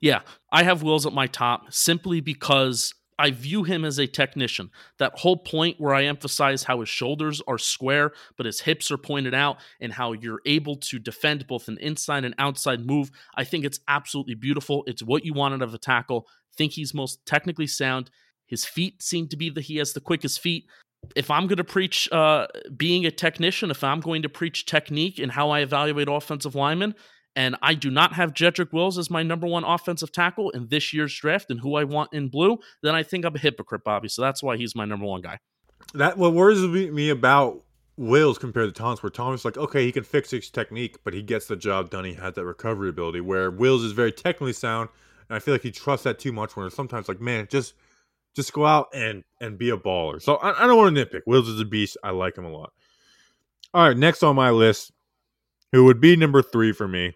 Yeah, 0.00 0.20
I 0.52 0.62
have 0.62 0.84
Wills 0.84 1.04
at 1.04 1.12
my 1.12 1.26
top 1.26 1.72
simply 1.72 2.20
because 2.20 2.94
I 3.18 3.32
view 3.32 3.64
him 3.64 3.84
as 3.84 3.98
a 3.98 4.06
technician. 4.06 4.70
That 4.98 5.18
whole 5.18 5.36
point 5.36 5.80
where 5.80 5.94
I 5.94 6.04
emphasize 6.04 6.62
how 6.62 6.80
his 6.80 6.88
shoulders 6.88 7.42
are 7.48 7.58
square, 7.58 8.12
but 8.36 8.46
his 8.46 8.60
hips 8.60 8.90
are 8.90 8.98
pointed 8.98 9.34
out, 9.34 9.58
and 9.80 9.92
how 9.92 10.12
you're 10.12 10.40
able 10.46 10.76
to 10.76 10.98
defend 10.98 11.46
both 11.46 11.68
an 11.68 11.78
inside 11.78 12.24
and 12.24 12.34
outside 12.38 12.86
move, 12.86 13.10
I 13.34 13.44
think 13.44 13.64
it's 13.64 13.80
absolutely 13.88 14.34
beautiful. 14.34 14.84
It's 14.86 15.02
what 15.02 15.24
you 15.24 15.34
wanted 15.34 15.62
of 15.62 15.74
a 15.74 15.78
tackle. 15.78 16.28
Think 16.56 16.72
he's 16.72 16.94
most 16.94 17.24
technically 17.26 17.66
sound. 17.66 18.10
His 18.46 18.64
feet 18.64 19.02
seem 19.02 19.28
to 19.28 19.36
be 19.36 19.50
that 19.50 19.64
he 19.64 19.76
has 19.76 19.92
the 19.92 20.00
quickest 20.00 20.40
feet. 20.40 20.66
If 21.14 21.30
I'm 21.30 21.46
going 21.46 21.58
to 21.58 21.64
preach 21.64 22.10
uh, 22.10 22.46
being 22.76 23.06
a 23.06 23.10
technician, 23.10 23.70
if 23.70 23.84
I'm 23.84 24.00
going 24.00 24.22
to 24.22 24.28
preach 24.28 24.66
technique 24.66 25.18
and 25.18 25.30
how 25.30 25.50
I 25.50 25.60
evaluate 25.60 26.08
offensive 26.08 26.54
linemen, 26.54 26.94
and 27.36 27.56
I 27.62 27.74
do 27.74 27.90
not 27.90 28.14
have 28.14 28.32
Jedrick 28.32 28.72
Wills 28.72 28.98
as 28.98 29.10
my 29.10 29.22
number 29.22 29.46
one 29.46 29.64
offensive 29.64 30.12
tackle 30.12 30.50
in 30.50 30.68
this 30.68 30.92
year's 30.92 31.14
draft 31.14 31.50
and 31.50 31.60
who 31.60 31.76
I 31.76 31.84
want 31.84 32.12
in 32.12 32.28
blue, 32.28 32.58
then 32.82 32.94
I 32.94 33.02
think 33.02 33.24
I'm 33.24 33.34
a 33.34 33.38
hypocrite, 33.38 33.84
Bobby. 33.84 34.08
So 34.08 34.22
that's 34.22 34.42
why 34.42 34.56
he's 34.56 34.74
my 34.74 34.84
number 34.84 35.06
one 35.06 35.20
guy. 35.20 35.38
That 35.94 36.18
what 36.18 36.34
worries 36.34 36.60
me 36.60 37.10
about 37.10 37.62
Wills 37.96 38.38
compared 38.38 38.68
to 38.68 38.72
Thomas, 38.72 39.02
where 39.02 39.10
Thomas 39.10 39.44
like, 39.44 39.56
okay, 39.56 39.84
he 39.84 39.92
can 39.92 40.04
fix 40.04 40.30
his 40.30 40.50
technique, 40.50 40.98
but 41.04 41.12
he 41.12 41.22
gets 41.22 41.46
the 41.46 41.56
job 41.56 41.90
done. 41.90 42.04
He 42.04 42.14
has 42.14 42.34
that 42.34 42.44
recovery 42.44 42.88
ability. 42.88 43.20
Where 43.20 43.50
Wills 43.50 43.82
is 43.82 43.92
very 43.92 44.12
technically 44.12 44.52
sound, 44.52 44.88
and 45.28 45.36
I 45.36 45.40
feel 45.40 45.54
like 45.54 45.62
he 45.62 45.72
trusts 45.72 46.04
that 46.04 46.18
too 46.18 46.32
much. 46.32 46.56
Where 46.56 46.70
sometimes 46.70 47.08
like, 47.08 47.20
man, 47.20 47.48
just 47.50 47.74
just 48.36 48.52
go 48.52 48.64
out 48.64 48.88
and 48.94 49.24
and 49.40 49.58
be 49.58 49.70
a 49.70 49.76
baller. 49.76 50.22
So 50.22 50.36
I, 50.36 50.64
I 50.64 50.66
don't 50.66 50.76
want 50.76 50.94
to 50.94 51.04
nitpick. 51.04 51.22
Wills 51.26 51.48
is 51.48 51.60
a 51.60 51.64
beast. 51.64 51.96
I 52.04 52.10
like 52.10 52.38
him 52.38 52.44
a 52.44 52.52
lot. 52.52 52.72
All 53.74 53.86
right, 53.86 53.96
next 53.96 54.22
on 54.22 54.36
my 54.36 54.50
list, 54.50 54.92
who 55.72 55.84
would 55.84 56.00
be 56.00 56.16
number 56.16 56.42
three 56.42 56.72
for 56.72 56.88
me, 56.88 57.14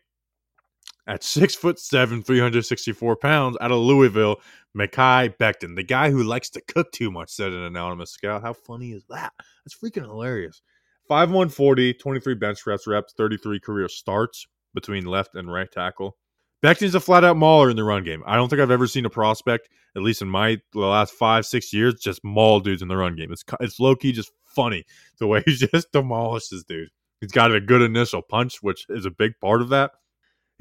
at 1.06 1.24
six 1.24 1.54
foot 1.54 1.78
seven, 1.78 2.22
364 2.22 3.16
pounds, 3.16 3.56
out 3.60 3.72
of 3.72 3.78
Louisville, 3.78 4.40
Mekhi 4.76 5.36
Becton, 5.36 5.74
the 5.76 5.82
guy 5.82 6.10
who 6.10 6.22
likes 6.22 6.48
to 6.50 6.60
cook 6.60 6.92
too 6.92 7.10
much, 7.10 7.30
said 7.30 7.52
an 7.52 7.62
anonymous 7.62 8.10
scout. 8.10 8.42
How 8.42 8.52
funny 8.52 8.92
is 8.92 9.04
that? 9.08 9.32
That's 9.64 9.76
freaking 9.76 10.06
hilarious. 10.06 10.62
5'140, 11.10 11.98
23 11.98 12.34
bench 12.34 12.62
press 12.62 12.86
reps, 12.86 13.12
33 13.16 13.60
career 13.60 13.88
starts 13.88 14.46
between 14.74 15.04
left 15.04 15.34
and 15.34 15.52
right 15.52 15.70
tackle. 15.70 16.16
Becton's 16.62 16.94
a 16.94 17.00
flat 17.00 17.24
out 17.24 17.36
mauler 17.36 17.70
in 17.70 17.76
the 17.76 17.82
run 17.82 18.04
game. 18.04 18.22
I 18.24 18.36
don't 18.36 18.48
think 18.48 18.62
I've 18.62 18.70
ever 18.70 18.86
seen 18.86 19.04
a 19.04 19.10
prospect, 19.10 19.68
at 19.96 20.02
least 20.02 20.22
in 20.22 20.28
my 20.28 20.58
last 20.74 21.12
five, 21.12 21.44
six 21.44 21.72
years, 21.72 22.00
just 22.00 22.22
maul 22.22 22.60
dudes 22.60 22.82
in 22.82 22.88
the 22.88 22.96
run 22.96 23.16
game. 23.16 23.32
It's 23.32 23.44
it's 23.60 23.80
low 23.80 23.96
key 23.96 24.12
just 24.12 24.30
funny 24.44 24.84
the 25.18 25.26
way 25.26 25.42
he 25.46 25.56
just 25.56 25.90
demolishes 25.90 26.64
dude. 26.64 26.88
He's 27.22 27.32
got 27.32 27.54
a 27.54 27.60
good 27.60 27.80
initial 27.80 28.20
punch, 28.20 28.62
which 28.62 28.84
is 28.90 29.06
a 29.06 29.10
big 29.10 29.32
part 29.40 29.62
of 29.62 29.70
that 29.70 29.92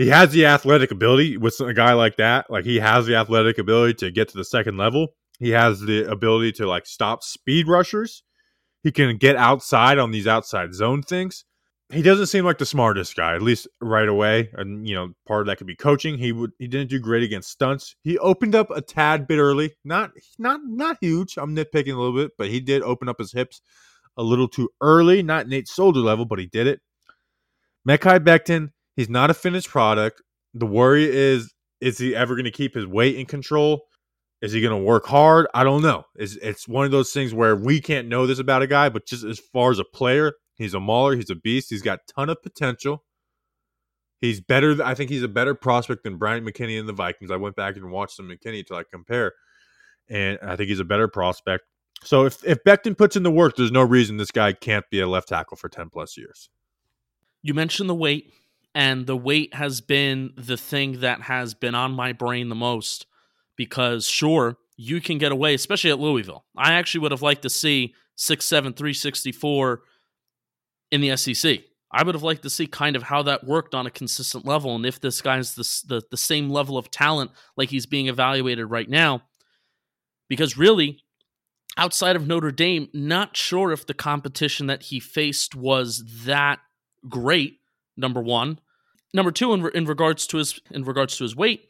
he 0.02 0.08
has 0.08 0.32
the 0.32 0.46
athletic 0.46 0.92
ability 0.92 1.38
with 1.38 1.60
a 1.60 1.74
guy 1.74 1.94
like 1.94 2.18
that. 2.18 2.50
Like 2.50 2.66
he 2.66 2.80
has 2.80 3.06
the 3.06 3.16
athletic 3.16 3.58
ability 3.58 3.96
to 3.96 4.12
get 4.12 4.30
to 4.30 4.38
the 4.38 4.44
second 4.44 4.78
level. 4.78 5.10
He 5.40 5.52
has 5.52 5.80
the 5.80 6.10
ability 6.10 6.54
to 6.54 6.68
like 6.68 6.86
stop 6.86 7.24
speed 7.24 7.68
rushers. 7.68 8.24
He 8.84 8.92
can 8.92 9.18
get 9.18 9.36
outside 9.36 10.00
on 10.00 10.12
these 10.12 10.28
outside 10.28 10.74
zone 10.74 11.04
things. 11.04 11.46
He 11.92 12.02
doesn't 12.02 12.28
seem 12.28 12.46
like 12.46 12.58
the 12.58 12.66
smartest 12.66 13.16
guy, 13.18 13.36
at 13.36 13.42
least 13.42 13.68
right 13.82 14.08
away. 14.08 14.50
And 14.54 14.88
you 14.88 14.96
know, 14.96 15.10
part 15.28 15.42
of 15.42 15.48
that 15.48 15.58
could 15.58 15.68
be 15.68 15.76
coaching. 15.76 16.18
He 16.18 16.32
would 16.32 16.52
he 16.58 16.68
didn't 16.68 16.90
do 16.90 17.00
great 17.00 17.24
against 17.24 17.52
stunts. 17.52 17.96
He 18.04 18.18
opened 18.18 18.56
up 18.56 18.72
a 18.72 18.82
tad 18.82 19.28
bit 19.28 19.40
early. 19.40 19.76
Not 19.84 20.12
not 20.40 20.62
not 20.64 20.98
huge. 21.02 21.38
I'm 21.38 21.56
nitpicking 21.56 21.94
a 21.94 22.00
little 22.00 22.16
bit, 22.16 22.32
but 22.38 22.48
he 22.48 22.60
did 22.60 22.82
open 22.82 23.10
up 23.10 23.20
his 23.20 23.34
hips 23.34 23.62
a 24.18 24.24
little 24.24 24.48
too 24.48 24.70
early. 24.82 25.24
Not 25.24 25.48
Nate 25.48 25.68
Solder 25.68 26.00
level, 26.00 26.26
but 26.26 26.40
he 26.40 26.48
did 26.48 26.68
it. 26.68 26.82
Mekhi 27.88 28.20
Becton 28.20 28.70
He's 28.96 29.10
not 29.10 29.30
a 29.30 29.34
finished 29.34 29.70
product. 29.70 30.22
The 30.54 30.66
worry 30.66 31.06
is 31.06 31.54
is 31.80 31.98
he 31.98 32.16
ever 32.16 32.36
going 32.36 32.46
to 32.46 32.52
keep 32.52 32.76
his 32.76 32.86
weight 32.86 33.16
in 33.16 33.26
control? 33.26 33.86
Is 34.42 34.52
he 34.52 34.62
going 34.62 34.78
to 34.78 34.84
work 34.84 35.06
hard? 35.06 35.48
I 35.54 35.64
don't 35.64 35.82
know. 35.82 36.04
It's, 36.16 36.36
it's 36.36 36.68
one 36.68 36.86
of 36.86 36.92
those 36.92 37.12
things 37.12 37.34
where 37.34 37.56
we 37.56 37.80
can't 37.80 38.08
know 38.08 38.28
this 38.28 38.40
about 38.40 38.62
a 38.62 38.68
guy, 38.68 38.90
but 38.90 39.06
just 39.08 39.24
as 39.24 39.40
far 39.40 39.72
as 39.72 39.80
a 39.80 39.84
player, 39.84 40.34
he's 40.56 40.74
a 40.74 40.80
mauler. 40.80 41.16
He's 41.16 41.30
a 41.30 41.36
beast. 41.36 41.70
He's 41.70 41.82
got 41.82 42.00
ton 42.16 42.30
of 42.30 42.42
potential. 42.42 43.04
He's 44.20 44.42
better. 44.42 44.84
I 44.84 44.94
think 44.94 45.10
he's 45.10 45.24
a 45.24 45.28
better 45.28 45.56
prospect 45.56 46.04
than 46.04 46.18
Bryant 46.18 46.46
McKinnie 46.46 46.80
in 46.80 46.86
the 46.86 46.94
Vikings. 46.94 47.32
I 47.32 47.38
went 47.38 47.56
back 47.56 47.76
and 47.76 47.92
watched 47.92 48.16
some 48.16 48.30
McKinnie 48.30 48.66
to 48.68 48.74
like 48.74 48.90
compare, 48.92 49.34
and 50.10 50.38
I 50.44 50.56
think 50.56 50.70
he's 50.70 50.80
a 50.80 50.86
better 50.86 51.08
prospect. 51.08 51.64
So 52.04 52.26
if 52.26 52.44
if 52.44 52.64
Becton 52.64 52.98
puts 52.98 53.16
in 53.16 53.24
the 53.24 53.32
work, 53.32 53.56
there's 53.56 53.72
no 53.72 53.84
reason 53.84 54.18
this 54.18 54.32
guy 54.32 54.54
can't 54.54 54.90
be 54.90 55.00
a 55.00 55.08
left 55.08 55.28
tackle 55.30 55.58
for 55.58 55.70
ten 55.70 55.90
plus 55.90 56.18
years. 56.18 56.50
You 57.44 57.54
mentioned 57.54 57.90
the 57.90 57.96
weight 57.96 58.34
and 58.74 59.06
the 59.06 59.18
weight 59.18 59.54
has 59.54 59.82
been 59.82 60.34
the 60.38 60.58
thing 60.58 61.02
that 61.02 61.22
has 61.22 61.54
been 61.54 61.76
on 61.76 61.92
my 61.92 62.14
brain 62.14 62.50
the 62.50 62.56
most 62.56 63.06
because 63.56 64.08
sure 64.08 64.58
you 64.78 65.02
can 65.02 65.18
get 65.18 65.32
away 65.32 65.54
especially 65.54 65.92
at 65.92 66.00
louisville 66.00 66.46
i 66.58 66.74
actually 66.74 67.02
would 67.02 67.12
have 67.12 67.22
liked 67.22 67.42
to 67.42 67.50
see 67.50 67.94
6'7 68.18 68.76
364 68.76 69.82
in 70.92 71.02
the 71.02 71.16
sec 71.16 71.60
i 71.92 72.04
would 72.04 72.16
have 72.16 72.24
liked 72.24 72.44
to 72.44 72.50
see 72.50 72.66
kind 72.66 72.96
of 72.96 73.04
how 73.04 73.22
that 73.24 73.46
worked 73.46 73.76
on 73.76 73.86
a 73.86 73.92
consistent 73.92 74.46
level 74.46 74.76
and 74.76 74.86
if 74.86 75.00
this 75.00 75.22
guy's 75.22 75.56
the, 75.56 75.84
the, 75.88 76.02
the 76.12 76.18
same 76.18 76.50
level 76.50 76.78
of 76.78 76.90
talent 76.90 77.32
like 77.58 77.70
he's 77.70 77.86
being 77.86 78.08
evaluated 78.08 78.70
right 78.70 78.90
now 78.90 79.22
because 80.30 80.58
really 80.58 81.04
outside 81.78 82.16
of 82.16 82.28
notre 82.28 82.52
dame 82.52 82.90
not 82.94 83.36
sure 83.36 83.72
if 83.72 83.86
the 83.86 83.94
competition 83.94 84.68
that 84.68 84.84
he 84.84 85.00
faced 85.00 85.56
was 85.56 86.04
that 86.26 86.60
great 87.08 87.60
number 87.98 88.22
one. 88.22 88.60
Number 89.14 89.32
two, 89.32 89.54
in, 89.54 89.70
in 89.74 89.86
regards 89.86 90.26
to 90.28 90.38
his 90.38 90.60
in 90.72 90.84
regards 90.84 91.18
to 91.18 91.24
his 91.24 91.36
weight, 91.36 91.70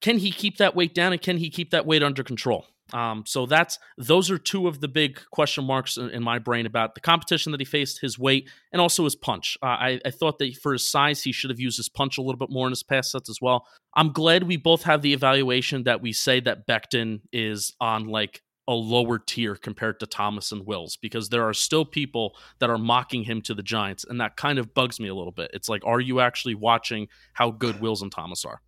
can 0.00 0.18
he 0.18 0.30
keep 0.30 0.56
that 0.56 0.74
weight 0.74 0.94
down 0.94 1.12
and 1.12 1.22
can 1.22 1.38
he 1.38 1.50
keep 1.50 1.70
that 1.70 1.86
weight 1.86 2.02
under 2.02 2.24
control? 2.24 2.66
Um, 2.92 3.24
so 3.26 3.46
that's 3.46 3.78
those 3.98 4.30
are 4.30 4.38
two 4.38 4.66
of 4.66 4.80
the 4.80 4.88
big 4.88 5.20
question 5.30 5.64
marks 5.64 5.96
in, 5.96 6.10
in, 6.10 6.24
my 6.24 6.38
brain 6.40 6.66
about 6.66 6.94
the 6.94 7.00
competition 7.00 7.52
that 7.52 7.60
he 7.60 7.64
faced, 7.64 8.00
his 8.00 8.18
weight, 8.18 8.48
and 8.72 8.80
also 8.80 9.04
his 9.04 9.14
punch. 9.14 9.56
Uh, 9.62 9.66
I, 9.66 10.00
I, 10.04 10.10
thought 10.10 10.40
that 10.40 10.56
for 10.56 10.72
his 10.72 10.88
size, 10.88 11.22
he 11.22 11.30
should 11.30 11.50
have 11.50 11.60
used 11.60 11.76
his 11.76 11.88
punch 11.88 12.18
a 12.18 12.22
little 12.22 12.38
bit 12.38 12.50
more 12.50 12.66
in 12.66 12.72
his 12.72 12.82
pass 12.82 13.12
sets 13.12 13.30
as 13.30 13.38
well. 13.40 13.64
I'm 13.94 14.12
glad 14.12 14.44
we 14.44 14.56
both 14.56 14.82
have 14.82 15.02
the 15.02 15.12
evaluation 15.12 15.84
that 15.84 16.00
we 16.00 16.12
say 16.12 16.40
that 16.40 16.66
Becton 16.66 17.20
is 17.32 17.74
on 17.80 18.06
like 18.06 18.42
a 18.70 18.72
lower 18.72 19.18
tier 19.18 19.56
compared 19.56 19.98
to 19.98 20.06
Thomas 20.06 20.52
and 20.52 20.64
Wills 20.64 20.96
because 20.96 21.28
there 21.28 21.42
are 21.42 21.52
still 21.52 21.84
people 21.84 22.36
that 22.60 22.70
are 22.70 22.78
mocking 22.78 23.24
him 23.24 23.42
to 23.42 23.52
the 23.52 23.64
Giants, 23.64 24.04
and 24.08 24.20
that 24.20 24.36
kind 24.36 24.60
of 24.60 24.72
bugs 24.74 25.00
me 25.00 25.08
a 25.08 25.14
little 25.14 25.32
bit. 25.32 25.50
It's 25.52 25.68
like, 25.68 25.84
are 25.84 25.98
you 25.98 26.20
actually 26.20 26.54
watching 26.54 27.08
how 27.32 27.50
good 27.50 27.80
Wills 27.80 28.00
and 28.00 28.12
Thomas 28.12 28.44
are? 28.44 28.62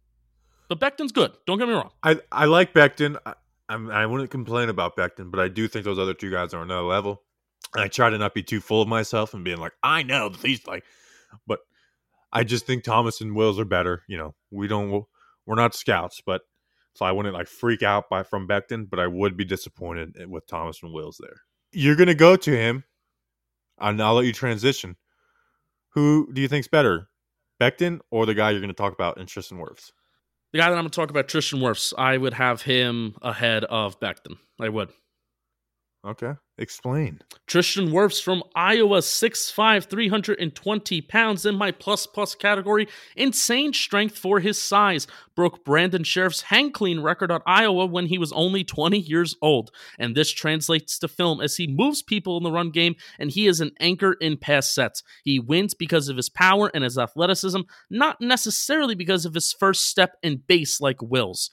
But 0.68 0.80
Becton's 0.80 1.12
good. 1.12 1.30
Don't 1.46 1.56
get 1.56 1.68
me 1.68 1.74
wrong. 1.74 1.90
I, 2.02 2.18
I 2.32 2.46
like 2.46 2.74
Becton. 2.74 3.16
I, 3.24 3.34
I 3.68 4.06
wouldn't 4.06 4.30
complain 4.30 4.68
about 4.68 4.96
Becton, 4.96 5.30
but 5.30 5.38
I 5.38 5.46
do 5.46 5.68
think 5.68 5.84
those 5.84 6.00
other 6.00 6.14
two 6.14 6.32
guys 6.32 6.52
are 6.52 6.58
on 6.58 6.64
another 6.64 6.82
level. 6.82 7.22
And 7.72 7.84
I 7.84 7.86
try 7.86 8.10
to 8.10 8.18
not 8.18 8.34
be 8.34 8.42
too 8.42 8.60
full 8.60 8.82
of 8.82 8.88
myself 8.88 9.34
and 9.34 9.44
being 9.44 9.58
like, 9.58 9.72
I 9.84 10.02
know 10.02 10.30
these 10.30 10.66
like, 10.66 10.82
but 11.46 11.60
I 12.32 12.42
just 12.42 12.66
think 12.66 12.82
Thomas 12.82 13.20
and 13.20 13.36
Wills 13.36 13.60
are 13.60 13.64
better. 13.64 14.02
You 14.08 14.18
know, 14.18 14.34
we 14.50 14.66
don't, 14.66 15.04
we're 15.46 15.54
not 15.54 15.76
scouts, 15.76 16.20
but 16.26 16.42
so 16.94 17.04
I 17.04 17.12
wouldn't 17.12 17.34
like 17.34 17.48
freak 17.48 17.82
out 17.82 18.08
by 18.10 18.22
from 18.22 18.46
Becton, 18.46 18.88
but 18.88 18.98
I 18.98 19.06
would 19.06 19.36
be 19.36 19.44
disappointed 19.44 20.16
eh, 20.20 20.24
with 20.24 20.46
Thomas 20.46 20.82
and 20.82 20.92
Wills 20.92 21.18
there. 21.20 21.36
You're 21.72 21.96
gonna 21.96 22.14
go 22.14 22.36
to 22.36 22.50
him, 22.50 22.84
and 23.78 24.02
I'll 24.02 24.14
let 24.14 24.26
you 24.26 24.32
transition. 24.32 24.96
Who 25.90 26.30
do 26.32 26.40
you 26.40 26.48
think's 26.48 26.68
better, 26.68 27.08
Becton 27.60 28.00
or 28.10 28.26
the 28.26 28.34
guy 28.34 28.50
you're 28.50 28.60
gonna 28.60 28.72
talk 28.72 28.92
about 28.92 29.18
in 29.18 29.26
Tristan 29.26 29.58
Wirfs? 29.58 29.90
The 30.52 30.58
guy 30.58 30.68
that 30.68 30.76
I'm 30.76 30.82
gonna 30.82 30.90
talk 30.90 31.10
about, 31.10 31.28
Tristan 31.28 31.60
Wirfs, 31.60 31.94
I 31.96 32.18
would 32.18 32.34
have 32.34 32.62
him 32.62 33.16
ahead 33.22 33.64
of 33.64 33.98
Becton. 34.00 34.36
I 34.60 34.68
would. 34.68 34.90
Okay. 36.04 36.34
Explain. 36.62 37.20
Tristan 37.48 37.88
Wirfs 37.88 38.22
from 38.22 38.44
Iowa, 38.54 38.98
6'5, 38.98 39.90
320 39.90 41.00
pounds 41.00 41.44
in 41.44 41.56
my 41.56 41.72
plus 41.72 42.06
plus 42.06 42.36
category. 42.36 42.86
Insane 43.16 43.72
strength 43.72 44.16
for 44.16 44.38
his 44.38 44.62
size. 44.62 45.08
Broke 45.34 45.64
Brandon 45.64 46.04
Scherff's 46.04 46.42
hang 46.42 46.70
clean 46.70 47.00
record 47.00 47.32
at 47.32 47.42
Iowa 47.46 47.86
when 47.86 48.06
he 48.06 48.16
was 48.16 48.30
only 48.30 48.62
20 48.62 48.96
years 48.96 49.34
old. 49.42 49.72
And 49.98 50.16
this 50.16 50.30
translates 50.30 51.00
to 51.00 51.08
film 51.08 51.40
as 51.40 51.56
he 51.56 51.66
moves 51.66 52.00
people 52.00 52.36
in 52.36 52.44
the 52.44 52.52
run 52.52 52.70
game 52.70 52.94
and 53.18 53.28
he 53.28 53.48
is 53.48 53.60
an 53.60 53.72
anchor 53.80 54.12
in 54.12 54.36
pass 54.36 54.72
sets. 54.72 55.02
He 55.24 55.40
wins 55.40 55.74
because 55.74 56.08
of 56.08 56.16
his 56.16 56.28
power 56.28 56.70
and 56.72 56.84
his 56.84 56.96
athleticism, 56.96 57.62
not 57.90 58.20
necessarily 58.20 58.94
because 58.94 59.26
of 59.26 59.34
his 59.34 59.52
first 59.52 59.88
step 59.88 60.16
and 60.22 60.46
base 60.46 60.80
like 60.80 61.02
Wills 61.02 61.50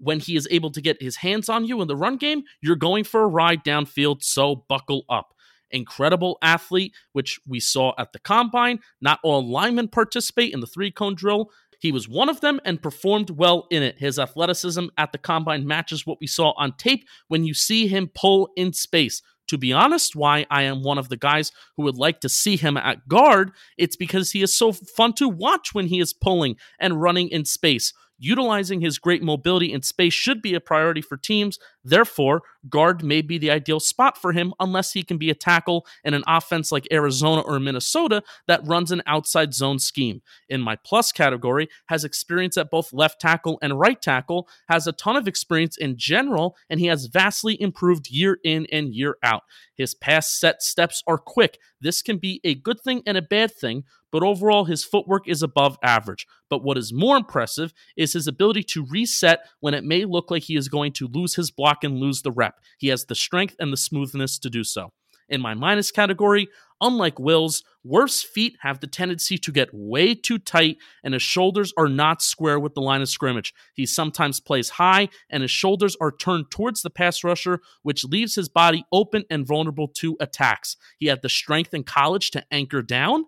when 0.00 0.18
he 0.20 0.36
is 0.36 0.48
able 0.50 0.70
to 0.70 0.80
get 0.80 1.02
his 1.02 1.16
hands 1.16 1.48
on 1.48 1.64
you 1.64 1.80
in 1.80 1.88
the 1.88 1.96
run 1.96 2.16
game, 2.16 2.42
you're 2.60 2.76
going 2.76 3.04
for 3.04 3.22
a 3.22 3.28
ride 3.28 3.62
downfield, 3.64 4.22
so 4.22 4.64
buckle 4.68 5.04
up. 5.08 5.34
Incredible 5.70 6.38
athlete, 6.42 6.94
which 7.12 7.38
we 7.46 7.60
saw 7.60 7.92
at 7.98 8.12
the 8.12 8.18
combine. 8.18 8.80
Not 9.00 9.20
all 9.22 9.48
linemen 9.48 9.88
participate 9.88 10.52
in 10.52 10.60
the 10.60 10.66
three 10.66 10.90
cone 10.90 11.14
drill. 11.14 11.50
He 11.78 11.92
was 11.92 12.08
one 12.08 12.28
of 12.28 12.40
them 12.40 12.60
and 12.64 12.82
performed 12.82 13.30
well 13.30 13.66
in 13.70 13.82
it. 13.82 13.98
His 13.98 14.18
athleticism 14.18 14.86
at 14.98 15.12
the 15.12 15.18
combine 15.18 15.66
matches 15.66 16.06
what 16.06 16.18
we 16.20 16.26
saw 16.26 16.52
on 16.56 16.76
tape 16.76 17.06
when 17.28 17.44
you 17.44 17.54
see 17.54 17.86
him 17.86 18.10
pull 18.14 18.50
in 18.56 18.72
space. 18.72 19.22
To 19.48 19.58
be 19.58 19.72
honest, 19.72 20.14
why 20.14 20.46
I 20.48 20.62
am 20.62 20.84
one 20.84 20.98
of 20.98 21.08
the 21.08 21.16
guys 21.16 21.50
who 21.76 21.82
would 21.82 21.96
like 21.96 22.20
to 22.20 22.28
see 22.28 22.56
him 22.56 22.76
at 22.76 23.08
guard, 23.08 23.50
it's 23.76 23.96
because 23.96 24.30
he 24.30 24.42
is 24.42 24.56
so 24.56 24.72
fun 24.72 25.12
to 25.14 25.28
watch 25.28 25.70
when 25.72 25.86
he 25.86 25.98
is 25.98 26.12
pulling 26.12 26.56
and 26.78 27.02
running 27.02 27.28
in 27.28 27.44
space. 27.44 27.92
Utilizing 28.22 28.82
his 28.82 28.98
great 28.98 29.22
mobility 29.22 29.72
in 29.72 29.82
space 29.82 30.12
should 30.12 30.42
be 30.42 30.54
a 30.54 30.60
priority 30.60 31.00
for 31.00 31.16
teams. 31.16 31.58
Therefore, 31.82 32.42
guard 32.68 33.02
may 33.02 33.22
be 33.22 33.38
the 33.38 33.50
ideal 33.50 33.80
spot 33.80 34.18
for 34.18 34.32
him 34.32 34.52
unless 34.60 34.92
he 34.92 35.02
can 35.02 35.18
be 35.18 35.30
a 35.30 35.34
tackle 35.34 35.86
in 36.04 36.14
an 36.14 36.24
offense 36.26 36.70
like 36.70 36.86
Arizona 36.92 37.40
or 37.42 37.58
Minnesota 37.58 38.22
that 38.46 38.66
runs 38.66 38.90
an 38.90 39.02
outside 39.06 39.54
zone 39.54 39.78
scheme. 39.78 40.22
In 40.48 40.60
my 40.60 40.76
plus 40.76 41.12
category, 41.12 41.68
has 41.86 42.04
experience 42.04 42.56
at 42.56 42.70
both 42.70 42.92
left 42.92 43.20
tackle 43.20 43.58
and 43.62 43.78
right 43.78 44.00
tackle, 44.00 44.48
has 44.68 44.86
a 44.86 44.92
ton 44.92 45.16
of 45.16 45.28
experience 45.28 45.76
in 45.76 45.96
general, 45.96 46.56
and 46.68 46.80
he 46.80 46.86
has 46.86 47.06
vastly 47.06 47.60
improved 47.60 48.10
year 48.10 48.38
in 48.44 48.66
and 48.70 48.94
year 48.94 49.16
out. 49.22 49.42
His 49.74 49.94
pass 49.94 50.30
set 50.30 50.62
steps 50.62 51.02
are 51.06 51.18
quick. 51.18 51.58
This 51.80 52.02
can 52.02 52.18
be 52.18 52.40
a 52.44 52.54
good 52.54 52.80
thing 52.80 53.02
and 53.06 53.16
a 53.16 53.22
bad 53.22 53.54
thing, 53.54 53.84
but 54.12 54.22
overall, 54.22 54.64
his 54.64 54.84
footwork 54.84 55.28
is 55.28 55.42
above 55.42 55.78
average. 55.82 56.26
But 56.48 56.64
what 56.64 56.76
is 56.76 56.92
more 56.92 57.16
impressive 57.16 57.72
is 57.96 58.12
his 58.12 58.26
ability 58.26 58.64
to 58.64 58.84
reset 58.84 59.46
when 59.60 59.74
it 59.74 59.84
may 59.84 60.04
look 60.04 60.30
like 60.30 60.44
he 60.44 60.56
is 60.56 60.68
going 60.68 60.92
to 60.94 61.08
lose 61.08 61.36
his 61.36 61.50
block 61.50 61.84
and 61.84 61.98
lose 61.98 62.22
the 62.22 62.32
rep. 62.32 62.49
He 62.78 62.88
has 62.88 63.04
the 63.04 63.14
strength 63.14 63.56
and 63.58 63.72
the 63.72 63.76
smoothness 63.76 64.38
to 64.40 64.50
do 64.50 64.64
so. 64.64 64.92
In 65.28 65.40
my 65.40 65.54
minus 65.54 65.92
category, 65.92 66.48
unlike 66.80 67.18
Will's, 67.20 67.62
Wirf's 67.84 68.22
feet 68.22 68.56
have 68.60 68.80
the 68.80 68.88
tendency 68.88 69.38
to 69.38 69.52
get 69.52 69.68
way 69.72 70.14
too 70.14 70.38
tight 70.38 70.78
and 71.04 71.14
his 71.14 71.22
shoulders 71.22 71.72
are 71.76 71.88
not 71.88 72.20
square 72.20 72.58
with 72.58 72.74
the 72.74 72.80
line 72.80 73.00
of 73.00 73.08
scrimmage. 73.08 73.54
He 73.74 73.86
sometimes 73.86 74.40
plays 74.40 74.70
high 74.70 75.08
and 75.30 75.42
his 75.42 75.50
shoulders 75.52 75.96
are 76.00 76.10
turned 76.10 76.50
towards 76.50 76.82
the 76.82 76.90
pass 76.90 77.22
rusher, 77.22 77.60
which 77.82 78.04
leaves 78.04 78.34
his 78.34 78.48
body 78.48 78.84
open 78.92 79.24
and 79.30 79.46
vulnerable 79.46 79.88
to 79.98 80.16
attacks. 80.20 80.76
He 80.98 81.06
had 81.06 81.22
the 81.22 81.28
strength 81.28 81.72
in 81.72 81.84
college 81.84 82.32
to 82.32 82.44
anchor 82.50 82.82
down 82.82 83.24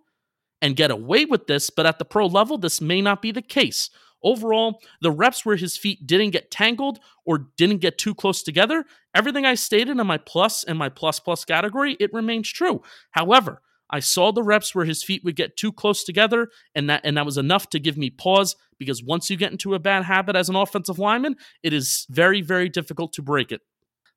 and 0.61 0.77
get 0.77 0.91
away 0.91 1.25
with 1.25 1.47
this, 1.47 1.71
but 1.71 1.87
at 1.87 1.99
the 1.99 2.05
pro 2.05 2.27
level, 2.27 2.59
this 2.59 2.81
may 2.81 3.01
not 3.01 3.23
be 3.23 3.31
the 3.31 3.43
case. 3.43 3.91
Overall, 4.23 4.81
the 5.01 5.11
reps 5.11 5.45
where 5.45 5.57
his 5.57 5.77
feet 5.77 6.07
didn't 6.07 6.31
get 6.31 6.51
tangled 6.51 7.01
or 7.25 7.49
didn't 7.57 7.79
get 7.79 7.99
too 7.99 8.15
close 8.15 8.43
together, 8.43 8.85
everything 9.15 9.45
I 9.45 9.55
stated 9.55 9.99
in 9.99 10.07
my 10.07 10.19
plus 10.19 10.65
and 10.65 10.79
my 10.79 10.89
plus 10.89 11.21
plus 11.21 11.45
category, 11.45 11.97
it 11.99 12.13
remains 12.13 12.49
true. 12.51 12.83
However, 13.11 13.63
I 13.91 14.01
saw 14.01 14.33
the 14.33 14.43
reps 14.43 14.75
where 14.75 14.87
his 14.87 15.03
feet 15.03 15.23
would 15.23 15.37
get 15.37 15.57
too 15.57 15.71
close 15.71 16.03
together, 16.03 16.49
and 16.75 16.89
that 16.89 17.03
and 17.05 17.17
that 17.17 17.27
was 17.27 17.37
enough 17.37 17.69
to 17.71 17.79
give 17.79 17.99
me 17.99 18.09
pause 18.09 18.57
because 18.79 19.05
once 19.05 19.29
you 19.29 19.37
get 19.37 19.53
into 19.53 19.75
a 19.75 19.79
bad 19.79 20.05
habit 20.05 20.35
as 20.35 20.49
an 20.49 20.57
offensive 20.57 20.99
lineman, 20.99 21.37
it 21.63 21.75
is 21.75 22.07
very, 22.09 22.41
very 22.41 22.71
difficult 22.71 23.13
to 23.13 23.23
break 23.23 23.53
it. 23.53 23.61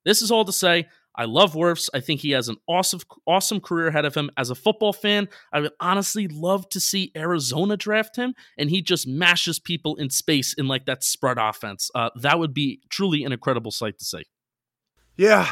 This 0.04 0.22
is 0.22 0.30
all 0.30 0.44
to 0.44 0.52
say, 0.52 0.86
I 1.16 1.24
love 1.24 1.54
Wirfs. 1.54 1.88
I 1.94 2.00
think 2.00 2.20
he 2.20 2.30
has 2.32 2.48
an 2.48 2.56
awesome, 2.66 3.00
awesome 3.26 3.60
career 3.60 3.88
ahead 3.88 4.04
of 4.04 4.14
him. 4.14 4.30
As 4.36 4.50
a 4.50 4.54
football 4.54 4.92
fan, 4.92 5.28
I 5.52 5.60
would 5.60 5.72
honestly 5.80 6.28
love 6.28 6.68
to 6.70 6.80
see 6.80 7.12
Arizona 7.16 7.76
draft 7.76 8.16
him, 8.16 8.34
and 8.58 8.70
he 8.70 8.82
just 8.82 9.06
mashes 9.06 9.58
people 9.58 9.96
in 9.96 10.10
space 10.10 10.52
in 10.54 10.68
like 10.68 10.86
that 10.86 11.02
spread 11.02 11.38
offense. 11.38 11.90
Uh, 11.94 12.10
that 12.16 12.38
would 12.38 12.54
be 12.54 12.80
truly 12.90 13.24
an 13.24 13.32
incredible 13.32 13.70
sight 13.70 13.98
to 13.98 14.04
see. 14.04 14.24
Yeah, 15.16 15.50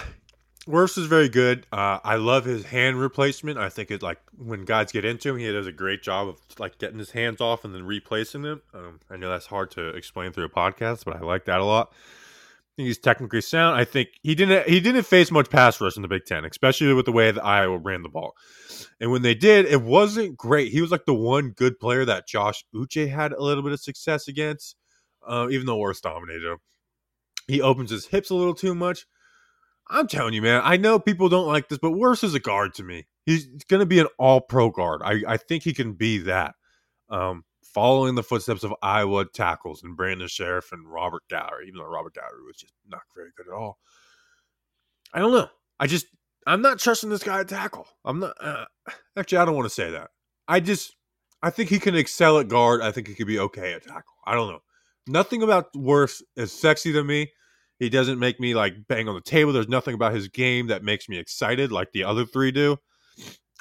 Wirfs 0.66 0.98
is 0.98 1.06
very 1.06 1.28
good. 1.28 1.66
Uh, 1.72 1.98
I 2.04 2.16
love 2.16 2.44
his 2.44 2.66
hand 2.66 3.00
replacement. 3.00 3.58
I 3.58 3.68
think 3.68 3.90
it 3.90 4.02
like 4.02 4.18
when 4.36 4.64
guys 4.64 4.92
get 4.92 5.04
into 5.04 5.30
him, 5.30 5.38
he 5.38 5.50
does 5.50 5.66
a 5.66 5.72
great 5.72 6.02
job 6.02 6.28
of 6.28 6.38
like 6.58 6.78
getting 6.78 6.98
his 6.98 7.12
hands 7.12 7.40
off 7.40 7.64
and 7.64 7.74
then 7.74 7.84
replacing 7.84 8.42
them. 8.42 8.62
Um, 8.74 9.00
I 9.10 9.16
know 9.16 9.30
that's 9.30 9.46
hard 9.46 9.70
to 9.72 9.88
explain 9.88 10.32
through 10.32 10.46
a 10.46 10.50
podcast, 10.50 11.04
but 11.04 11.16
I 11.16 11.20
like 11.20 11.46
that 11.46 11.60
a 11.60 11.64
lot 11.64 11.92
he's 12.76 12.98
technically 12.98 13.40
sound. 13.40 13.76
I 13.76 13.84
think 13.84 14.08
he 14.22 14.34
didn't 14.34 14.68
he 14.68 14.80
didn't 14.80 15.04
face 15.04 15.30
much 15.30 15.50
pass 15.50 15.80
rush 15.80 15.96
in 15.96 16.02
the 16.02 16.08
Big 16.08 16.24
Ten, 16.24 16.44
especially 16.44 16.92
with 16.92 17.06
the 17.06 17.12
way 17.12 17.30
that 17.30 17.44
Iowa 17.44 17.78
ran 17.78 18.02
the 18.02 18.08
ball. 18.08 18.34
And 19.00 19.10
when 19.10 19.22
they 19.22 19.34
did, 19.34 19.66
it 19.66 19.82
wasn't 19.82 20.36
great. 20.36 20.72
He 20.72 20.80
was 20.80 20.90
like 20.90 21.04
the 21.04 21.14
one 21.14 21.50
good 21.50 21.78
player 21.78 22.04
that 22.04 22.28
Josh 22.28 22.64
Uche 22.74 23.08
had 23.08 23.32
a 23.32 23.42
little 23.42 23.62
bit 23.62 23.72
of 23.72 23.80
success 23.80 24.28
against, 24.28 24.76
uh, 25.26 25.48
even 25.50 25.66
though 25.66 25.78
Wirfs 25.78 26.00
dominated 26.00 26.44
him. 26.44 26.58
He 27.46 27.60
opens 27.60 27.90
his 27.90 28.06
hips 28.06 28.30
a 28.30 28.34
little 28.34 28.54
too 28.54 28.74
much. 28.74 29.06
I'm 29.90 30.08
telling 30.08 30.32
you, 30.32 30.42
man. 30.42 30.62
I 30.64 30.76
know 30.76 30.98
people 30.98 31.28
don't 31.28 31.46
like 31.46 31.68
this, 31.68 31.78
but 31.78 31.92
Wirfs 31.92 32.24
is 32.24 32.34
a 32.34 32.40
guard 32.40 32.74
to 32.74 32.82
me. 32.82 33.06
He's 33.26 33.46
going 33.64 33.80
to 33.80 33.86
be 33.86 33.98
an 33.98 34.06
All 34.18 34.40
Pro 34.40 34.70
guard. 34.70 35.02
I, 35.04 35.22
I 35.26 35.36
think 35.36 35.62
he 35.62 35.74
can 35.74 35.92
be 35.92 36.18
that. 36.18 36.54
Um, 37.10 37.44
following 37.74 38.14
the 38.14 38.22
footsteps 38.22 38.64
of 38.64 38.72
Iowa 38.80 39.26
tackles 39.26 39.82
and 39.82 39.96
Brandon 39.96 40.28
Scherff 40.28 40.72
and 40.72 40.88
Robert 40.88 41.24
Gallery, 41.28 41.66
even 41.66 41.78
though 41.78 41.90
Robert 41.90 42.14
Gallery 42.14 42.42
was 42.46 42.56
just 42.56 42.72
not 42.88 43.02
very 43.14 43.30
good 43.36 43.48
at 43.48 43.54
all. 43.54 43.78
I 45.12 45.18
don't 45.18 45.32
know. 45.32 45.48
I 45.78 45.86
just 45.86 46.06
I'm 46.46 46.62
not 46.62 46.78
trusting 46.78 47.10
this 47.10 47.22
guy 47.22 47.38
to 47.38 47.44
tackle. 47.44 47.86
I'm 48.04 48.20
not. 48.20 48.34
Uh, 48.40 48.64
actually, 49.16 49.38
I 49.38 49.44
don't 49.44 49.56
want 49.56 49.66
to 49.66 49.74
say 49.74 49.90
that. 49.90 50.10
I 50.46 50.60
just 50.60 50.96
I 51.42 51.50
think 51.50 51.68
he 51.68 51.78
can 51.78 51.94
excel 51.94 52.38
at 52.38 52.48
guard. 52.48 52.80
I 52.80 52.92
think 52.92 53.08
he 53.08 53.14
could 53.14 53.26
be 53.26 53.38
okay 53.38 53.74
at 53.74 53.82
tackle. 53.82 54.14
I 54.26 54.34
don't 54.34 54.50
know. 54.50 54.60
Nothing 55.06 55.42
about 55.42 55.72
Wirfs 55.74 56.22
is 56.36 56.52
sexy 56.52 56.92
to 56.92 57.04
me. 57.04 57.30
He 57.78 57.88
doesn't 57.90 58.18
make 58.18 58.40
me 58.40 58.54
like 58.54 58.86
bang 58.88 59.08
on 59.08 59.14
the 59.14 59.20
table. 59.20 59.52
There's 59.52 59.68
nothing 59.68 59.94
about 59.94 60.14
his 60.14 60.28
game 60.28 60.68
that 60.68 60.84
makes 60.84 61.08
me 61.08 61.18
excited 61.18 61.72
like 61.72 61.92
the 61.92 62.04
other 62.04 62.24
three 62.24 62.52
do. 62.52 62.78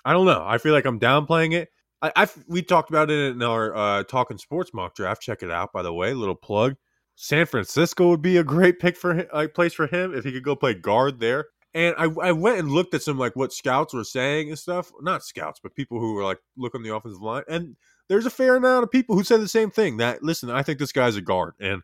I 0.06 0.14
don't 0.14 0.26
know. 0.26 0.44
I 0.46 0.58
feel 0.58 0.74
like 0.74 0.86
I'm 0.86 1.00
downplaying 1.00 1.54
it. 1.54 1.70
I, 2.04 2.12
I 2.16 2.28
we 2.48 2.62
talked 2.62 2.90
about 2.90 3.10
it 3.10 3.32
in 3.32 3.42
our 3.42 3.76
uh, 3.76 4.04
talking 4.04 4.38
sports 4.38 4.74
mock 4.74 4.94
draft. 4.94 5.22
Check 5.22 5.42
it 5.42 5.50
out, 5.50 5.72
by 5.72 5.82
the 5.82 5.94
way. 5.94 6.14
Little 6.14 6.36
plug. 6.36 6.76
San 7.16 7.46
Francisco 7.46 8.10
would 8.10 8.22
be 8.22 8.38
a 8.38 8.44
great 8.44 8.80
pick 8.80 8.98
for 8.98 9.14
him, 9.14 9.28
like 9.34 9.54
place 9.54 9.74
for 9.74 9.88
him 9.88 10.14
if 10.14 10.26
he 10.26 10.32
could 10.32 10.44
go 10.44 10.56
play 10.56 10.74
guard 10.74 11.20
there. 11.20 11.48
And 11.74 11.96
I, 11.98 12.06
I 12.22 12.32
went 12.34 12.60
and 12.60 12.70
looked 12.70 12.94
at 12.94 13.02
some 13.02 13.18
like 13.18 13.36
what 13.36 13.54
scouts 13.54 13.94
were 13.94 14.04
saying 14.04 14.50
and 14.50 14.60
stuff. 14.60 14.92
Not 15.02 15.24
scouts, 15.24 15.60
but 15.64 15.76
people 15.76 16.00
who 16.00 16.14
were 16.14 16.24
like 16.24 16.40
looking 16.58 16.84
the 16.84 16.94
offensive 16.94 17.22
line. 17.22 17.44
And 17.48 17.78
there's 18.10 18.26
a 18.26 18.32
fair 18.32 18.56
amount 18.56 18.84
of 18.84 18.92
people 18.92 19.16
who 19.16 19.24
said 19.24 19.40
the 19.40 19.48
same 19.48 19.72
thing. 19.72 19.98
That 19.98 20.22
listen, 20.22 20.50
I 20.52 20.62
think 20.62 20.80
this 20.80 20.92
guy's 20.92 21.16
a 21.16 21.22
guard, 21.22 21.54
and 21.60 21.82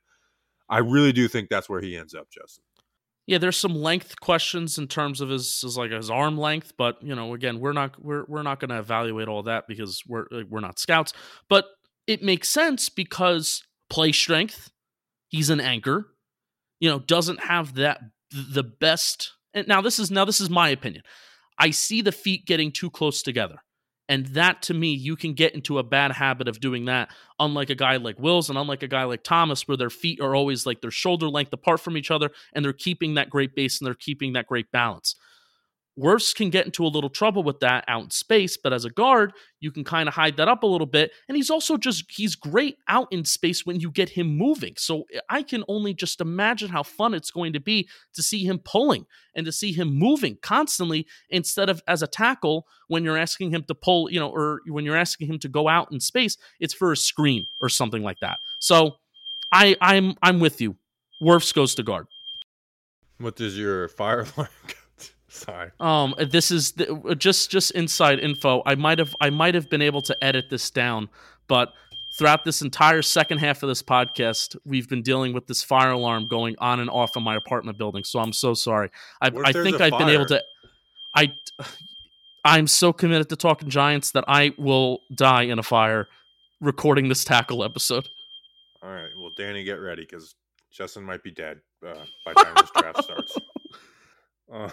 I 0.67 0.79
really 0.79 1.13
do 1.13 1.27
think 1.27 1.49
that's 1.49 1.69
where 1.69 1.81
he 1.81 1.95
ends 1.95 2.13
up, 2.13 2.29
Justin 2.29 2.63
yeah, 3.29 3.37
there's 3.37 3.57
some 3.57 3.75
length 3.75 4.19
questions 4.19 4.79
in 4.79 4.87
terms 4.87 5.21
of 5.21 5.29
his, 5.29 5.61
his 5.61 5.77
like 5.77 5.91
his 5.91 6.09
arm 6.09 6.35
length, 6.35 6.73
but 6.79 6.97
you 7.03 7.13
know, 7.13 7.35
again, 7.35 7.59
we're 7.59 7.73
not 7.73 8.03
we're 8.03 8.25
we're 8.27 8.41
not 8.41 8.59
going 8.59 8.71
to 8.71 8.79
evaluate 8.79 9.27
all 9.27 9.43
that 9.43 9.65
because 9.67 10.01
we're 10.07 10.25
we're 10.49 10.61
not 10.61 10.79
scouts. 10.79 11.13
But 11.47 11.65
it 12.07 12.23
makes 12.23 12.49
sense 12.49 12.89
because 12.89 13.61
play 13.87 14.13
strength, 14.13 14.71
he's 15.27 15.51
an 15.51 15.59
anchor, 15.59 16.07
you 16.79 16.89
know, 16.89 16.97
doesn't 16.97 17.43
have 17.43 17.75
that 17.75 17.99
the 18.31 18.63
best. 18.63 19.33
And 19.53 19.67
now 19.67 19.79
this 19.79 19.99
is 19.99 20.09
now 20.09 20.25
this 20.25 20.41
is 20.41 20.49
my 20.49 20.69
opinion. 20.69 21.03
I 21.59 21.69
see 21.69 22.01
the 22.01 22.11
feet 22.11 22.47
getting 22.47 22.71
too 22.71 22.89
close 22.89 23.21
together. 23.21 23.57
And 24.09 24.25
that 24.27 24.63
to 24.63 24.73
me, 24.73 24.91
you 24.91 25.15
can 25.15 25.33
get 25.33 25.55
into 25.55 25.77
a 25.77 25.83
bad 25.83 26.11
habit 26.11 26.49
of 26.49 26.59
doing 26.59 26.85
that, 26.85 27.09
unlike 27.39 27.69
a 27.69 27.75
guy 27.75 27.95
like 27.97 28.19
Wills 28.19 28.49
and 28.49 28.57
unlike 28.57 28.83
a 28.83 28.87
guy 28.87 29.03
like 29.05 29.23
Thomas, 29.23 29.67
where 29.67 29.77
their 29.77 29.91
feet 29.91 30.19
are 30.19 30.35
always 30.35 30.65
like 30.65 30.81
their 30.81 30.91
shoulder 30.91 31.29
length 31.29 31.53
apart 31.53 31.79
from 31.79 31.95
each 31.95 32.11
other 32.11 32.31
and 32.53 32.65
they're 32.65 32.73
keeping 32.73 33.13
that 33.13 33.29
great 33.29 33.55
base 33.55 33.79
and 33.79 33.87
they're 33.87 33.93
keeping 33.93 34.33
that 34.33 34.47
great 34.47 34.71
balance. 34.71 35.15
Wirfs 35.99 36.33
can 36.33 36.49
get 36.49 36.65
into 36.65 36.85
a 36.85 36.87
little 36.87 37.09
trouble 37.09 37.43
with 37.43 37.59
that 37.59 37.83
out 37.87 38.03
in 38.03 38.09
space, 38.09 38.55
but 38.55 38.71
as 38.71 38.85
a 38.85 38.89
guard, 38.89 39.33
you 39.59 39.71
can 39.71 39.83
kind 39.83 40.07
of 40.07 40.15
hide 40.15 40.37
that 40.37 40.47
up 40.47 40.63
a 40.63 40.67
little 40.67 40.87
bit. 40.87 41.11
And 41.27 41.35
he's 41.35 41.49
also 41.49 41.75
just, 41.75 42.05
he's 42.09 42.35
great 42.35 42.77
out 42.87 43.07
in 43.11 43.25
space 43.25 43.65
when 43.65 43.79
you 43.79 43.91
get 43.91 44.09
him 44.09 44.37
moving. 44.37 44.75
So 44.77 45.05
I 45.29 45.43
can 45.43 45.63
only 45.67 45.93
just 45.93 46.21
imagine 46.21 46.69
how 46.69 46.83
fun 46.83 47.13
it's 47.13 47.31
going 47.31 47.53
to 47.53 47.59
be 47.59 47.89
to 48.13 48.23
see 48.23 48.45
him 48.45 48.59
pulling 48.59 49.05
and 49.35 49.45
to 49.45 49.51
see 49.51 49.73
him 49.73 49.93
moving 49.93 50.37
constantly 50.41 51.05
instead 51.29 51.69
of 51.69 51.81
as 51.87 52.01
a 52.01 52.07
tackle 52.07 52.65
when 52.87 53.03
you're 53.03 53.17
asking 53.17 53.51
him 53.51 53.63
to 53.63 53.75
pull, 53.75 54.09
you 54.09 54.19
know, 54.19 54.29
or 54.29 54.61
when 54.67 54.85
you're 54.85 54.95
asking 54.95 55.27
him 55.27 55.39
to 55.39 55.49
go 55.49 55.67
out 55.67 55.91
in 55.91 55.99
space, 55.99 56.37
it's 56.59 56.73
for 56.73 56.91
a 56.91 56.97
screen 56.97 57.45
or 57.61 57.67
something 57.67 58.03
like 58.03 58.17
that. 58.21 58.37
So 58.59 58.95
I, 59.51 59.75
I'm, 59.81 60.15
I'm 60.23 60.39
with 60.39 60.61
you. 60.61 60.77
Wirfs 61.21 61.53
goes 61.53 61.75
to 61.75 61.83
guard. 61.83 62.07
What 63.17 63.35
does 63.35 63.57
your 63.57 63.89
fire 63.89 64.25
alarm 64.37 64.49
Sorry. 65.29 65.71
Um, 65.79 66.15
this 66.29 66.51
is 66.51 66.71
the, 66.73 66.93
uh, 66.93 67.15
just 67.15 67.51
just 67.51 67.71
inside 67.71 68.19
info. 68.19 68.63
I 68.65 68.75
might 68.75 68.99
have 68.99 69.15
I 69.21 69.29
might 69.29 69.55
have 69.55 69.69
been 69.69 69.81
able 69.81 70.01
to 70.03 70.23
edit 70.23 70.45
this 70.49 70.69
down, 70.71 71.09
but 71.47 71.73
throughout 72.17 72.43
this 72.43 72.61
entire 72.61 73.01
second 73.01 73.37
half 73.37 73.61
of 73.63 73.69
this 73.69 73.83
podcast, 73.83 74.55
we've 74.65 74.89
been 74.89 75.03
dealing 75.03 75.33
with 75.33 75.47
this 75.47 75.61
fire 75.61 75.91
alarm 75.91 76.27
going 76.27 76.55
on 76.57 76.79
and 76.79 76.89
off 76.89 77.15
in 77.15 77.23
my 77.23 77.35
apartment 77.35 77.77
building. 77.77 78.03
So 78.03 78.19
I'm 78.19 78.33
so 78.33 78.53
sorry. 78.53 78.89
I, 79.21 79.27
I 79.45 79.53
think 79.53 79.79
I've 79.79 79.91
fire? 79.91 79.99
been 79.99 80.09
able 80.09 80.25
to. 80.27 80.43
I 81.15 81.31
I'm 82.43 82.67
so 82.67 82.91
committed 82.91 83.29
to 83.29 83.35
talking 83.35 83.69
Giants 83.69 84.11
that 84.11 84.25
I 84.27 84.53
will 84.57 84.99
die 85.13 85.43
in 85.43 85.59
a 85.59 85.63
fire 85.63 86.07
recording 86.59 87.07
this 87.07 87.23
tackle 87.23 87.63
episode. 87.63 88.07
All 88.81 88.89
right. 88.89 89.09
Well, 89.17 89.31
Danny, 89.37 89.63
get 89.63 89.73
ready 89.73 90.03
because 90.03 90.35
Justin 90.71 91.03
might 91.03 91.23
be 91.23 91.31
dead 91.31 91.59
uh, 91.85 91.93
by 92.25 92.33
the 92.33 92.43
time 92.43 92.53
this 92.55 92.71
draft 92.71 93.03
starts. 93.03 93.37
Uh, 94.51 94.67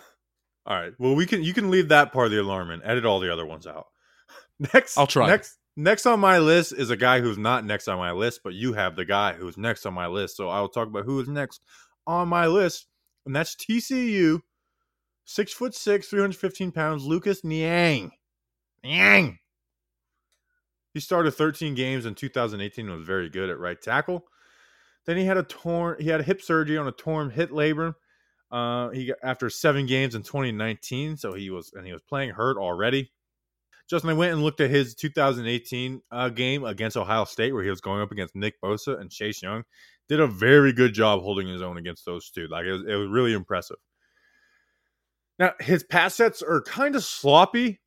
all 0.67 0.77
right. 0.77 0.93
Well, 0.99 1.15
we 1.15 1.27
can 1.27 1.43
you 1.43 1.55
can 1.55 1.71
leave 1.71 1.89
that 1.89 2.13
part 2.13 2.27
of 2.27 2.33
the 2.33 2.41
alarm 2.41 2.71
and 2.71 2.83
edit 2.85 3.07
all 3.07 3.21
the 3.21 3.33
other 3.33 3.47
ones 3.47 3.67
out. 3.67 3.87
Next, 4.75 4.99
I'll 4.99 5.07
try. 5.07 5.29
Next, 5.29 5.59
next 5.77 6.07
on 6.07 6.19
my 6.19 6.39
list 6.39 6.73
is 6.73 6.91
a 6.91 6.97
guy 6.97 7.21
who's 7.21 7.39
not 7.39 7.65
next 7.65 7.89
on 7.89 7.99
my 7.99 8.13
list, 8.13 8.41
but 8.43 8.55
you 8.55 8.73
have 8.73 8.97
the 8.97 9.05
guy 9.05 9.35
who's 9.35 9.59
next 9.59 9.85
on 9.85 9.93
my 9.93 10.07
list. 10.07 10.37
So 10.37 10.49
I 10.49 10.61
will 10.61 10.71
talk 10.71 10.89
about 10.89 11.05
who 11.05 11.21
is 11.21 11.29
next 11.29 11.61
on 12.07 12.29
my 12.29 12.47
list, 12.47 12.87
and 13.27 13.37
that's 13.37 13.55
TCU, 13.55 14.41
six 15.25 15.53
foot 15.53 15.75
six, 15.75 16.09
three 16.09 16.21
hundred 16.21 16.37
fifteen 16.37 16.73
pounds, 16.73 17.05
Lucas 17.05 17.45
Niang. 17.45 18.13
Niang. 18.83 19.39
He 20.95 21.01
started 21.01 21.33
13 21.33 21.75
games 21.75 22.07
in 22.07 22.15
2018 22.15 22.87
and 22.87 22.97
was 22.97 23.07
very 23.07 23.29
good 23.29 23.51
at 23.51 23.59
right 23.59 23.79
tackle. 23.79 24.25
Then 25.05 25.19
he 25.19 25.27
had 25.27 25.37
a 25.37 25.43
torn, 25.43 25.97
he 26.01 26.09
had 26.09 26.21
a 26.21 26.25
hip 26.25 26.41
surgery 26.41 26.79
on 26.79 26.89
a 26.89 26.93
torn 26.93 27.29
hip 27.29 27.51
labrum 27.51 27.95
uh, 28.51 28.91
he 28.91 29.07
got, 29.07 29.17
after 29.23 29.51
seven 29.51 29.87
games 29.87 30.15
in 30.15 30.23
2019, 30.23 31.17
so 31.17 31.33
he 31.33 31.51
was 31.51 31.73
and 31.75 31.87
he 31.87 31.93
was 31.93 32.03
playing 32.03 32.31
hurt 32.31 32.57
already. 32.57 33.11
Justin, 33.89 34.11
I 34.11 34.15
went 34.15 34.33
and 34.33 34.43
looked 34.43 34.61
at 34.61 34.71
his 34.71 34.95
2018 34.95 36.03
uh, 36.11 36.29
game 36.31 36.65
against 36.65 36.97
Ohio 36.97 37.25
State, 37.25 37.53
where 37.53 37.63
he 37.63 37.71
was 37.71 37.81
going 37.81 38.03
up 38.03 38.11
against 38.11 38.35
Nick 38.35 38.61
Bosa 38.61 39.01
and 39.01 39.11
Chase 39.11 39.43
Young. 39.43 39.63
Did 40.09 40.21
a 40.21 40.27
very 40.27 40.73
good 40.73 40.93
job 40.93 41.21
holding 41.23 41.49
his 41.49 41.63
own 41.63 41.79
against 41.79 42.05
those 42.05 42.31
two. 42.31 42.49
Like 42.49 42.67
it 42.67 42.73
was, 42.73 42.83
it 42.83 42.95
was 42.95 43.09
really 43.09 43.33
impressive. 43.33 43.77
Now 45.39 45.53
his 45.61 45.83
pass 45.85 46.15
sets 46.15 46.43
are 46.43 46.63
kind 46.63 46.97
of 46.97 47.05
sloppy, 47.05 47.81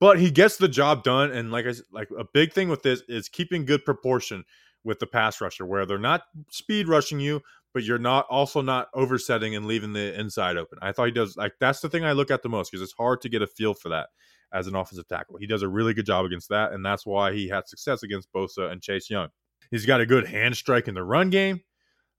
but 0.00 0.18
he 0.18 0.30
gets 0.30 0.56
the 0.56 0.68
job 0.68 1.02
done. 1.02 1.30
And 1.30 1.50
like 1.50 1.66
I 1.66 1.74
like 1.92 2.08
a 2.18 2.24
big 2.32 2.52
thing 2.52 2.68
with 2.68 2.82
this 2.82 3.02
is 3.08 3.28
keeping 3.28 3.64
good 3.64 3.84
proportion 3.84 4.44
with 4.84 4.98
the 4.98 5.06
pass 5.06 5.40
rusher, 5.40 5.66
where 5.66 5.86
they're 5.86 5.98
not 5.98 6.22
speed 6.50 6.88
rushing 6.88 7.20
you, 7.20 7.42
but 7.74 7.84
you're 7.84 7.98
not 7.98 8.26
also 8.30 8.60
not 8.60 8.88
oversetting 8.94 9.54
and 9.54 9.66
leaving 9.66 9.92
the 9.92 10.18
inside 10.18 10.56
open. 10.56 10.78
I 10.80 10.92
thought 10.92 11.06
he 11.06 11.12
does 11.12 11.36
like 11.36 11.52
that's 11.60 11.80
the 11.80 11.88
thing 11.88 12.04
I 12.04 12.12
look 12.12 12.30
at 12.30 12.42
the 12.42 12.48
most 12.48 12.70
because 12.70 12.82
it's 12.82 12.94
hard 12.98 13.20
to 13.22 13.28
get 13.28 13.42
a 13.42 13.46
feel 13.46 13.74
for 13.74 13.90
that 13.90 14.08
as 14.52 14.66
an 14.66 14.74
offensive 14.74 15.08
tackle. 15.08 15.36
He 15.38 15.46
does 15.46 15.62
a 15.62 15.68
really 15.68 15.94
good 15.94 16.06
job 16.06 16.24
against 16.24 16.48
that, 16.48 16.72
and 16.72 16.84
that's 16.84 17.06
why 17.06 17.32
he 17.32 17.48
had 17.48 17.68
success 17.68 18.02
against 18.02 18.32
Bosa 18.32 18.70
and 18.70 18.82
Chase 18.82 19.10
Young. 19.10 19.28
He's 19.70 19.86
got 19.86 20.00
a 20.00 20.06
good 20.06 20.26
hand 20.26 20.56
strike 20.56 20.88
in 20.88 20.94
the 20.94 21.04
run 21.04 21.30
game. 21.30 21.60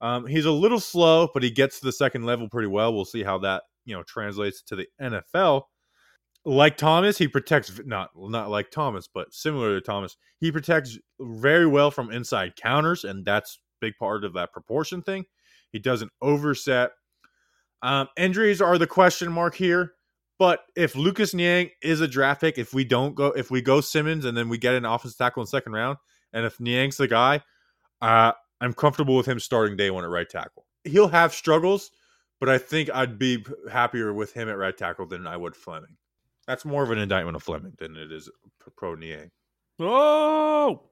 Um, 0.01 0.25
he's 0.25 0.45
a 0.45 0.51
little 0.51 0.79
slow, 0.79 1.29
but 1.33 1.43
he 1.43 1.51
gets 1.51 1.79
to 1.79 1.85
the 1.85 1.91
second 1.91 2.25
level 2.25 2.47
pretty 2.47 2.67
well. 2.67 2.93
We'll 2.93 3.05
see 3.05 3.23
how 3.23 3.39
that 3.39 3.63
you 3.85 3.95
know 3.95 4.03
translates 4.03 4.61
to 4.63 4.75
the 4.75 4.87
NFL. 5.01 5.63
Like 6.45 6.77
Thomas, 6.77 7.17
he 7.17 7.27
protects 7.27 7.79
not 7.85 8.11
not 8.15 8.49
like 8.49 8.71
Thomas, 8.71 9.09
but 9.13 9.33
similar 9.33 9.75
to 9.75 9.81
Thomas, 9.81 10.15
he 10.39 10.51
protects 10.51 10.97
very 11.19 11.67
well 11.67 11.91
from 11.91 12.11
inside 12.11 12.55
counters, 12.55 13.03
and 13.03 13.25
that's 13.25 13.59
big 13.81 13.93
part 13.99 14.23
of 14.23 14.33
that 14.33 14.53
proportion 14.53 15.01
thing. 15.01 15.25
He 15.71 15.79
doesn't 15.79 16.11
overset. 16.21 16.91
Um, 17.81 18.07
injuries 18.17 18.61
are 18.61 18.77
the 18.77 18.87
question 18.87 19.31
mark 19.31 19.55
here. 19.55 19.93
But 20.39 20.61
if 20.77 20.95
Lucas 20.95 21.33
Niang 21.33 21.69
is 21.83 21.99
a 21.99 22.07
draft 22.07 22.39
pick, 22.39 22.57
if 22.57 22.73
we 22.73 22.85
don't 22.85 23.13
go, 23.13 23.27
if 23.27 23.51
we 23.51 23.61
go 23.61 23.81
Simmons 23.81 24.23
and 24.23 24.37
then 24.37 24.47
we 24.47 24.57
get 24.57 24.73
an 24.73 24.85
offensive 24.85 25.17
tackle 25.17 25.41
in 25.41 25.47
second 25.47 25.73
round, 25.73 25.97
and 26.31 26.45
if 26.45 26.59
Niang's 26.59 26.95
the 26.95 27.09
guy, 27.09 27.41
uh, 28.01 28.31
I'm 28.61 28.73
comfortable 28.73 29.17
with 29.17 29.25
him 29.25 29.39
starting 29.39 29.75
day 29.75 29.91
one 29.91 30.05
at 30.05 30.09
right 30.09 30.29
tackle. 30.29 30.65
He'll 30.85 31.09
have 31.09 31.33
struggles, 31.33 31.91
but 32.39 32.47
I 32.47 32.57
think 32.57 32.89
I'd 32.93 33.19
be 33.19 33.45
happier 33.69 34.13
with 34.13 34.31
him 34.31 34.47
at 34.47 34.57
right 34.57 34.75
tackle 34.75 35.05
than 35.05 35.27
I 35.27 35.35
would 35.35 35.57
Fleming. 35.57 35.97
That's 36.47 36.63
more 36.63 36.83
of 36.83 36.91
an 36.91 36.99
indictment 36.99 37.35
of 37.35 37.43
Fleming 37.43 37.73
than 37.77 37.97
it 37.97 38.09
is 38.09 38.29
pro 38.77 38.95
Niang. 38.95 39.31
Oh, 39.77 40.88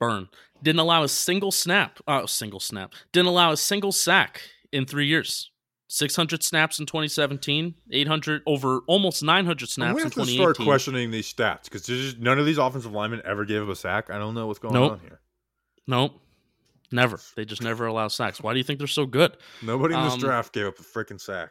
burn! 0.00 0.28
Didn't 0.62 0.80
allow 0.80 1.04
a 1.04 1.08
single 1.08 1.52
snap. 1.52 2.00
Oh, 2.08 2.26
single 2.26 2.58
snap. 2.60 2.92
Didn't 3.12 3.28
allow 3.28 3.52
a 3.52 3.56
single 3.56 3.92
sack 3.92 4.40
in 4.72 4.84
three 4.86 5.06
years. 5.06 5.50
600 5.92 6.44
snaps 6.44 6.78
in 6.78 6.86
2017, 6.86 7.74
800 7.90 8.42
over 8.46 8.78
almost 8.86 9.24
900 9.24 9.68
snaps 9.68 9.94
we 9.96 10.02
in 10.02 10.04
have 10.06 10.14
to 10.14 10.24
start 10.24 10.56
questioning 10.56 11.10
these 11.10 11.32
stats 11.32 11.64
because 11.64 12.16
none 12.18 12.38
of 12.38 12.46
these 12.46 12.58
offensive 12.58 12.92
linemen 12.92 13.20
ever 13.24 13.44
gave 13.44 13.62
up 13.62 13.68
a 13.68 13.74
sack. 13.74 14.08
I 14.08 14.16
don't 14.18 14.34
know 14.34 14.46
what's 14.46 14.60
going 14.60 14.74
Nope. 14.74 14.92
on 14.92 15.00
here. 15.00 15.20
Nope. 15.88 16.20
Never. 16.92 17.18
They 17.34 17.44
just 17.44 17.62
never 17.62 17.86
allow 17.86 18.06
sacks. 18.06 18.40
Why 18.40 18.52
do 18.52 18.58
you 18.58 18.64
think 18.64 18.78
they're 18.78 18.86
so 18.86 19.04
good? 19.06 19.36
Nobody 19.62 19.94
in 19.94 20.02
this 20.04 20.14
Um, 20.14 20.20
draft 20.20 20.52
gave 20.52 20.66
up 20.66 20.78
a 20.78 20.82
freaking 20.82 21.20
sack. 21.20 21.50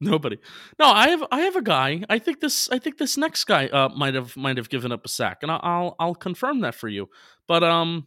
Nobody. 0.00 0.38
No, 0.78 0.86
I 0.86 1.08
have 1.08 1.24
I 1.30 1.40
have 1.40 1.56
a 1.56 1.62
guy. 1.62 2.02
I 2.08 2.18
think 2.18 2.40
this 2.40 2.70
I 2.70 2.78
think 2.78 2.96
this 2.96 3.18
next 3.18 3.44
guy 3.44 3.68
uh 3.68 3.90
might 3.90 4.14
have 4.14 4.34
might 4.36 4.56
have 4.56 4.70
given 4.70 4.92
up 4.92 5.04
a 5.04 5.08
sack, 5.08 5.38
and 5.42 5.50
I'll 5.52 5.94
I'll, 5.98 6.14
confirm 6.14 6.60
that 6.60 6.74
for 6.74 6.88
you. 6.88 7.10
But 7.46 7.62
um, 7.62 8.06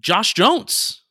Josh 0.00 0.34
Jones, 0.34 1.02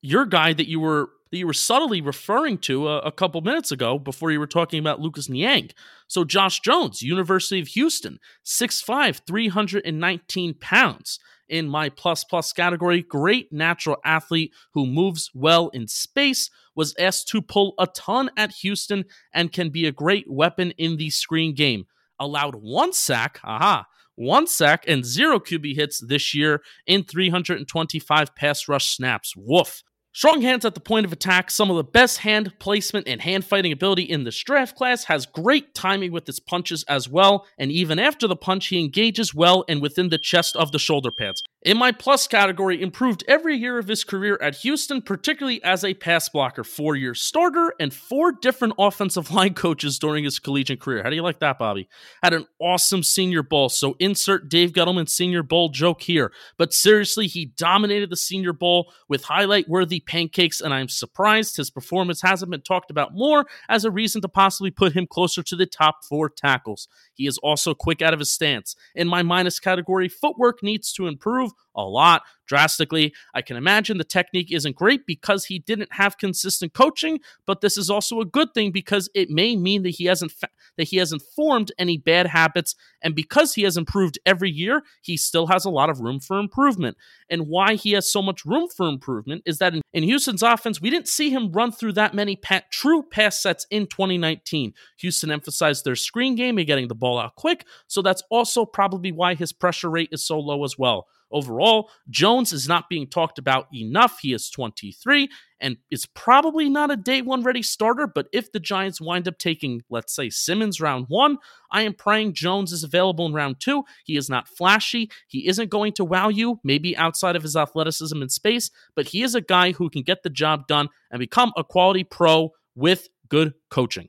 your 0.00 0.24
guy 0.24 0.54
that 0.54 0.68
you 0.68 0.80
were 0.80 1.10
that 1.30 1.38
you 1.38 1.46
were 1.46 1.52
subtly 1.52 2.00
referring 2.00 2.58
to 2.58 2.88
a, 2.88 2.98
a 3.00 3.12
couple 3.12 3.40
minutes 3.40 3.72
ago 3.72 3.98
before 3.98 4.30
you 4.30 4.38
were 4.38 4.46
talking 4.46 4.80
about 4.80 5.00
Lucas 5.00 5.28
Niang. 5.28 5.70
So 6.06 6.24
Josh 6.24 6.60
Jones, 6.60 7.02
University 7.02 7.60
of 7.60 7.68
Houston, 7.68 8.18
6'5", 8.44 9.20
319 9.26 10.54
pounds 10.54 11.18
in 11.48 11.68
my 11.68 11.88
plus 11.88 12.24
plus 12.24 12.52
category. 12.52 13.02
Great 13.02 13.52
natural 13.52 13.96
athlete 14.04 14.52
who 14.74 14.86
moves 14.86 15.30
well 15.34 15.68
in 15.68 15.88
space. 15.88 16.50
Was 16.74 16.94
asked 16.98 17.26
to 17.28 17.42
pull 17.42 17.74
a 17.78 17.88
ton 17.88 18.30
at 18.36 18.52
Houston 18.52 19.04
and 19.32 19.52
can 19.52 19.70
be 19.70 19.86
a 19.86 19.92
great 19.92 20.30
weapon 20.30 20.72
in 20.78 20.96
the 20.96 21.10
screen 21.10 21.54
game. 21.54 21.86
Allowed 22.20 22.54
one 22.54 22.92
sack, 22.92 23.40
aha, 23.42 23.86
one 24.14 24.46
sack 24.46 24.84
and 24.86 25.04
zero 25.04 25.38
QB 25.38 25.76
hits 25.76 26.00
this 26.00 26.34
year 26.34 26.62
in 26.86 27.04
325 27.04 28.34
pass 28.34 28.68
rush 28.68 28.96
snaps. 28.96 29.34
Woof. 29.36 29.82
Strong 30.18 30.42
hands 30.42 30.64
at 30.64 30.74
the 30.74 30.80
point 30.80 31.06
of 31.06 31.12
attack, 31.12 31.48
some 31.48 31.70
of 31.70 31.76
the 31.76 31.84
best 31.84 32.18
hand 32.18 32.52
placement 32.58 33.06
and 33.06 33.22
hand 33.22 33.44
fighting 33.44 33.70
ability 33.70 34.02
in 34.02 34.24
this 34.24 34.36
draft 34.36 34.74
class, 34.74 35.04
has 35.04 35.26
great 35.26 35.76
timing 35.76 36.10
with 36.10 36.26
his 36.26 36.40
punches 36.40 36.82
as 36.88 37.08
well, 37.08 37.46
and 37.56 37.70
even 37.70 38.00
after 38.00 38.26
the 38.26 38.34
punch, 38.34 38.66
he 38.66 38.80
engages 38.80 39.32
well 39.32 39.64
and 39.68 39.80
within 39.80 40.08
the 40.08 40.18
chest 40.18 40.56
of 40.56 40.72
the 40.72 40.78
shoulder 40.80 41.12
pads. 41.12 41.44
In 41.68 41.76
my 41.76 41.92
plus 41.92 42.26
category, 42.26 42.80
improved 42.80 43.24
every 43.28 43.54
year 43.54 43.76
of 43.76 43.88
his 43.88 44.02
career 44.02 44.38
at 44.40 44.54
Houston, 44.60 45.02
particularly 45.02 45.62
as 45.62 45.84
a 45.84 45.92
pass 45.92 46.26
blocker, 46.26 46.64
four 46.64 46.96
year 46.96 47.14
starter, 47.14 47.74
and 47.78 47.92
four 47.92 48.32
different 48.32 48.72
offensive 48.78 49.30
line 49.34 49.52
coaches 49.52 49.98
during 49.98 50.24
his 50.24 50.38
collegiate 50.38 50.80
career. 50.80 51.02
How 51.02 51.10
do 51.10 51.16
you 51.16 51.20
like 51.20 51.40
that, 51.40 51.58
Bobby? 51.58 51.86
Had 52.22 52.32
an 52.32 52.46
awesome 52.58 53.02
senior 53.02 53.42
bowl, 53.42 53.68
so 53.68 53.96
insert 53.98 54.48
Dave 54.48 54.72
Gettleman 54.72 55.10
senior 55.10 55.42
bowl 55.42 55.68
joke 55.68 56.00
here. 56.00 56.32
But 56.56 56.72
seriously, 56.72 57.26
he 57.26 57.44
dominated 57.44 58.08
the 58.08 58.16
senior 58.16 58.54
bowl 58.54 58.90
with 59.06 59.24
highlight 59.24 59.68
worthy 59.68 60.00
pancakes, 60.00 60.62
and 60.62 60.72
I'm 60.72 60.88
surprised 60.88 61.58
his 61.58 61.68
performance 61.68 62.22
hasn't 62.22 62.50
been 62.50 62.62
talked 62.62 62.90
about 62.90 63.12
more 63.12 63.44
as 63.68 63.84
a 63.84 63.90
reason 63.90 64.22
to 64.22 64.28
possibly 64.28 64.70
put 64.70 64.94
him 64.94 65.06
closer 65.06 65.42
to 65.42 65.54
the 65.54 65.66
top 65.66 65.96
four 66.08 66.30
tackles. 66.30 66.88
He 67.18 67.26
is 67.26 67.36
also 67.38 67.74
quick 67.74 68.00
out 68.00 68.14
of 68.14 68.20
his 68.20 68.32
stance. 68.32 68.76
In 68.94 69.08
my 69.08 69.22
minus 69.22 69.58
category, 69.58 70.08
footwork 70.08 70.62
needs 70.62 70.92
to 70.92 71.08
improve 71.08 71.50
a 71.78 71.82
lot 71.82 72.22
drastically. 72.46 73.14
I 73.34 73.42
can 73.42 73.56
imagine 73.56 73.98
the 73.98 74.04
technique 74.04 74.50
isn't 74.50 74.74
great 74.74 75.06
because 75.06 75.44
he 75.44 75.58
didn't 75.60 75.92
have 75.92 76.18
consistent 76.18 76.72
coaching, 76.72 77.20
but 77.46 77.60
this 77.60 77.76
is 77.76 77.90
also 77.90 78.20
a 78.20 78.24
good 78.24 78.52
thing 78.54 78.72
because 78.72 79.08
it 79.14 79.30
may 79.30 79.54
mean 79.54 79.82
that 79.84 79.90
he 79.90 80.06
hasn't 80.06 80.32
fa- 80.32 80.48
that 80.76 80.88
he 80.88 80.96
hasn't 80.96 81.22
formed 81.34 81.72
any 81.78 81.98
bad 81.98 82.26
habits 82.26 82.74
and 83.02 83.14
because 83.14 83.54
he 83.54 83.62
has 83.62 83.76
improved 83.76 84.18
every 84.26 84.50
year, 84.50 84.82
he 85.02 85.16
still 85.16 85.46
has 85.46 85.64
a 85.64 85.70
lot 85.70 85.90
of 85.90 86.00
room 86.00 86.20
for 86.20 86.38
improvement. 86.38 86.96
And 87.30 87.46
why 87.46 87.74
he 87.74 87.92
has 87.92 88.10
so 88.10 88.22
much 88.22 88.44
room 88.44 88.68
for 88.68 88.88
improvement 88.88 89.42
is 89.44 89.58
that 89.58 89.74
in, 89.74 89.82
in 89.92 90.02
Houston's 90.02 90.42
offense, 90.42 90.80
we 90.80 90.90
didn't 90.90 91.08
see 91.08 91.30
him 91.30 91.52
run 91.52 91.70
through 91.70 91.92
that 91.92 92.14
many 92.14 92.36
pa- 92.36 92.62
true 92.70 93.02
pass 93.02 93.38
sets 93.40 93.66
in 93.70 93.86
2019. 93.86 94.74
Houston 94.98 95.30
emphasized 95.30 95.84
their 95.84 95.96
screen 95.96 96.34
game 96.34 96.58
and 96.58 96.66
getting 96.66 96.88
the 96.88 96.94
ball 96.94 97.18
out 97.18 97.36
quick, 97.36 97.64
so 97.86 98.02
that's 98.02 98.22
also 98.30 98.64
probably 98.64 99.12
why 99.12 99.34
his 99.34 99.52
pressure 99.52 99.90
rate 99.90 100.08
is 100.12 100.24
so 100.24 100.38
low 100.38 100.64
as 100.64 100.76
well. 100.78 101.06
Overall, 101.30 101.90
Jones 102.08 102.52
is 102.52 102.66
not 102.66 102.88
being 102.88 103.06
talked 103.06 103.38
about 103.38 103.68
enough. 103.74 104.18
He 104.20 104.32
is 104.32 104.48
23 104.50 105.28
and 105.60 105.76
is 105.90 106.06
probably 106.06 106.68
not 106.68 106.90
a 106.90 106.96
day 106.96 107.20
one 107.22 107.42
ready 107.42 107.62
starter. 107.62 108.06
But 108.06 108.28
if 108.32 108.52
the 108.52 108.60
Giants 108.60 109.00
wind 109.00 109.28
up 109.28 109.38
taking, 109.38 109.82
let's 109.90 110.14
say, 110.14 110.30
Simmons 110.30 110.80
round 110.80 111.06
one, 111.08 111.38
I 111.70 111.82
am 111.82 111.94
praying 111.94 112.32
Jones 112.34 112.72
is 112.72 112.84
available 112.84 113.26
in 113.26 113.34
round 113.34 113.60
two. 113.60 113.84
He 114.04 114.16
is 114.16 114.30
not 114.30 114.48
flashy. 114.48 115.10
He 115.26 115.48
isn't 115.48 115.70
going 115.70 115.92
to 115.94 116.04
wow 116.04 116.28
you, 116.28 116.60
maybe 116.64 116.96
outside 116.96 117.36
of 117.36 117.42
his 117.42 117.56
athleticism 117.56 118.20
and 118.20 118.32
space, 118.32 118.70
but 118.94 119.08
he 119.08 119.22
is 119.22 119.34
a 119.34 119.40
guy 119.40 119.72
who 119.72 119.90
can 119.90 120.02
get 120.02 120.22
the 120.22 120.30
job 120.30 120.66
done 120.66 120.88
and 121.10 121.20
become 121.20 121.52
a 121.56 121.64
quality 121.64 122.04
pro 122.04 122.52
with 122.74 123.08
good 123.28 123.54
coaching. 123.70 124.08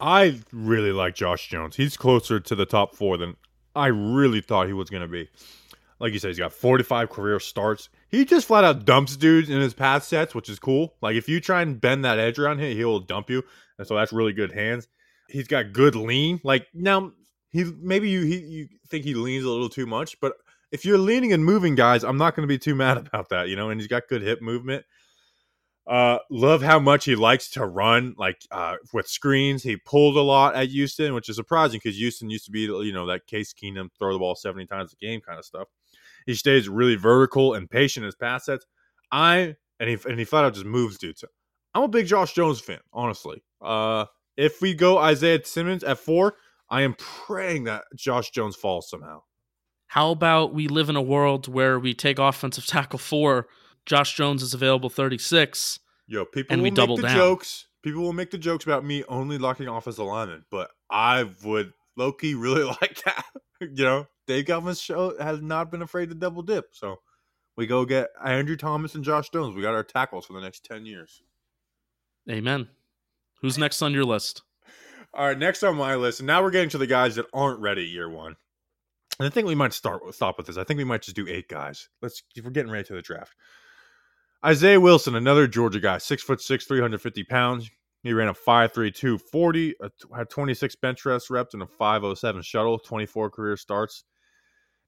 I 0.00 0.40
really 0.50 0.92
like 0.92 1.14
Josh 1.14 1.48
Jones. 1.48 1.76
He's 1.76 1.96
closer 1.98 2.40
to 2.40 2.54
the 2.54 2.64
top 2.64 2.94
four 2.94 3.18
than 3.18 3.36
I 3.74 3.88
really 3.88 4.40
thought 4.40 4.66
he 4.66 4.72
was 4.72 4.90
going 4.90 5.02
to 5.02 5.08
be. 5.08 5.28
Like 5.98 6.12
you 6.14 6.18
said, 6.18 6.28
he's 6.28 6.38
got 6.38 6.52
45 6.52 7.10
career 7.10 7.38
starts. 7.38 7.90
He 8.08 8.24
just 8.24 8.46
flat 8.46 8.64
out 8.64 8.86
dumps 8.86 9.16
dudes 9.16 9.50
in 9.50 9.60
his 9.60 9.74
pass 9.74 10.06
sets, 10.06 10.34
which 10.34 10.48
is 10.48 10.58
cool. 10.58 10.94
Like 11.02 11.16
if 11.16 11.28
you 11.28 11.40
try 11.40 11.60
and 11.60 11.80
bend 11.80 12.04
that 12.04 12.18
edge 12.18 12.38
around 12.38 12.58
him, 12.58 12.74
he'll 12.74 13.00
dump 13.00 13.28
you. 13.28 13.42
And 13.78 13.86
so 13.86 13.96
that's 13.96 14.12
really 14.12 14.32
good 14.32 14.52
hands. 14.52 14.88
He's 15.28 15.46
got 15.46 15.72
good 15.72 15.94
lean. 15.94 16.40
Like 16.42 16.66
now, 16.72 17.12
he 17.50 17.64
maybe 17.64 18.08
you 18.08 18.22
he, 18.22 18.38
you 18.38 18.68
think 18.88 19.04
he 19.04 19.14
leans 19.14 19.44
a 19.44 19.50
little 19.50 19.68
too 19.68 19.86
much, 19.86 20.18
but 20.20 20.34
if 20.72 20.84
you're 20.84 20.98
leaning 20.98 21.32
and 21.32 21.44
moving 21.44 21.74
guys, 21.74 22.04
I'm 22.04 22.16
not 22.16 22.34
going 22.34 22.46
to 22.46 22.52
be 22.52 22.58
too 22.58 22.74
mad 22.74 22.96
about 23.06 23.28
that, 23.30 23.48
you 23.48 23.56
know. 23.56 23.70
And 23.70 23.80
he's 23.80 23.88
got 23.88 24.08
good 24.08 24.22
hip 24.22 24.40
movement. 24.40 24.84
Uh, 25.86 26.18
love 26.30 26.62
how 26.62 26.78
much 26.78 27.04
he 27.04 27.16
likes 27.16 27.50
to 27.50 27.66
run, 27.66 28.14
like 28.16 28.40
uh, 28.50 28.76
with 28.92 29.08
screens. 29.08 29.62
He 29.62 29.76
pulled 29.76 30.16
a 30.16 30.20
lot 30.20 30.54
at 30.54 30.68
Houston, 30.68 31.14
which 31.14 31.28
is 31.28 31.36
surprising 31.36 31.80
because 31.82 31.98
Houston 31.98 32.30
used 32.30 32.44
to 32.44 32.50
be, 32.50 32.60
you 32.60 32.92
know, 32.92 33.06
that 33.06 33.26
Case 33.26 33.52
Keenum 33.52 33.88
throw 33.98 34.12
the 34.12 34.18
ball 34.18 34.36
70 34.36 34.66
times 34.66 34.92
a 34.92 34.96
game 35.04 35.20
kind 35.20 35.38
of 35.38 35.44
stuff. 35.44 35.68
He 36.26 36.34
stays 36.34 36.68
really 36.68 36.96
vertical 36.96 37.54
and 37.54 37.68
patient 37.68 38.04
in 38.04 38.06
his 38.06 38.14
pass 38.14 38.44
sets. 38.44 38.66
I 39.10 39.56
and 39.80 39.88
he 39.88 39.98
and 40.08 40.18
he 40.18 40.24
flat 40.24 40.44
out 40.44 40.54
just 40.54 40.66
moves 40.66 40.98
dudes. 40.98 41.24
I'm 41.74 41.84
a 41.84 41.88
big 41.88 42.06
Josh 42.06 42.34
Jones 42.34 42.60
fan, 42.60 42.80
honestly. 42.92 43.42
Uh, 43.60 44.06
if 44.36 44.60
we 44.60 44.74
go 44.74 44.98
Isaiah 44.98 45.44
Simmons 45.44 45.84
at 45.84 45.98
four, 45.98 46.34
I 46.68 46.82
am 46.82 46.94
praying 46.94 47.64
that 47.64 47.84
Josh 47.96 48.30
Jones 48.30 48.56
falls 48.56 48.88
somehow. 48.88 49.22
How 49.88 50.12
about 50.12 50.54
we 50.54 50.68
live 50.68 50.88
in 50.88 50.96
a 50.96 51.02
world 51.02 51.48
where 51.48 51.78
we 51.78 51.94
take 51.94 52.18
offensive 52.18 52.66
tackle 52.66 52.98
four, 52.98 53.48
Josh 53.86 54.14
Jones 54.16 54.42
is 54.42 54.54
available 54.54 54.90
36. 54.90 55.78
Yo, 56.06 56.24
people 56.24 56.52
And 56.52 56.62
will 56.62 56.70
we 56.70 56.70
double 56.70 56.96
the 56.96 57.02
down. 57.04 57.16
jokes. 57.16 57.66
People 57.82 58.02
will 58.02 58.12
make 58.12 58.30
the 58.30 58.38
jokes 58.38 58.64
about 58.64 58.84
me 58.84 59.04
only 59.08 59.38
locking 59.38 59.66
offensive 59.68 60.04
linemen, 60.04 60.44
but 60.50 60.70
I 60.90 61.24
would 61.44 61.72
Loki 61.96 62.34
really 62.34 62.64
like 62.82 63.02
that. 63.04 63.24
you 63.60 63.84
know, 63.84 64.06
Dave 64.26 64.44
Galvin's 64.46 64.80
show 64.80 65.16
has 65.18 65.40
not 65.40 65.70
been 65.70 65.82
afraid 65.82 66.08
to 66.10 66.14
double 66.14 66.42
dip. 66.42 66.66
So 66.72 66.96
we 67.56 67.66
go 67.66 67.84
get 67.84 68.10
Andrew 68.22 68.56
Thomas 68.56 68.94
and 68.94 69.04
Josh 69.04 69.30
Jones. 69.30 69.54
We 69.56 69.62
got 69.62 69.74
our 69.74 69.82
tackles 69.84 70.26
for 70.26 70.34
the 70.34 70.40
next 70.40 70.64
ten 70.64 70.84
years. 70.84 71.22
Amen. 72.30 72.68
Who's 73.40 73.56
next 73.58 73.80
on 73.82 73.92
your 73.94 74.04
list? 74.04 74.42
All 75.14 75.26
right, 75.26 75.38
next 75.38 75.62
on 75.62 75.76
my 75.76 75.96
list, 75.96 76.20
and 76.20 76.26
now 76.26 76.42
we're 76.42 76.50
getting 76.50 76.68
to 76.70 76.78
the 76.78 76.86
guys 76.86 77.16
that 77.16 77.26
aren't 77.32 77.60
ready 77.60 77.84
year 77.84 78.08
one. 78.08 78.36
And 79.18 79.26
I 79.26 79.30
think 79.30 79.48
we 79.48 79.54
might 79.54 79.72
start 79.72 80.04
with 80.04 80.14
stop 80.14 80.36
with 80.36 80.46
this. 80.46 80.56
I 80.58 80.64
think 80.64 80.78
we 80.78 80.84
might 80.84 81.02
just 81.02 81.16
do 81.16 81.26
eight 81.28 81.48
guys. 81.48 81.88
Let's 82.02 82.22
if 82.36 82.44
we're 82.44 82.50
getting 82.50 82.70
ready 82.70 82.84
to 82.88 82.94
the 82.94 83.02
draft. 83.02 83.34
Isaiah 84.44 84.80
Wilson, 84.80 85.16
another 85.16 85.46
Georgia 85.46 85.80
guy, 85.80 85.98
six 85.98 86.22
foot 86.22 86.40
six, 86.40 86.64
350 86.64 87.24
pounds. 87.24 87.70
He 88.02 88.14
ran 88.14 88.28
a 88.28 88.34
5.32 88.34 89.20
40, 89.20 89.74
uh, 89.82 89.88
had 90.16 90.30
26 90.30 90.76
bench 90.76 91.02
press 91.02 91.28
reps 91.28 91.52
and 91.52 91.62
a 91.62 91.66
507 91.66 92.42
shuttle, 92.42 92.78
24 92.78 93.30
career 93.30 93.56
starts. 93.56 94.04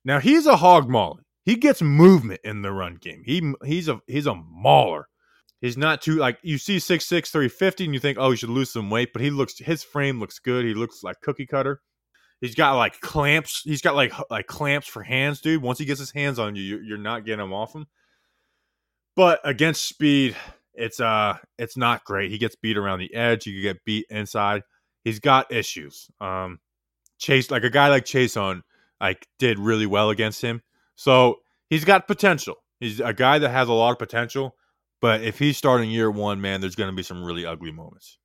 Now 0.04 0.18
he's 0.18 0.46
a 0.46 0.56
hog 0.56 0.88
mauler. 0.88 1.22
He 1.44 1.56
gets 1.56 1.82
movement 1.82 2.40
in 2.44 2.62
the 2.62 2.72
run 2.72 2.96
game. 2.96 3.22
He 3.24 3.52
he's 3.64 3.88
a 3.88 4.00
he's 4.06 4.26
a 4.26 4.34
mauler. 4.34 5.08
He's 5.60 5.76
not 5.76 6.00
too 6.02 6.16
like 6.16 6.38
you 6.42 6.58
see 6.58 6.78
6'6", 6.78 7.08
350 7.08 7.84
and 7.84 7.94
you 7.94 8.00
think, 8.00 8.18
oh, 8.18 8.30
he 8.30 8.36
should 8.36 8.48
lose 8.48 8.72
some 8.72 8.90
weight, 8.90 9.12
but 9.12 9.22
he 9.22 9.30
looks 9.30 9.58
his 9.58 9.84
frame 9.84 10.18
looks 10.18 10.38
good. 10.38 10.64
He 10.64 10.74
looks 10.74 11.02
like 11.02 11.20
cookie 11.20 11.46
cutter. 11.46 11.80
He's 12.40 12.54
got 12.54 12.76
like 12.76 13.00
clamps. 13.00 13.62
He's 13.64 13.82
got 13.82 13.94
like 13.94 14.12
like 14.30 14.46
clamps 14.46 14.88
for 14.88 15.02
hands, 15.02 15.40
dude. 15.40 15.62
Once 15.62 15.78
he 15.78 15.84
gets 15.84 16.00
his 16.00 16.10
hands 16.10 16.38
on 16.38 16.56
you, 16.56 16.80
you're 16.82 16.98
not 16.98 17.24
getting 17.24 17.44
him 17.44 17.52
off 17.52 17.74
him. 17.74 17.86
But 19.14 19.40
against 19.44 19.86
speed, 19.86 20.36
it's 20.74 21.00
uh 21.00 21.36
it's 21.58 21.76
not 21.76 22.04
great. 22.04 22.30
He 22.30 22.38
gets 22.38 22.56
beat 22.56 22.76
around 22.76 23.00
the 23.00 23.14
edge. 23.14 23.46
You 23.46 23.54
could 23.54 23.62
get 23.62 23.84
beat 23.84 24.06
inside. 24.10 24.62
He's 25.04 25.18
got 25.18 25.52
issues. 25.52 26.08
Um, 26.20 26.58
Chase 27.18 27.50
like 27.50 27.64
a 27.64 27.70
guy 27.70 27.88
like 27.88 28.04
Chaisson 28.04 28.62
like 29.00 29.26
did 29.38 29.58
really 29.58 29.86
well 29.86 30.10
against 30.10 30.40
him. 30.40 30.62
So 30.94 31.40
he's 31.68 31.84
got 31.84 32.06
potential. 32.06 32.56
He's 32.80 33.00
a 33.00 33.12
guy 33.12 33.38
that 33.38 33.50
has 33.50 33.68
a 33.68 33.72
lot 33.72 33.92
of 33.92 33.98
potential. 33.98 34.56
But 35.00 35.22
if 35.22 35.38
he's 35.38 35.56
starting 35.56 35.90
year 35.90 36.10
one, 36.10 36.40
man, 36.40 36.60
there's 36.60 36.76
going 36.76 36.90
to 36.90 36.96
be 36.96 37.02
some 37.02 37.24
really 37.24 37.44
ugly 37.44 37.72
moments. 37.72 38.18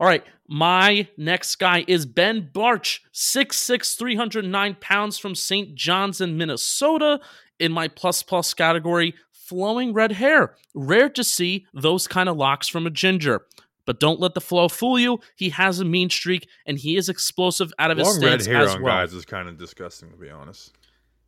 All 0.00 0.06
right, 0.08 0.24
my 0.48 1.06
next 1.16 1.56
guy 1.56 1.84
is 1.86 2.04
Ben 2.04 2.50
Bartch, 2.52 3.00
6'6, 3.14 3.96
309 3.96 4.76
pounds 4.80 5.18
from 5.18 5.34
St. 5.34 5.74
John's 5.74 6.20
in 6.20 6.36
Minnesota. 6.36 7.20
In 7.60 7.70
my 7.70 7.86
plus 7.86 8.22
plus 8.24 8.52
category, 8.52 9.14
flowing 9.48 9.92
red 9.92 10.12
hair. 10.12 10.54
Rare 10.74 11.08
to 11.10 11.24
see 11.24 11.66
those 11.74 12.06
kind 12.08 12.28
of 12.28 12.36
locks 12.36 12.68
from 12.68 12.86
a 12.86 12.90
ginger. 12.90 13.46
But 13.86 14.00
don't 14.00 14.18
let 14.18 14.32
the 14.34 14.40
flow 14.40 14.68
fool 14.68 14.98
you. 14.98 15.20
He 15.36 15.50
has 15.50 15.78
a 15.80 15.84
mean 15.84 16.08
streak 16.08 16.48
and 16.66 16.78
he 16.78 16.96
is 16.96 17.08
explosive 17.10 17.70
out 17.78 17.90
of 17.90 17.98
Long 17.98 18.06
his 18.06 18.16
stance 18.16 18.46
red 18.46 18.54
hair 18.56 18.64
as 18.64 18.74
on 18.76 18.82
well. 18.82 18.94
guys 18.94 19.12
is 19.12 19.24
kind 19.26 19.46
of 19.48 19.58
disgusting, 19.58 20.10
to 20.10 20.16
be 20.16 20.30
honest. 20.30 20.72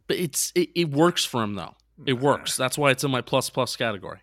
But 0.07 0.17
it's 0.17 0.53
it, 0.55 0.71
it 0.75 0.91
works 0.91 1.25
for 1.25 1.43
him 1.43 1.55
though. 1.55 1.75
It 2.07 2.15
works. 2.15 2.57
That's 2.57 2.79
why 2.79 2.91
it's 2.93 3.05
in 3.05 3.11
my 3.11 3.21
plus 3.21 3.51
plus 3.51 3.77
category. 3.77 4.21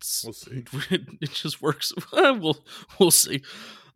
It's- 0.00 0.22
We'll 0.24 0.32
see. 0.34 0.64
it 1.20 1.30
just 1.32 1.62
works. 1.62 1.92
we'll 2.12 2.58
we'll 3.00 3.10
see. 3.10 3.42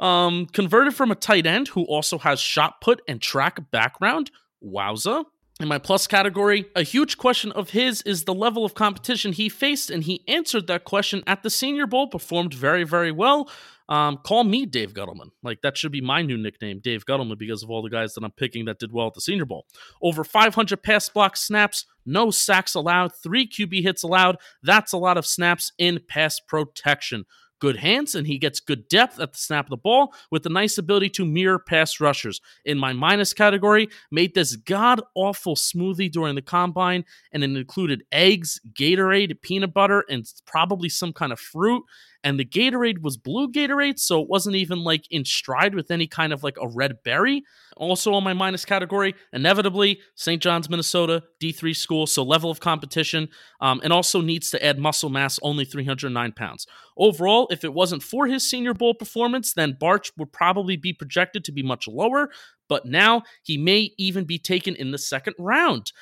Um, 0.01 0.46
converted 0.46 0.94
from 0.94 1.11
a 1.11 1.14
tight 1.14 1.44
end 1.46 1.68
who 1.68 1.82
also 1.84 2.18
has 2.18 2.40
shot 2.40 2.80
put 2.80 3.03
and 3.07 3.20
track 3.20 3.70
background. 3.70 4.30
Wowza. 4.64 5.24
In 5.61 5.66
my 5.66 5.78
plus 5.78 6.06
category, 6.06 6.66
a 6.76 6.84
huge 6.84 7.18
question 7.18 7.50
of 7.50 7.70
his 7.70 8.00
is 8.02 8.24
the 8.24 8.34
level 8.34 8.64
of 8.64 8.74
competition 8.74 9.32
he 9.32 9.48
faced, 9.48 9.90
and 9.90 10.04
he 10.04 10.22
answered 10.28 10.68
that 10.68 10.84
question 10.84 11.24
at 11.26 11.42
the 11.42 11.50
Senior 11.50 11.88
Bowl, 11.88 12.06
performed 12.06 12.54
very, 12.54 12.84
very 12.84 13.11
well. 13.11 13.50
Um, 13.88 14.18
call 14.18 14.44
me 14.44 14.66
Dave 14.66 14.94
Gettleman. 14.94 15.30
Like, 15.42 15.62
that 15.62 15.76
should 15.76 15.90
be 15.90 16.00
my 16.00 16.22
new 16.22 16.36
nickname, 16.36 16.78
Dave 16.78 17.04
Gettleman, 17.04 17.38
because 17.38 17.64
of 17.64 17.70
all 17.70 17.82
the 17.82 17.90
guys 17.90 18.14
that 18.14 18.22
I'm 18.22 18.30
picking 18.30 18.66
that 18.66 18.78
did 18.78 18.92
well 18.92 19.09
at 19.09 19.14
the 19.14 19.20
Senior 19.20 19.46
Bowl. 19.46 19.66
Over 20.00 20.22
500 20.22 20.80
pass 20.80 21.09
block 21.09 21.36
snaps, 21.36 21.86
no 22.06 22.30
sacks 22.30 22.76
allowed, 22.76 23.11
three 23.20 23.48
QB 23.48 23.82
hits 23.82 24.04
allowed. 24.04 24.36
That's 24.62 24.92
a 24.92 24.98
lot 24.98 25.18
of 25.18 25.26
snaps 25.26 25.72
in 25.76 25.98
pass 26.06 26.38
protection. 26.38 27.24
Good 27.61 27.76
hands, 27.76 28.14
and 28.14 28.26
he 28.26 28.38
gets 28.38 28.61
good 28.61 28.88
depth 28.88 29.18
at 29.18 29.32
the 29.32 29.38
snap 29.38 29.66
of 29.66 29.70
the 29.70 29.76
ball 29.76 30.14
with 30.30 30.46
a 30.46 30.48
nice 30.48 30.78
ability 30.78 31.11
to 31.11 31.24
mirror 31.24 31.59
pass 31.59 32.00
rushers. 32.00 32.40
In 32.64 32.78
my 32.78 32.92
minus 32.92 33.32
category, 33.32 33.88
made 34.11 34.34
this 34.34 34.54
god 34.54 35.00
awful 35.14 35.56
smoothie 35.56 36.11
during 36.11 36.36
the 36.36 36.42
combine, 36.42 37.04
and 37.32 37.42
it 37.42 37.50
included 37.50 38.04
eggs, 38.12 38.61
Gatorade, 38.74 39.40
peanut 39.42 39.74
butter, 39.74 40.04
and 40.09 40.24
probably 40.46 40.88
some 40.88 41.12
kind 41.12 41.32
of 41.32 41.40
fruit. 41.40 41.82
And 42.24 42.38
the 42.38 42.44
Gatorade 42.44 43.00
was 43.00 43.16
blue 43.16 43.50
Gatorade, 43.50 43.98
so 43.98 44.20
it 44.20 44.28
wasn't 44.28 44.56
even 44.56 44.82
like 44.82 45.04
in 45.10 45.24
stride 45.24 45.74
with 45.74 45.90
any 45.90 46.06
kind 46.06 46.32
of 46.32 46.42
like 46.42 46.56
a 46.60 46.68
red 46.68 47.02
berry. 47.04 47.44
Also 47.76 48.12
on 48.12 48.24
my 48.24 48.32
minus 48.32 48.64
category, 48.64 49.14
inevitably, 49.32 50.00
St. 50.16 50.42
John's, 50.42 50.68
Minnesota, 50.68 51.22
D3 51.40 51.76
school, 51.76 52.06
so 52.08 52.24
level 52.24 52.50
of 52.50 52.58
competition, 52.58 53.28
um, 53.60 53.80
and 53.84 53.92
also 53.92 54.20
needs 54.20 54.50
to 54.50 54.64
add 54.64 54.78
muscle 54.78 55.10
mass, 55.10 55.38
only 55.42 55.64
309 55.64 56.32
pounds. 56.32 56.66
Overall, 56.96 57.46
if 57.50 57.62
it 57.62 57.72
wasn't 57.72 58.02
for 58.02 58.26
his 58.26 58.48
Senior 58.48 58.74
Bowl 58.74 58.94
performance, 58.94 59.54
then 59.54 59.76
Bartch 59.80 60.10
would 60.16 60.32
probably 60.32 60.76
be 60.76 60.92
projected 60.92 61.44
to 61.44 61.52
be 61.52 61.62
much 61.62 61.86
lower, 61.86 62.30
but 62.68 62.84
now 62.84 63.22
he 63.44 63.56
may 63.56 63.92
even 63.96 64.24
be 64.24 64.38
taken 64.38 64.74
in 64.74 64.90
the 64.90 64.98
second 64.98 65.34
round. 65.38 65.92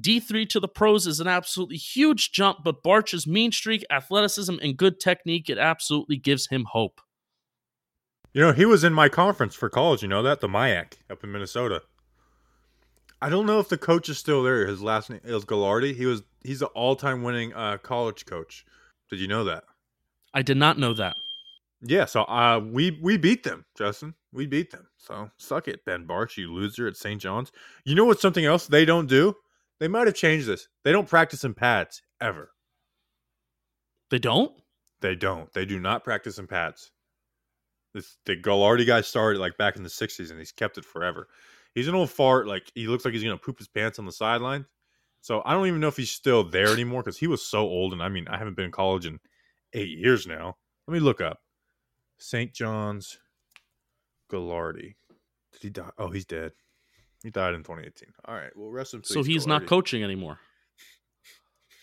D3 0.00 0.48
to 0.50 0.60
the 0.60 0.68
pros 0.68 1.06
is 1.06 1.20
an 1.20 1.28
absolutely 1.28 1.76
huge 1.76 2.32
jump, 2.32 2.58
but 2.64 2.82
Bartch's 2.82 3.26
mean 3.26 3.52
streak, 3.52 3.84
athleticism, 3.90 4.56
and 4.60 4.76
good 4.76 4.98
technique, 4.98 5.48
it 5.48 5.58
absolutely 5.58 6.16
gives 6.16 6.48
him 6.48 6.66
hope. 6.70 7.00
You 8.32 8.40
know, 8.40 8.52
he 8.52 8.64
was 8.64 8.82
in 8.82 8.92
my 8.92 9.08
conference 9.08 9.54
for 9.54 9.68
college. 9.68 10.02
You 10.02 10.08
know 10.08 10.22
that 10.22 10.40
the 10.40 10.48
MIAC 10.48 10.94
up 11.08 11.22
in 11.22 11.30
Minnesota. 11.30 11.82
I 13.22 13.30
don't 13.30 13.46
know 13.46 13.60
if 13.60 13.68
the 13.68 13.78
coach 13.78 14.08
is 14.08 14.18
still 14.18 14.42
there. 14.42 14.66
His 14.66 14.82
last 14.82 15.08
name 15.08 15.20
is 15.22 15.44
Gagliardi. 15.44 15.94
He 15.94 16.04
was 16.04 16.22
he's 16.42 16.60
an 16.60 16.68
all 16.74 16.96
time 16.96 17.22
winning 17.22 17.54
uh, 17.54 17.78
college 17.78 18.26
coach. 18.26 18.66
Did 19.08 19.20
you 19.20 19.28
know 19.28 19.44
that? 19.44 19.64
I 20.34 20.42
did 20.42 20.56
not 20.56 20.78
know 20.78 20.92
that. 20.94 21.14
Yeah. 21.80 22.06
So 22.06 22.22
uh, 22.24 22.60
we 22.64 22.98
we 23.00 23.16
beat 23.16 23.44
them, 23.44 23.64
Justin. 23.78 24.14
We 24.32 24.46
beat 24.46 24.72
them. 24.72 24.88
So 24.98 25.30
suck 25.36 25.68
it, 25.68 25.84
Ben 25.84 26.06
Bartch, 26.06 26.36
you 26.36 26.52
loser 26.52 26.88
at 26.88 26.96
St. 26.96 27.20
John's. 27.20 27.52
You 27.84 27.94
know 27.94 28.04
what's 28.04 28.20
something 28.20 28.44
else 28.44 28.66
they 28.66 28.84
don't 28.84 29.06
do? 29.06 29.36
They 29.80 29.88
might 29.88 30.06
have 30.06 30.14
changed 30.14 30.46
this. 30.46 30.68
They 30.84 30.92
don't 30.92 31.08
practice 31.08 31.44
in 31.44 31.54
pads 31.54 32.02
ever. 32.20 32.50
They 34.10 34.18
don't? 34.18 34.52
They 35.00 35.14
don't. 35.14 35.52
They 35.52 35.66
do 35.66 35.80
not 35.80 36.04
practice 36.04 36.38
in 36.38 36.46
pads. 36.46 36.92
This 37.92 38.16
the 38.26 38.36
Gagliardi 38.36 38.86
guy 38.86 39.00
started 39.00 39.38
like 39.38 39.56
back 39.56 39.76
in 39.76 39.82
the 39.82 39.88
'60s, 39.88 40.30
and 40.30 40.38
he's 40.38 40.52
kept 40.52 40.78
it 40.78 40.84
forever. 40.84 41.28
He's 41.74 41.88
an 41.88 41.94
old 41.94 42.10
fart. 42.10 42.46
Like 42.46 42.70
he 42.74 42.86
looks 42.86 43.04
like 43.04 43.14
he's 43.14 43.22
gonna 43.22 43.36
poop 43.36 43.58
his 43.58 43.68
pants 43.68 43.98
on 43.98 44.06
the 44.06 44.12
sideline. 44.12 44.66
So 45.20 45.42
I 45.44 45.54
don't 45.54 45.66
even 45.66 45.80
know 45.80 45.88
if 45.88 45.96
he's 45.96 46.10
still 46.10 46.44
there 46.44 46.72
anymore 46.72 47.02
because 47.02 47.18
he 47.18 47.26
was 47.26 47.44
so 47.44 47.60
old. 47.60 47.92
And 47.92 48.02
I 48.02 48.08
mean, 48.08 48.28
I 48.28 48.36
haven't 48.36 48.56
been 48.56 48.66
in 48.66 48.70
college 48.70 49.06
in 49.06 49.20
eight 49.72 49.96
years 49.96 50.26
now. 50.26 50.56
Let 50.86 50.92
me 50.92 51.00
look 51.00 51.20
up 51.20 51.40
St. 52.18 52.52
John's 52.52 53.18
Gagliardi. 54.30 54.96
Did 55.52 55.62
he 55.62 55.70
die? 55.70 55.90
Oh, 55.98 56.10
he's 56.10 56.26
dead. 56.26 56.52
He 57.24 57.30
died 57.30 57.54
in 57.54 57.62
2018. 57.64 58.10
All 58.26 58.34
right. 58.34 58.50
Well, 58.54 58.70
rest 58.70 58.94
in 58.94 59.00
peace. 59.00 59.08
So 59.08 59.22
he's 59.24 59.46
not 59.46 59.66
coaching 59.66 60.04
anymore. 60.04 60.38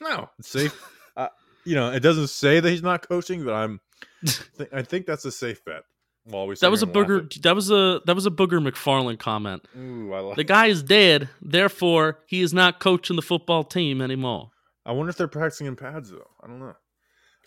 No, 0.02 0.32
it's 0.40 0.50
safe. 0.50 0.76
uh, 1.16 1.28
you 1.64 1.76
know, 1.76 1.92
it 1.92 2.00
doesn't 2.00 2.30
say 2.30 2.60
that 2.60 2.68
he's 2.68 2.82
not 2.82 3.08
coaching, 3.08 3.46
but 3.46 3.54
I'm. 3.54 3.80
th- 4.26 4.70
I 4.74 4.82
think 4.82 5.06
that's 5.06 5.26
a 5.26 5.32
safe 5.32 5.64
bet. 5.64 5.84
While 6.26 6.48
we 6.48 6.56
That 6.56 6.72
was 6.72 6.82
a 6.82 6.88
here 6.88 6.96
and 7.04 7.10
laugh 7.10 7.22
booger. 7.22 7.42
That 7.44 7.56
was 7.56 7.70
a 7.70 8.02
that 8.06 8.16
was 8.16 8.26
a 8.26 8.32
booger 8.32 8.68
McFarland 8.68 9.20
comment. 9.20 9.68
Ooh, 9.78 10.12
I 10.14 10.20
like. 10.22 10.38
The 10.38 10.44
guy 10.44 10.68
is 10.68 10.82
dead, 10.82 11.30
therefore 11.42 12.20
he 12.26 12.42
is 12.42 12.52
not 12.52 12.80
coaching 12.80 13.16
the 13.16 13.22
football 13.22 13.64
team 13.64 14.02
anymore. 14.02 14.50
I 14.88 14.92
wonder 14.94 15.12
if 15.12 15.18
they're 15.18 15.28
practicing 15.28 15.68
in 15.68 15.76
pads 15.76 16.10
though. 16.10 16.30
I 16.44 16.48
don't 16.48 16.60
know. 16.60 16.76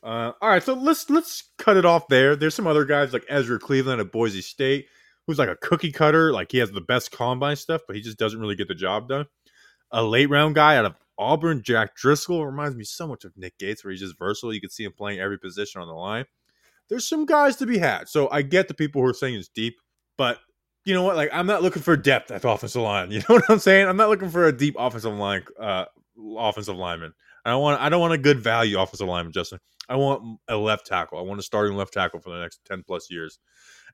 Uh, 0.04 0.32
all 0.40 0.48
right, 0.48 0.62
so 0.62 0.74
let's 0.74 1.08
let's 1.10 1.50
cut 1.58 1.76
it 1.76 1.84
off 1.84 2.06
there. 2.08 2.36
There's 2.36 2.54
some 2.54 2.66
other 2.68 2.84
guys 2.84 3.12
like 3.12 3.24
Ezra 3.28 3.58
Cleveland 3.58 4.00
at 4.00 4.12
Boise 4.12 4.42
State, 4.42 4.86
who's 5.26 5.38
like 5.38 5.48
a 5.48 5.56
cookie 5.56 5.92
cutter. 5.92 6.32
Like 6.32 6.52
he 6.52 6.58
has 6.58 6.70
the 6.70 6.80
best 6.80 7.10
combine 7.10 7.56
stuff, 7.56 7.82
but 7.86 7.96
he 7.96 8.02
just 8.02 8.18
doesn't 8.18 8.40
really 8.40 8.56
get 8.56 8.68
the 8.68 8.74
job 8.74 9.08
done. 9.08 9.26
A 9.90 10.02
late 10.02 10.30
round 10.30 10.54
guy 10.54 10.76
out 10.76 10.84
of 10.84 10.94
Auburn, 11.18 11.62
Jack 11.62 11.94
Driscoll, 11.94 12.44
reminds 12.44 12.76
me 12.76 12.84
so 12.84 13.06
much 13.06 13.24
of 13.24 13.32
Nick 13.36 13.58
Gates, 13.58 13.84
where 13.84 13.92
he's 13.92 14.00
just 14.00 14.18
versatile. 14.18 14.52
You 14.52 14.60
can 14.60 14.70
see 14.70 14.84
him 14.84 14.92
playing 14.92 15.20
every 15.20 15.38
position 15.38 15.80
on 15.80 15.86
the 15.86 15.94
line. 15.94 16.24
There's 16.88 17.08
some 17.08 17.24
guys 17.24 17.56
to 17.56 17.66
be 17.66 17.78
had. 17.78 18.08
So 18.08 18.28
I 18.30 18.42
get 18.42 18.68
the 18.68 18.74
people 18.74 19.00
who 19.00 19.08
are 19.08 19.14
saying 19.14 19.36
it's 19.36 19.48
deep, 19.48 19.76
but 20.18 20.38
you 20.84 20.92
know 20.92 21.02
what? 21.02 21.16
Like 21.16 21.30
I'm 21.32 21.46
not 21.46 21.62
looking 21.62 21.82
for 21.82 21.96
depth 21.96 22.30
at 22.30 22.42
the 22.42 22.48
offensive 22.48 22.82
line. 22.82 23.10
You 23.12 23.20
know 23.20 23.36
what 23.36 23.44
I'm 23.48 23.58
saying? 23.58 23.88
I'm 23.88 23.96
not 23.96 24.10
looking 24.10 24.30
for 24.30 24.46
a 24.46 24.56
deep 24.56 24.76
offensive 24.78 25.14
line, 25.14 25.44
uh, 25.58 25.86
offensive 26.36 26.76
lineman. 26.76 27.14
I 27.44 27.50
don't 27.50 27.62
want. 27.62 27.80
I 27.80 27.88
don't 27.88 28.00
want 28.00 28.14
a 28.14 28.18
good 28.18 28.40
value 28.40 28.78
offensive 28.78 29.06
lineman, 29.06 29.32
Justin. 29.32 29.60
I 29.88 29.96
want 29.96 30.38
a 30.48 30.56
left 30.56 30.86
tackle. 30.86 31.18
I 31.18 31.22
want 31.22 31.40
a 31.40 31.42
starting 31.42 31.76
left 31.76 31.92
tackle 31.92 32.20
for 32.20 32.30
the 32.30 32.40
next 32.40 32.60
ten 32.64 32.82
plus 32.86 33.10
years, 33.10 33.38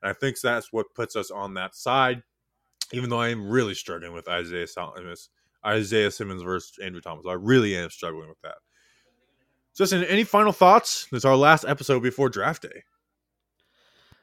and 0.01 0.09
I 0.09 0.13
think 0.13 0.39
that's 0.39 0.71
what 0.71 0.93
puts 0.95 1.15
us 1.15 1.31
on 1.31 1.53
that 1.55 1.75
side. 1.75 2.23
Even 2.93 3.09
though 3.09 3.21
I 3.21 3.29
am 3.29 3.49
really 3.49 3.73
struggling 3.73 4.13
with 4.13 4.27
Isaiah 4.27 4.67
Simmons, 4.67 5.29
Isaiah 5.65 6.11
Simmons 6.11 6.43
versus 6.43 6.77
Andrew 6.83 7.01
Thomas, 7.01 7.25
I 7.27 7.33
really 7.33 7.75
am 7.75 7.89
struggling 7.89 8.27
with 8.27 8.41
that. 8.41 8.55
Justin, 9.77 10.03
any 10.03 10.23
final 10.25 10.51
thoughts? 10.51 11.07
This 11.11 11.19
is 11.19 11.25
our 11.25 11.37
last 11.37 11.63
episode 11.65 12.01
before 12.03 12.29
draft 12.29 12.63
day. 12.63 12.83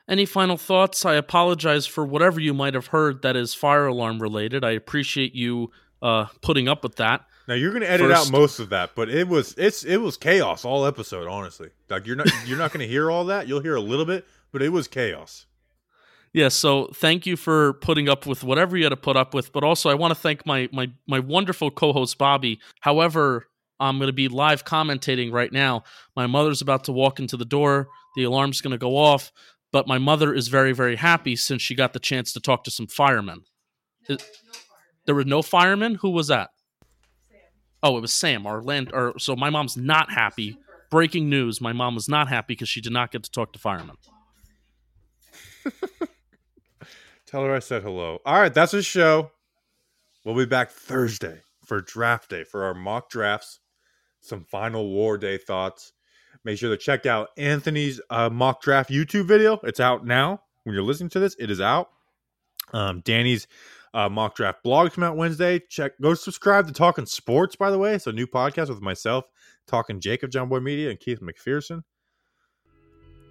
Any 0.09 0.25
final 0.27 0.57
thoughts? 0.57 1.05
I 1.05 1.15
apologize 1.15 1.87
for 1.87 2.05
whatever 2.05 2.41
you 2.41 2.55
might 2.55 2.75
have 2.75 2.89
heard 2.89 3.23
that 3.23 3.37
is 3.37 3.55
fire 3.55 3.87
alarm 3.87 4.21
related. 4.21 4.65
I 4.65 4.71
appreciate 4.71 5.35
you 5.35 5.71
uh, 6.03 6.27
putting 6.41 6.69
up 6.69 6.83
with 6.83 6.97
that. 6.97 7.25
Now 7.47 7.55
you're 7.55 7.73
gonna 7.73 7.87
edit 7.87 8.11
First- 8.11 8.29
out 8.29 8.33
most 8.33 8.59
of 8.59 8.69
that, 8.71 8.91
but 8.95 9.09
it 9.09 9.27
was 9.27 9.55
it's 9.57 9.83
it 9.85 9.97
was 9.99 10.19
chaos 10.19 10.67
all 10.67 10.85
episode. 10.85 11.27
Honestly, 11.27 11.71
like 11.89 12.07
you're 12.07 12.17
not 12.17 12.29
you're 12.47 12.59
not 12.59 12.73
gonna 12.73 12.87
hear 12.87 13.11
all 13.11 13.25
that. 13.27 13.49
You'll 13.49 13.63
hear 13.63 13.75
a 13.75 13.81
little 13.81 14.05
bit, 14.05 14.27
but 14.53 14.61
it 14.61 14.69
was 14.69 14.87
chaos. 14.87 15.47
Yeah, 16.33 16.49
so 16.49 16.91
thank 16.95 17.27
you 17.27 17.37
for 17.37 17.75
putting 17.75 18.09
up 18.09 18.27
with 18.27 18.45
whatever 18.45 18.77
you 18.77 18.85
had 18.85 18.91
to 18.91 18.97
put 18.97 19.17
up 19.17 19.35
with, 19.35 19.53
but 19.53 19.65
also 19.65 19.89
I 19.89 19.95
want 19.95 20.13
to 20.13 20.21
thank 20.21 20.45
my 20.47 20.69
my 20.73 20.91
my 21.07 21.19
wonderful 21.21 21.71
co-host 21.71 22.19
Bobby. 22.19 22.61
However, 22.81 23.49
I'm 23.81 23.99
going 23.99 24.09
to 24.09 24.13
be 24.13 24.29
live 24.29 24.65
commentating 24.65 25.33
right 25.33 25.53
now. 25.53 25.85
My 26.17 26.27
mother's 26.27 26.61
about 26.61 26.85
to 26.85 26.93
walk 26.93 27.19
into 27.19 27.37
the 27.37 27.45
door. 27.45 27.89
The 28.17 28.25
alarm's 28.25 28.61
going 28.61 28.73
to 28.73 28.79
go 28.79 28.97
off, 28.97 29.33
but 29.73 29.87
my 29.87 29.99
mother 29.99 30.35
is 30.35 30.49
very, 30.49 30.73
very 30.73 30.97
happy 30.97 31.37
since 31.37 31.63
she 31.63 31.75
got 31.75 31.93
the 31.93 32.01
chance 32.01 32.33
to 32.33 32.41
talk 32.41 32.65
to 32.65 32.71
some 32.71 32.87
firemen. 32.87 33.45
Is- 34.09 34.19
there 35.07 35.15
were 35.15 35.25
no 35.25 35.41
firemen. 35.41 35.95
Who 35.97 36.11
was 36.11 36.27
that? 36.29 36.51
Oh, 37.83 37.97
it 37.97 38.01
was 38.01 38.13
Sam. 38.13 38.47
Our 38.47 38.61
land. 38.63 38.91
Or 38.93 39.15
so 39.19 39.35
my 39.35 39.49
mom's 39.49 39.77
not 39.77 40.13
happy. 40.13 40.59
Breaking 40.91 41.31
news: 41.31 41.61
My 41.61 41.73
mom 41.73 41.95
was 41.95 42.09
not 42.09 42.29
happy 42.29 42.55
because 42.55 42.69
she 42.69 42.83
did 42.83 42.93
not 42.93 43.11
get 43.11 43.23
to 43.23 43.31
talk 43.31 43.53
to 43.55 43.59
firemen. 43.59 43.97
Tell 47.29 47.45
her 47.45 47.55
I 47.55 47.59
said 47.59 47.83
hello. 47.83 48.21
All 48.25 48.41
right, 48.41 48.55
that's 48.55 48.73
a 48.73 48.83
show. 48.83 49.31
We'll 50.25 50.35
be 50.35 50.47
back 50.47 50.71
Thursday 50.71 51.43
for 51.63 51.83
draft 51.83 52.31
day 52.31 52.43
for 52.43 52.65
our 52.65 52.73
mock 52.73 53.11
drafts, 53.11 53.61
some 54.21 54.45
final 54.45 54.89
war 54.89 55.19
day 55.19 55.37
thoughts. 55.37 55.93
Make 56.43 56.57
sure 56.57 56.71
to 56.71 56.79
check 56.79 57.05
out 57.05 57.29
Anthony's 57.37 58.01
uh, 58.09 58.31
mock 58.31 58.63
draft 58.63 58.89
YouTube 58.89 59.27
video. 59.27 59.61
It's 59.65 59.79
out 59.79 60.07
now. 60.07 60.41
When 60.65 60.75
you're 60.75 60.83
listening 60.83 61.11
to 61.11 61.21
this, 61.21 61.37
it 61.39 61.51
is 61.51 61.61
out. 61.61 61.91
Um, 62.73 63.03
Danny's 63.05 63.47
uh, 63.93 64.09
mock 64.09 64.35
draft 64.35 64.63
blog 64.63 64.93
come 64.93 65.05
out 65.05 65.19
Wednesday. 65.19 65.61
Check, 65.69 65.93
go 66.01 66.15
subscribe 66.15 66.67
to 66.69 66.73
Talking 66.73 67.05
Sports. 67.05 67.57
By 67.57 67.71
the 67.71 67.79
way, 67.79 67.95
it's 67.95 68.07
a 68.07 68.13
new 68.13 68.27
podcast 68.27 68.71
with 68.71 68.81
myself, 68.81 69.27
Talking 69.67 70.01
Jacob 70.01 70.31
John 70.31 70.49
Boy 70.49 70.61
Media, 70.61 70.89
and 70.89 70.99
Keith 70.99 71.21
McPherson. 71.21 71.83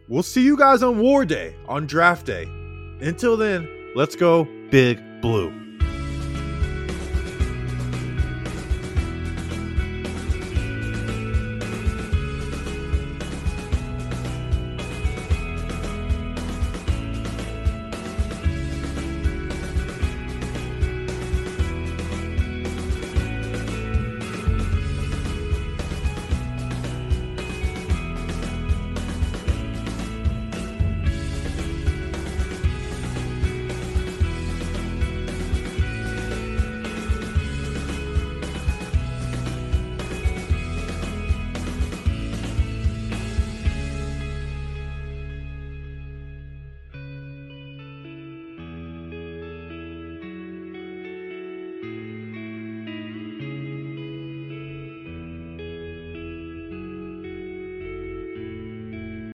We'll 0.08 0.22
see 0.22 0.44
you 0.44 0.56
guys 0.56 0.84
on 0.84 1.00
War 1.00 1.26
Day, 1.26 1.56
on 1.68 1.88
Draft 1.88 2.28
Day. 2.28 2.44
Until 3.02 3.38
then, 3.38 3.77
let's 3.98 4.16
go 4.16 4.48
Big 4.70 5.02
Blue. 5.22 5.67